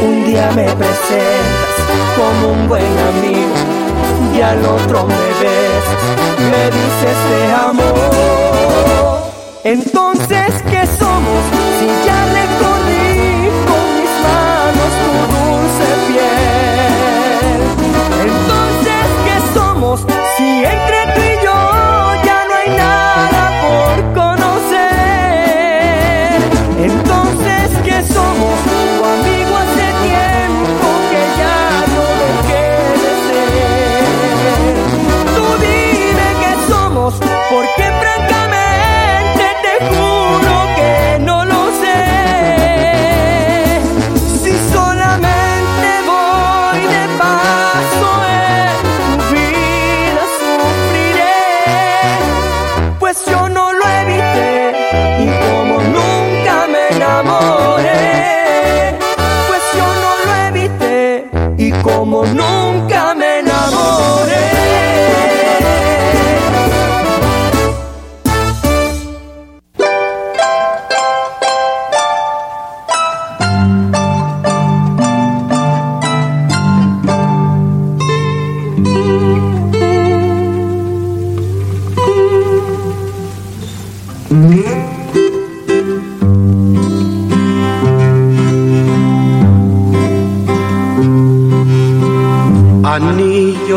[0.06, 1.74] Un día me presentas
[2.16, 3.78] como un buen amigo
[4.38, 5.84] y al otro me ves,
[6.50, 8.37] me dices te amo.
[9.70, 11.42] Entonces, ¿qué somos?
[11.78, 17.60] Si ya recorrí con mis manos tu dulce piel.
[18.22, 19.96] Entonces, ¿qué somos?
[20.38, 21.07] Si entre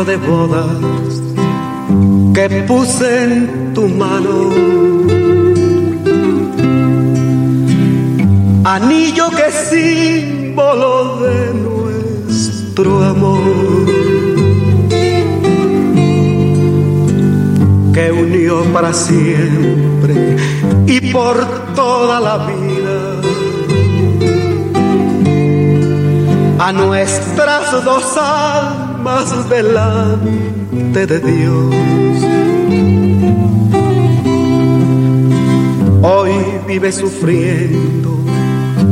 [0.06, 1.22] De bodas
[2.34, 4.50] que puse en tu mano.
[8.64, 13.86] Anillo que es símbolo de nuestro amor.
[17.94, 20.36] Que unió para siempre
[20.86, 21.36] y por
[21.76, 23.20] toda la vida
[26.58, 28.81] a nuestras dos almas
[29.48, 31.74] delante de Dios.
[36.02, 36.30] Hoy
[36.68, 38.16] vive sufriendo,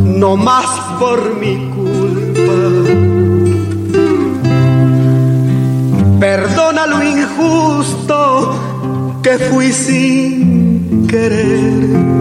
[0.05, 0.67] no más
[0.99, 2.59] por mi culpa.
[6.19, 8.55] Perdona lo injusto
[9.23, 12.21] que fui sin querer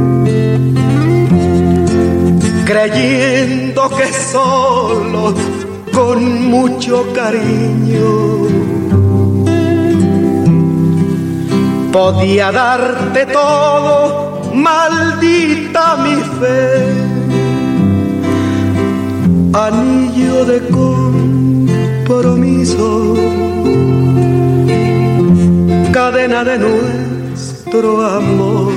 [2.69, 5.33] creyendo que solo
[5.99, 6.19] con
[6.49, 8.09] mucho cariño.
[11.91, 16.67] Podía darte todo, maldita mi fe,
[19.67, 20.59] anillo de
[22.07, 22.87] compromiso,
[25.91, 28.71] cadena de nuestro amor.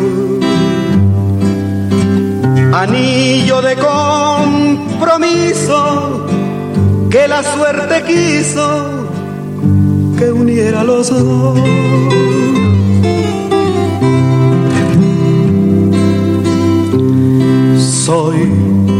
[2.72, 5.42] Anillo de compromiso
[7.12, 9.06] que la suerte quiso
[10.18, 11.58] que uniera los dos.
[18.06, 18.38] Soy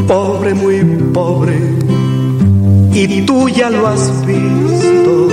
[0.07, 0.85] pobre, muy
[1.15, 1.59] pobre,
[2.93, 5.29] y tú ya lo has visto.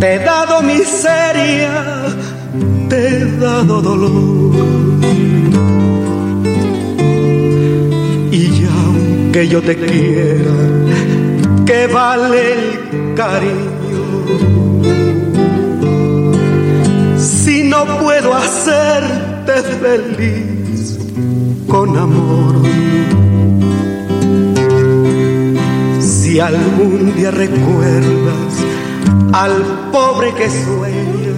[0.00, 2.06] Te he dado miseria,
[2.88, 5.27] te he dado dolor.
[9.38, 10.50] Aunque yo te quiera,
[11.64, 14.24] que vale el cariño.
[17.16, 20.98] Si no puedo hacerte feliz
[21.68, 22.54] con amor.
[26.00, 28.54] Si algún día recuerdas
[29.32, 29.52] al
[29.92, 31.34] pobre que sueña,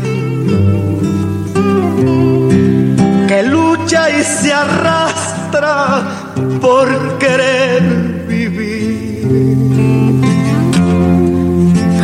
[3.28, 6.19] que lucha y se arrastra
[6.60, 7.82] por querer
[8.26, 9.28] vivir.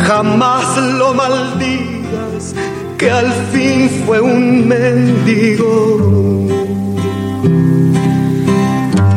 [0.05, 2.55] Jamás lo maldigas,
[2.97, 6.47] que al fin fue un mendigo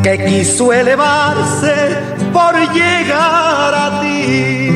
[0.03, 1.75] que quiso elevarse
[2.33, 4.70] por llegar a ti.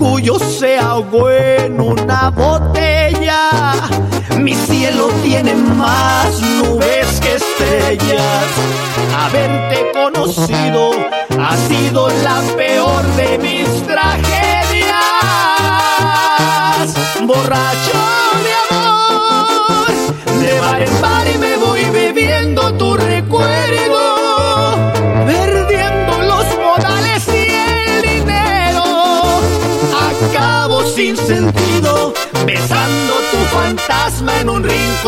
[0.00, 3.72] orgullo se ahogó en una botella.
[4.38, 6.07] Mi cielo tiene más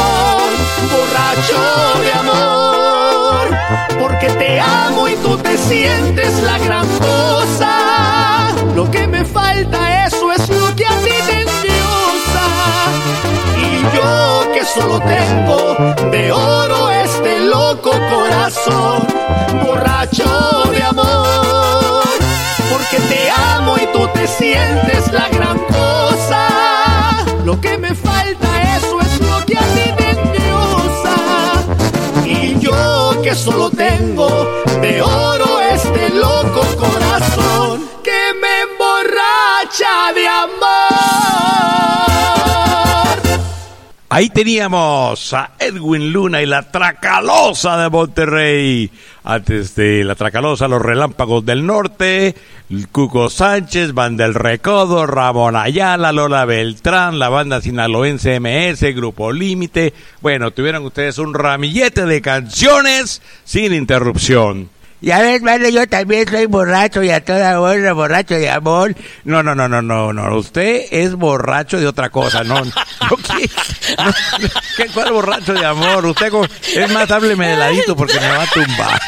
[0.01, 0.51] corazón,
[0.93, 1.61] borracho
[2.01, 3.47] de amor,
[3.99, 8.53] porque te amo y tú te sientes la gran cosa.
[8.75, 12.47] Lo que me falta, eso es lo que a ti te endiosa.
[13.57, 19.07] Y yo que solo tengo de oro este loco corazón,
[19.65, 20.29] borracho
[20.71, 22.05] de amor,
[22.71, 26.49] porque te amo y tú te sientes la gran cosa.
[27.45, 28.70] Lo que me falta es
[33.35, 34.29] solo tengo
[34.81, 40.61] de oro este loco corazón que me emborracha de amor.
[44.09, 48.91] Ahí teníamos a Edwin Luna y la Tracalosa de Monterrey.
[49.23, 52.35] Antes de la Tracalosa, los Relámpagos del Norte,
[52.71, 59.31] el Cuco Sánchez, Banda del Recodo, Ramón Ayala, Lola Beltrán, la banda sinaloense MS, Grupo
[59.31, 59.95] Límite.
[60.21, 64.71] Bueno, tuvieron ustedes un ramillete de canciones sin interrupción.
[65.03, 68.95] Ya ves, vale, yo también soy borracho y a toda hora borracho de amor.
[69.25, 70.37] No, no, no, no, no, no.
[70.37, 72.63] Usted es borracho de otra cosa, no.
[72.65, 73.51] ¿qué,
[74.77, 76.05] ¿qué, ¿Cuál borracho de amor?
[76.05, 76.31] Usted,
[76.75, 79.01] es más, hábleme de ladito porque me va a tumbar.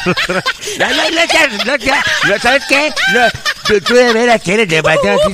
[0.79, 1.25] No, no, no,
[1.65, 2.93] no, no, ¿sabes qué?
[3.87, 5.33] Tú, de veras que eres demasiado así.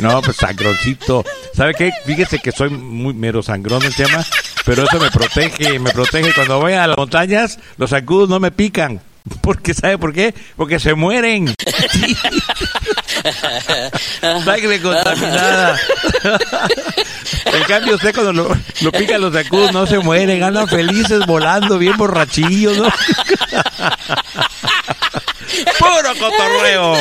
[0.00, 1.24] No, pues sangroncito.
[1.54, 1.92] ¿Sabe qué?
[2.04, 4.24] Fíjese que soy muy mero sangrón el tema,
[4.64, 6.32] pero eso me protege, me protege.
[6.34, 9.00] Cuando voy a las montañas, los zancudos no me pican.
[9.42, 10.34] Porque, ¿sabe por qué?
[10.56, 11.54] Porque se mueren.
[11.92, 12.16] Sí.
[14.20, 15.78] Sangre contaminada.
[17.44, 21.78] En cambio, usted cuando lo, lo pican los zancudos no se mueren, andan felices volando,
[21.78, 22.88] bien borrachillos, ¿no?
[25.78, 26.94] Puro cotorreo.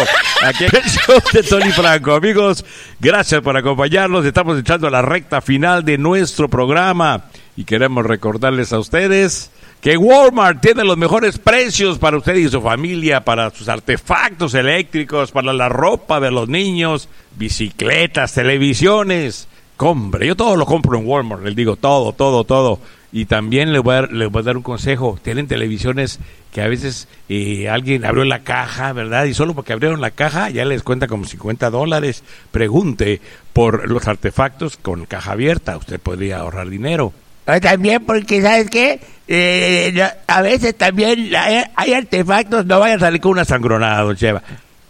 [0.44, 2.14] Aquí el show de Tony Franco.
[2.14, 2.66] Amigos,
[3.00, 4.26] gracias por acompañarnos.
[4.26, 7.26] Estamos echando la recta final de nuestro programa
[7.56, 9.52] y queremos recordarles a ustedes
[9.82, 15.32] que Walmart tiene los mejores precios para usted y su familia, para sus artefactos eléctricos,
[15.32, 19.48] para la ropa de los niños, bicicletas, televisiones.
[19.78, 22.80] Compre, yo todo lo compro en Walmart, les digo todo, todo, todo.
[23.12, 25.20] Y también les voy a voy a dar un consejo.
[25.22, 26.20] Tienen televisiones
[26.54, 29.26] que a veces eh, alguien abrió la caja, ¿verdad?
[29.26, 32.24] Y solo porque abrieron la caja ya les cuenta como 50 dólares.
[32.52, 33.20] Pregunte
[33.52, 35.76] por los artefactos con caja abierta.
[35.76, 37.12] Usted podría ahorrar dinero.
[37.46, 39.00] También porque, ¿sabes qué?
[39.28, 44.16] Eh, a veces también hay, hay artefactos, no vayan a salir con una sangronada, don
[44.16, 44.42] Cheva.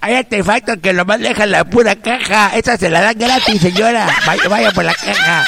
[0.02, 2.58] Hay artefactos que nomás dejan la pura caja.
[2.58, 4.10] Esa se la dan gratis, señora.
[4.26, 5.46] Vaya, vaya por la caja.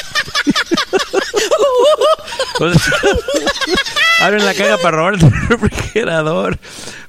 [4.20, 6.56] Abren la caja para robar el refrigerador.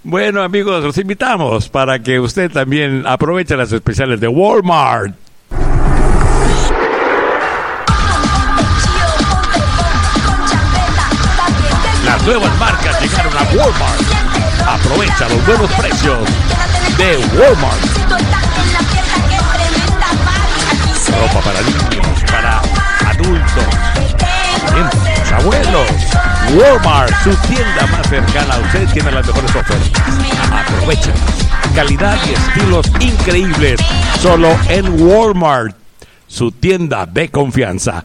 [0.03, 5.15] Bueno, amigos, los invitamos para que usted también aproveche las especiales de Walmart.
[12.25, 14.01] Nuevas marcas llegaron a Walmart.
[14.67, 16.17] Aprovecha los buenos precios
[16.97, 17.79] de Walmart.
[21.21, 22.61] Ropa para niños, para
[23.09, 23.65] adultos,
[25.37, 25.91] abuelos.
[26.55, 30.01] Walmart, su tienda más cercana a usted, tiene las mejores ofertas.
[30.51, 31.11] Aprovecha.
[31.75, 33.79] Calidad y estilos increíbles.
[34.19, 35.75] Solo en Walmart,
[36.27, 38.03] su tienda de confianza.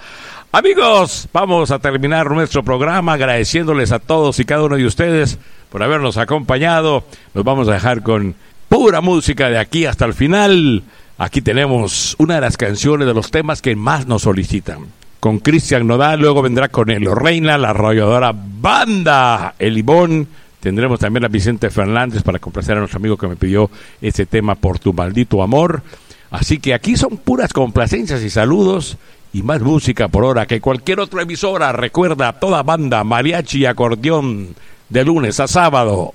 [0.53, 5.39] Amigos, vamos a terminar nuestro programa agradeciéndoles a todos y cada uno de ustedes
[5.71, 7.05] por habernos acompañado.
[7.35, 8.35] Nos vamos a dejar con
[8.69, 10.83] pura música de aquí hasta el final.
[11.19, 14.87] Aquí tenemos una de las canciones de los temas que más nos solicitan.
[15.21, 20.27] Con Cristian Nodal, luego vendrá con Elo Reina, la arrolladora Banda, El Limón.
[20.59, 23.71] Tendremos también a Vicente Fernández para complacer a nuestro amigo que me pidió
[24.03, 25.83] ese tema por tu maldito amor.
[26.33, 28.99] Así que aquí son puras complacencias y saludos
[29.33, 31.73] y más música por hora que cualquier otra emisora.
[31.73, 34.55] Recuerda toda banda, mariachi y acordeón
[34.89, 36.15] de lunes a sábado.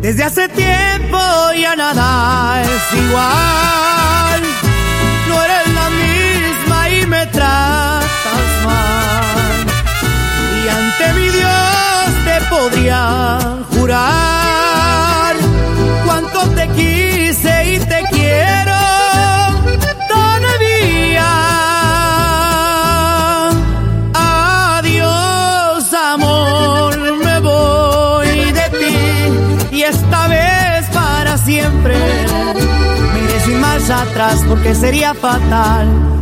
[0.00, 1.18] Desde hace tiempo
[1.56, 3.99] ya nada es igual.
[12.50, 13.38] Podría
[13.72, 15.36] jurar
[16.04, 18.76] cuánto te quise y te quiero
[20.08, 21.30] todavía.
[24.78, 31.96] Adiós, amor, me voy de ti y esta vez para siempre.
[33.12, 36.19] Me iré sin marcha atrás porque sería fatal.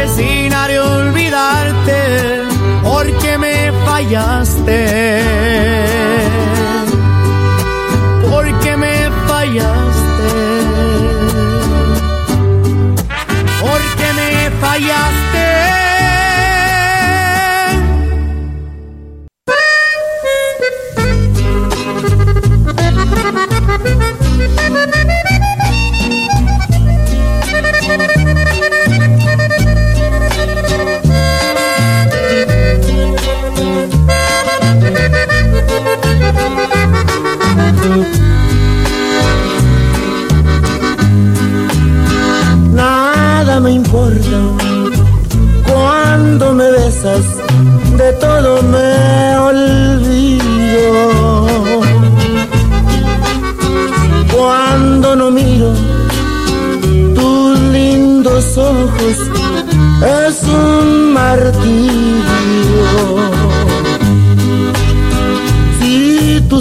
[0.00, 2.46] A olvidarte
[2.84, 5.22] porque me fallaste.
[8.30, 10.30] Porque me fallaste.
[13.60, 15.17] Porque me fallaste.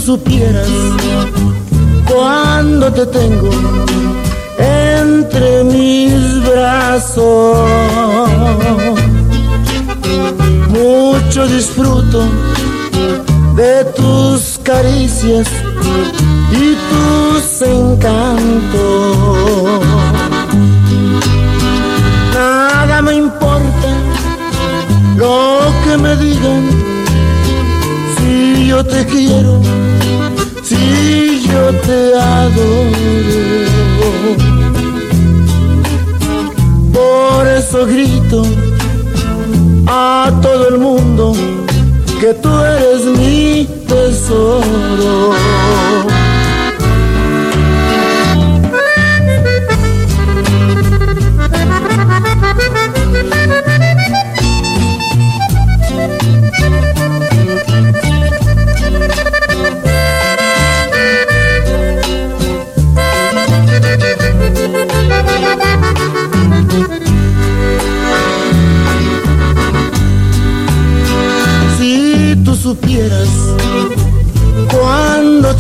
[0.08, 0.70] Supieras
[2.10, 3.50] cuando te tengo
[4.58, 6.14] entre mis
[6.50, 7.58] brazos.
[10.70, 12.24] Mucho disfruto
[13.58, 15.46] de tus caricias
[16.54, 19.18] y tus encantos.
[22.34, 23.90] Nada me importa
[25.18, 26.64] lo que me digan,
[28.18, 29.62] si yo te quiero,
[31.68, 33.58] yo te adoro.
[36.94, 38.44] Por eso grito
[39.86, 41.34] a todo el mundo
[42.20, 45.57] que tú eres mi tesoro.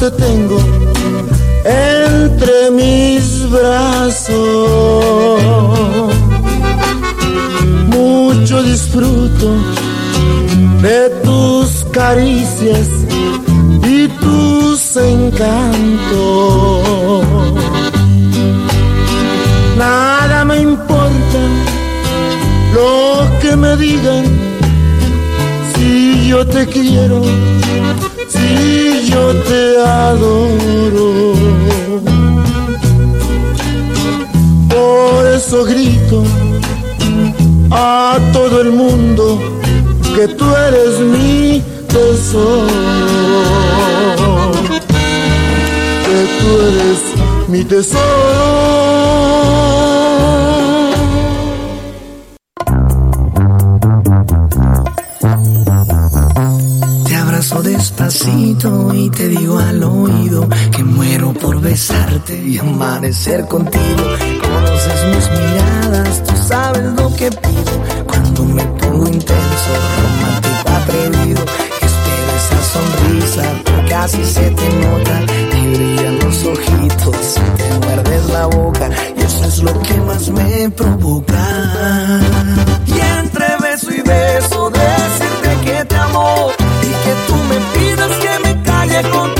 [0.09, 0.57] Te tengo
[1.65, 5.41] entre mis brazos,
[7.87, 9.55] mucho disfruto
[10.81, 12.87] de tus caricias
[13.83, 16.05] y tus encantos.
[19.77, 21.39] Nada me importa
[22.73, 24.23] lo que me digan
[25.75, 27.21] si yo te quiero,
[29.09, 31.33] yo te adoro.
[34.69, 36.23] Por eso grito
[37.71, 39.39] a todo el mundo
[40.15, 42.67] que tú eres mi tesoro.
[46.05, 46.99] Que tú eres
[47.47, 49.16] mi tesoro.
[59.07, 64.03] Y te digo al oído que muero por besarte y amanecer contigo.
[64.41, 69.71] Conoces mis miradas, tus sabes lo que pido cuando me pongo intenso,
[70.01, 71.41] romántico, atrevido.
[71.81, 73.43] Espero esa sonrisa
[73.95, 75.25] así se te nota.
[75.25, 80.69] Te brillan los ojitos, te muerdes la boca y eso es lo que más me
[80.69, 82.19] provoca.
[82.85, 87.76] Y entre beso y beso decirte que te amo y que tú me
[89.03, 89.36] calle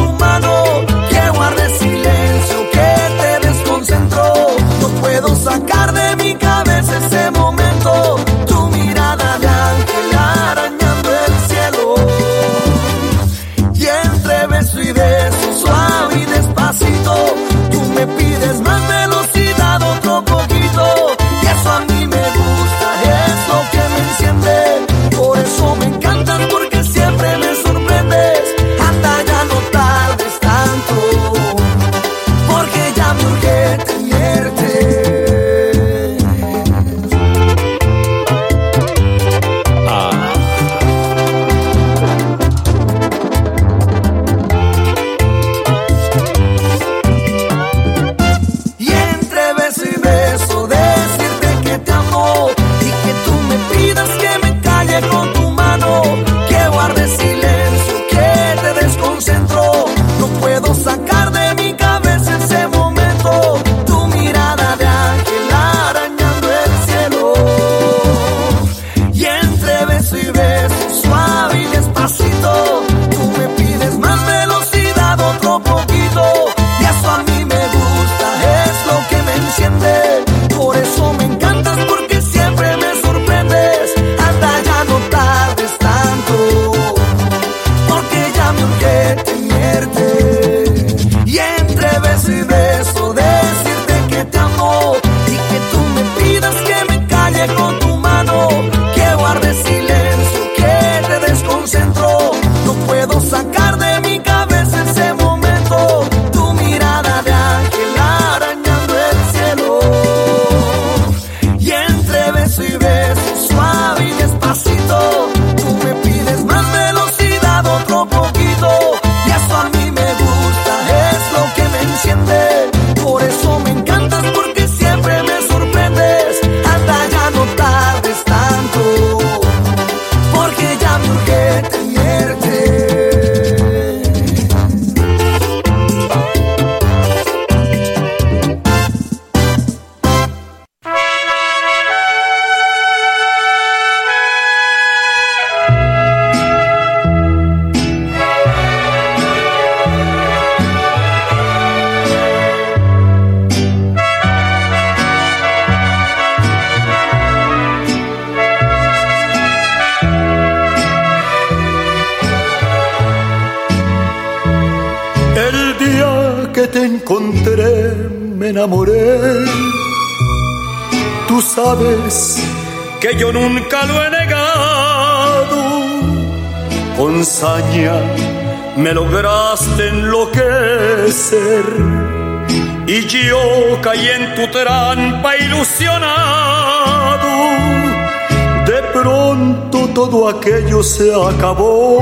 [190.30, 192.00] aquello se acabó.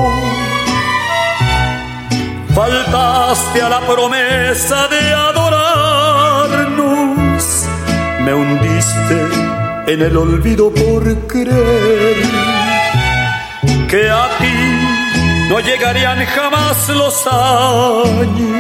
[2.54, 6.64] Faltaste a la promesa de adorarnos.
[8.22, 9.28] Me hundiste
[9.88, 12.16] en el olvido por creer
[13.90, 18.56] que a ti no llegarían jamás los años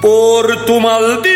[0.00, 1.35] por tu maldito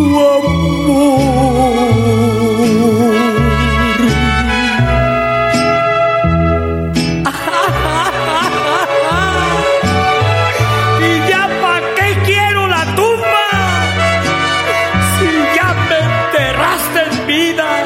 [0.00, 0.40] tu amor.
[11.08, 13.46] y ya pa' qué quiero la tumba
[15.14, 17.68] si ya me enterraste en vida.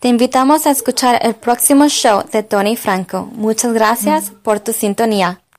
[0.00, 3.28] Te invitamos a escuchar el próximo show de Tony Franco.
[3.34, 5.42] Muchas gracias por tu sintonía.